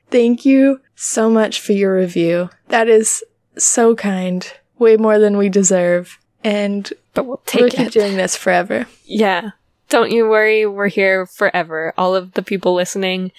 Thank 0.09 0.45
you 0.45 0.79
so 0.95 1.29
much 1.29 1.59
for 1.59 1.73
your 1.73 1.95
review. 1.95 2.49
That 2.69 2.87
is 2.87 3.23
so 3.57 3.95
kind. 3.95 4.49
Way 4.79 4.95
more 4.95 5.19
than 5.19 5.37
we 5.37 5.49
deserve. 5.49 6.17
And 6.43 6.91
but 7.13 7.25
we'll 7.25 7.41
take 7.45 7.61
we'll 7.61 7.71
keep 7.71 7.91
doing 7.91 8.15
this 8.15 8.37
forever. 8.37 8.87
Yeah. 9.03 9.51
Don't 9.89 10.11
you 10.11 10.29
worry, 10.29 10.65
we're 10.65 10.87
here 10.87 11.25
forever. 11.25 11.93
All 11.97 12.15
of 12.15 12.33
the 12.33 12.41
people 12.41 12.73
listening. 12.73 13.31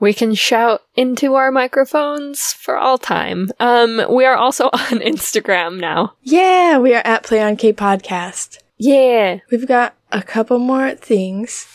We 0.00 0.12
can 0.12 0.34
shout 0.34 0.82
into 0.94 1.34
our 1.34 1.50
microphones 1.50 2.52
for 2.52 2.76
all 2.76 2.98
time. 2.98 3.50
Um, 3.60 4.02
we 4.10 4.24
are 4.24 4.36
also 4.36 4.64
on 4.72 5.00
Instagram 5.00 5.80
now. 5.80 6.14
Yeah, 6.22 6.78
we 6.78 6.94
are 6.94 7.02
at 7.04 7.22
Play 7.22 7.42
on 7.42 7.56
K 7.56 7.72
Podcast. 7.72 8.58
Yeah. 8.76 9.38
We've 9.50 9.68
got 9.68 9.94
a 10.12 10.22
couple 10.22 10.58
more 10.58 10.92
things. 10.92 11.66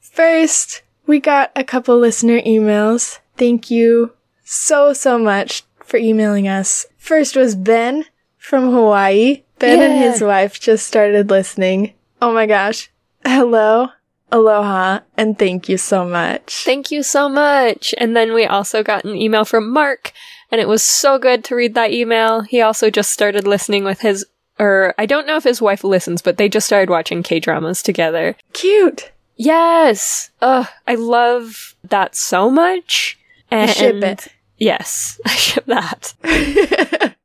First, 0.00 0.82
we 1.06 1.20
got 1.20 1.50
a 1.56 1.64
couple 1.64 1.98
listener 1.98 2.40
emails. 2.42 3.18
Thank 3.36 3.70
you 3.70 4.12
so, 4.44 4.92
so 4.92 5.18
much 5.18 5.64
for 5.84 5.96
emailing 5.96 6.46
us. 6.46 6.86
First 6.98 7.36
was 7.36 7.54
Ben 7.54 8.04
from 8.36 8.70
Hawaii. 8.70 9.42
Ben 9.58 9.80
and 9.80 10.02
his 10.02 10.20
wife 10.20 10.60
just 10.60 10.86
started 10.86 11.30
listening. 11.30 11.94
Oh 12.20 12.32
my 12.32 12.46
gosh. 12.46 12.90
Hello, 13.24 13.88
aloha, 14.32 15.00
and 15.16 15.38
thank 15.38 15.68
you 15.68 15.76
so 15.76 16.04
much. 16.04 16.64
Thank 16.64 16.90
you 16.90 17.02
so 17.02 17.28
much. 17.28 17.94
And 17.98 18.16
then 18.16 18.32
we 18.32 18.44
also 18.46 18.82
got 18.82 19.04
an 19.04 19.14
email 19.14 19.44
from 19.44 19.70
Mark, 19.72 20.12
and 20.50 20.60
it 20.60 20.66
was 20.68 20.82
so 20.82 21.18
good 21.18 21.44
to 21.44 21.54
read 21.54 21.74
that 21.74 21.92
email. 21.92 22.40
He 22.40 22.60
also 22.60 22.90
just 22.90 23.12
started 23.12 23.46
listening 23.46 23.84
with 23.84 24.00
his, 24.00 24.26
or 24.58 24.94
I 24.98 25.06
don't 25.06 25.26
know 25.26 25.36
if 25.36 25.44
his 25.44 25.62
wife 25.62 25.84
listens, 25.84 26.22
but 26.22 26.38
they 26.38 26.48
just 26.48 26.66
started 26.66 26.90
watching 26.90 27.22
K 27.22 27.38
dramas 27.38 27.82
together. 27.82 28.36
Cute. 28.52 29.12
Yes! 29.36 30.30
Ugh, 30.40 30.66
I 30.86 30.94
love 30.94 31.76
that 31.84 32.16
so 32.16 32.50
much. 32.50 33.18
And 33.50 33.70
Ship 33.70 34.02
it. 34.02 34.28
Yes, 34.56 35.20
I 35.26 35.34
ship 35.34 35.64
that. 35.66 36.14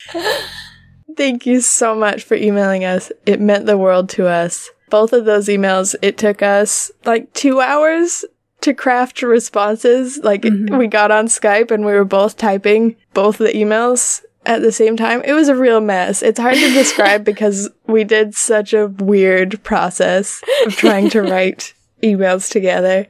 Thank 1.16 1.46
you 1.46 1.62
so 1.62 1.96
much 1.96 2.24
for 2.24 2.36
emailing 2.36 2.84
us. 2.84 3.12
It 3.26 3.40
meant 3.40 3.66
the 3.66 3.78
world 3.78 4.10
to 4.10 4.28
us. 4.28 4.70
Both 4.90 5.14
of 5.14 5.26
those 5.26 5.48
emails, 5.48 5.96
it 6.02 6.18
took 6.18 6.42
us 6.42 6.92
like 7.06 7.34
two 7.34 7.60
hours 7.60 8.26
to 8.62 8.74
craft 8.74 9.22
responses. 9.22 10.18
Like 10.18 10.44
mm-hmm. 10.44 10.78
we 10.78 10.88
got 10.88 11.12
on 11.12 11.28
Skype 11.28 11.72
and 11.72 11.86
we 11.86 11.94
were 11.94 12.06
both 12.06 12.38
typing 12.38 12.96
both 13.14 13.38
the 13.38 13.50
emails 13.50 14.24
at 14.46 14.62
the 14.62 14.72
same 14.72 14.98
time. 14.98 15.22
It 15.24 15.34
was 15.34 15.50
a 15.50 15.56
real 15.56 15.82
mess. 15.82 16.24
It's 16.24 16.40
hard 16.40 16.56
to 16.56 16.74
describe 16.74 17.24
because 17.26 17.70
we 17.86 18.04
did 18.04 18.34
such 18.34 18.74
a 18.74 18.88
weird 18.88 19.62
process 19.64 20.42
of 20.66 20.76
trying 20.76 21.10
to 21.12 21.22
write 21.22 21.74
emails 22.04 22.50
together. 22.50 23.08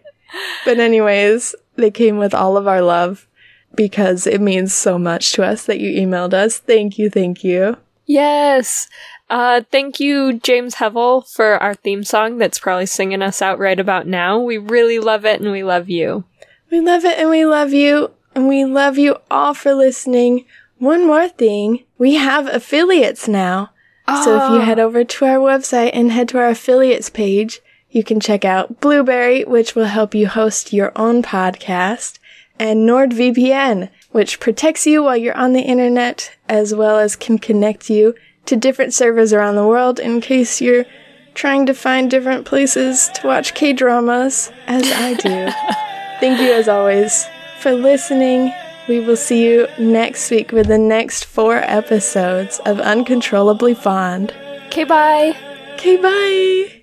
But 0.65 0.79
anyways, 0.79 1.55
they 1.75 1.91
came 1.91 2.17
with 2.17 2.33
all 2.33 2.57
of 2.57 2.67
our 2.67 2.81
love 2.81 3.27
because 3.75 4.25
it 4.27 4.41
means 4.41 4.73
so 4.73 4.97
much 4.97 5.31
to 5.33 5.43
us 5.45 5.65
that 5.65 5.79
you 5.79 5.91
emailed 6.01 6.33
us. 6.33 6.57
Thank 6.57 6.97
you, 6.97 7.09
thank 7.09 7.43
you. 7.43 7.77
Yes. 8.05 8.87
Uh, 9.29 9.61
thank 9.71 9.99
you, 9.99 10.39
James 10.39 10.75
Hevel, 10.75 11.27
for 11.27 11.57
our 11.57 11.73
theme 11.73 12.03
song 12.03 12.37
that's 12.37 12.59
probably 12.59 12.85
singing 12.85 13.21
us 13.21 13.41
out 13.41 13.59
right 13.59 13.79
about 13.79 14.07
now. 14.07 14.39
We 14.39 14.57
really 14.57 14.99
love 14.99 15.25
it 15.25 15.41
and 15.41 15.51
we 15.51 15.63
love 15.63 15.89
you. 15.89 16.23
We 16.71 16.79
love 16.79 17.03
it 17.03 17.17
and 17.19 17.29
we 17.29 17.45
love 17.45 17.73
you. 17.73 18.11
And 18.35 18.47
we 18.47 18.65
love 18.65 18.97
you 18.97 19.17
all 19.31 19.53
for 19.53 19.73
listening. 19.73 20.45
One 20.77 21.07
more 21.07 21.27
thing. 21.27 21.83
We 21.97 22.15
have 22.15 22.47
affiliates 22.47 23.27
now. 23.27 23.71
Oh. 24.07 24.23
So 24.23 24.37
if 24.37 24.51
you 24.51 24.59
head 24.59 24.79
over 24.79 25.03
to 25.03 25.25
our 25.25 25.37
website 25.37 25.89
and 25.93 26.11
head 26.11 26.29
to 26.29 26.37
our 26.37 26.49
affiliates 26.49 27.09
page, 27.09 27.61
you 27.89 28.03
can 28.03 28.19
check 28.19 28.45
out 28.45 28.79
Blubrry, 28.79 29.43
which 29.43 29.75
will 29.75 29.85
help 29.85 30.13
you 30.13 30.27
host 30.27 30.71
your 30.71 30.91
own 30.95 31.23
podcast, 31.23 32.19
and 32.59 32.87
NordVPN, 32.87 33.89
which 34.11 34.39
protects 34.39 34.85
you 34.85 35.03
while 35.03 35.17
you're 35.17 35.35
on 35.35 35.53
the 35.53 35.61
internet, 35.61 36.35
as 36.47 36.75
well 36.75 36.99
as 36.99 37.15
can 37.15 37.37
connect 37.37 37.89
you 37.89 38.13
to 38.47 38.55
different 38.55 38.93
servers 38.93 39.31
around 39.33 39.55
the 39.55 39.67
world 39.67 39.99
in 39.99 40.21
case 40.21 40.59
you're 40.59 40.85
trying 41.33 41.65
to 41.67 41.73
find 41.73 42.09
different 42.09 42.45
places 42.45 43.09
to 43.15 43.27
watch 43.27 43.53
K 43.53 43.73
dramas, 43.73 44.51
as 44.65 44.83
I 44.91 45.13
do. 45.13 45.51
Thank 46.19 46.41
you, 46.41 46.51
as 46.51 46.67
always, 46.67 47.27
for 47.59 47.73
listening. 47.73 48.51
We 48.87 48.99
will 48.99 49.17
see 49.17 49.43
you 49.45 49.67
next 49.77 50.31
week 50.31 50.51
with 50.51 50.67
the 50.67 50.77
next 50.77 51.25
four 51.25 51.57
episodes 51.57 52.59
of 52.65 52.79
Uncontrollably 52.79 53.75
Fond. 53.75 54.33
Okay, 54.67 54.85
bye. 54.85 55.35
Okay, 55.73 55.97
bye. 55.97 56.77